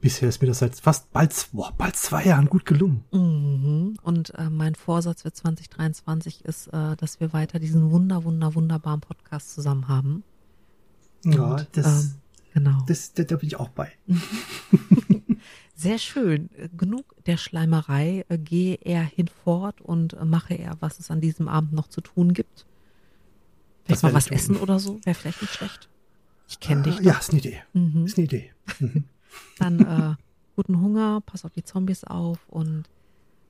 Bisher 0.01 0.29
ist 0.29 0.43
mir 0.43 0.49
das 0.49 0.59
seit 0.59 0.75
fast 0.75 1.13
bald, 1.13 1.49
boah, 1.53 1.73
bald 1.79 1.97
zwei 1.97 2.25
Jahren 2.25 2.51
gut 2.51 2.67
gelungen. 2.67 3.05
Mhm. 3.11 3.97
Und 4.03 4.35
äh, 4.35 4.51
mein 4.51 4.75
Vorsatz 4.75 5.23
für 5.23 5.33
2023 5.33 6.45
ist, 6.45 6.67
äh, 6.67 6.95
dass 6.97 7.21
wir 7.21 7.33
weiter 7.33 7.59
diesen 7.59 7.91
wunder, 7.91 8.25
wunder, 8.25 8.55
wunderbaren 8.55 9.01
Podcast 9.01 9.55
zusammen 9.55 9.89
haben. 9.89 10.23
Ja, 11.25 11.55
Und, 11.55 11.69
das, 11.73 12.05
ähm, 12.05 12.15
genau. 12.55 12.85
Das, 12.87 13.13
das, 13.15 13.27
da 13.27 13.37
bin 13.37 13.49
ich 13.49 13.57
auch 13.57 13.69
bei. 13.71 13.93
Sehr 15.77 15.99
schön. 15.99 16.51
Genug 16.77 17.15
der 17.27 17.37
Schleimerei. 17.37 18.25
Gehe 18.29 18.77
er 18.77 19.03
hinfort 19.03 19.81
und 19.81 20.17
mache 20.25 20.55
er, 20.55 20.77
was 20.81 21.01
es 21.01 21.11
an 21.11 21.21
diesem 21.21 21.49
Abend 21.49 21.73
noch 21.73 21.89
zu 21.89 22.01
tun 22.01 22.33
gibt. 22.33 22.67
Vielleicht 23.85 24.03
mal 24.03 24.15
was 24.15 24.27
tun. 24.27 24.37
essen 24.37 24.57
oder 24.57 24.79
so, 24.79 25.01
wäre 25.05 25.15
vielleicht 25.15 25.43
nicht 25.43 25.55
schlecht. 25.55 25.89
Ich 26.49 26.61
kenne 26.61 26.83
dich. 26.83 27.01
Ja, 27.01 27.19
ist 27.19 27.31
eine 27.31 27.41
Idee. 27.41 27.63
Mhm. 27.73 28.07
Ist 28.07 28.17
eine 28.17 28.25
Idee. 28.25 28.51
Mhm. 28.79 29.05
Dann 29.59 29.81
äh, 29.81 30.15
guten 30.57 30.81
Hunger, 30.81 31.21
pass 31.21 31.45
auf 31.45 31.53
die 31.53 31.65
Zombies 31.65 32.05
auf 32.05 32.39
und 32.49 32.85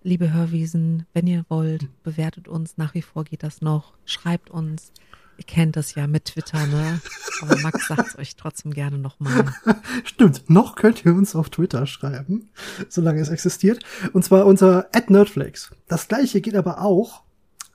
liebe 0.03 0.33
Hörwiesen, 0.33 1.07
wenn 1.13 1.27
ihr 1.27 1.45
wollt, 1.49 1.89
bewertet 2.03 2.49
uns. 2.49 2.77
Nach 2.77 2.95
wie 2.95 3.03
vor 3.03 3.25
geht 3.25 3.43
das 3.43 3.61
noch. 3.61 3.95
Schreibt 4.05 4.51
uns. 4.51 4.93
Ihr 5.37 5.45
kennt 5.45 5.77
das 5.77 5.95
ja 5.95 6.07
mit 6.07 6.27
Twitter, 6.27 6.67
ne? 6.67 7.01
Aber 7.43 7.57
Max 7.59 7.89
sagt 7.89 8.09
es 8.09 8.19
euch 8.19 8.37
trotzdem 8.37 8.73
gerne 8.73 8.99
nochmal. 8.99 9.53
Stimmt, 10.05 10.49
noch 10.49 10.77
könnt 10.77 11.05
ihr 11.05 11.15
uns 11.15 11.35
auf 11.35 11.51
Twitter 11.51 11.87
schreiben, 11.87 12.51
solange 12.89 13.21
es 13.21 13.29
existiert. 13.29 13.83
Und 14.13 14.25
zwar 14.25 14.47
unter 14.47 14.89
@nerdflakes. 15.09 15.73
Das 15.89 16.09
gleiche 16.09 16.41
geht 16.41 16.55
aber 16.55 16.81
auch 16.81 17.23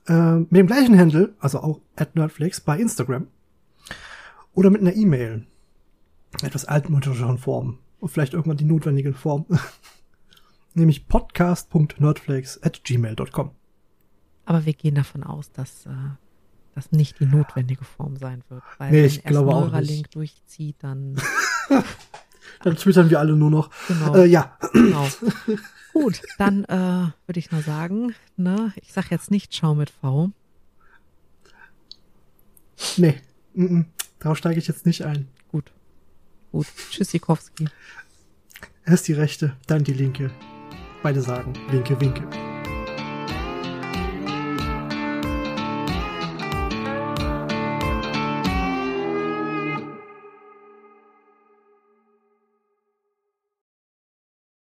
äh, 0.08 0.36
mit 0.36 0.56
dem 0.56 0.66
gleichen 0.66 0.98
Handle, 0.98 1.34
also 1.38 1.60
auch 1.60 1.80
@nerdflakes 2.14 2.60
bei 2.60 2.78
Instagram 2.78 3.26
oder 4.54 4.70
mit 4.70 4.80
einer 4.80 4.94
E-Mail. 4.94 5.46
Etwas 6.42 6.64
altmodischeren 6.64 7.38
Form 7.38 7.78
und 7.98 8.08
vielleicht 8.08 8.34
irgendwann 8.34 8.56
die 8.56 8.64
notwendige 8.64 9.12
Form. 9.12 9.46
Nämlich 10.74 11.08
podcast.nerdflakes 11.08 12.62
at 12.62 12.84
gmail.com. 12.84 13.50
Aber 14.44 14.64
wir 14.64 14.72
gehen 14.72 14.94
davon 14.94 15.24
aus, 15.24 15.50
dass 15.52 15.86
äh, 15.86 15.90
das 16.74 16.92
nicht 16.92 17.20
die 17.20 17.26
notwendige 17.26 17.84
Form 17.84 18.16
sein 18.16 18.42
wird. 18.48 18.62
Weil 18.78 18.90
Nee, 18.90 18.98
wenn 18.98 19.06
ich 19.06 19.22
glaube 19.24 19.54
auch 19.54 19.70
nicht. 19.80 20.14
durchzieht, 20.14 20.76
dann 20.80 21.16
Dann 22.62 22.76
twittern 22.76 23.10
wir 23.10 23.18
alle 23.18 23.34
nur 23.34 23.50
noch. 23.50 23.70
Genau. 23.88 24.14
Äh, 24.14 24.26
ja, 24.26 24.56
genau. 24.72 25.08
Gut, 25.92 26.22
dann 26.38 26.64
äh, 26.64 27.10
würde 27.26 27.38
ich 27.38 27.50
nur 27.50 27.62
sagen, 27.62 28.14
ne, 28.36 28.72
ich 28.76 28.92
sag 28.92 29.10
jetzt 29.10 29.30
nicht 29.30 29.54
Schau 29.54 29.74
mit 29.74 29.90
V. 29.90 30.30
nee, 32.96 33.20
mm 33.54 33.64
-mm. 33.64 33.84
darauf 34.20 34.38
steige 34.38 34.60
ich 34.60 34.68
jetzt 34.68 34.86
nicht 34.86 35.04
ein. 35.04 35.26
Gut. 35.50 35.72
Gut. 36.52 36.66
Tschüssikowski. 36.90 37.68
Erst 38.84 39.08
die 39.08 39.14
rechte, 39.14 39.56
dann 39.66 39.82
die 39.82 39.92
linke. 39.92 40.30
Beide 41.02 41.22
sagen 41.22 41.54
linke 41.72 42.00
Winke. 42.00 42.49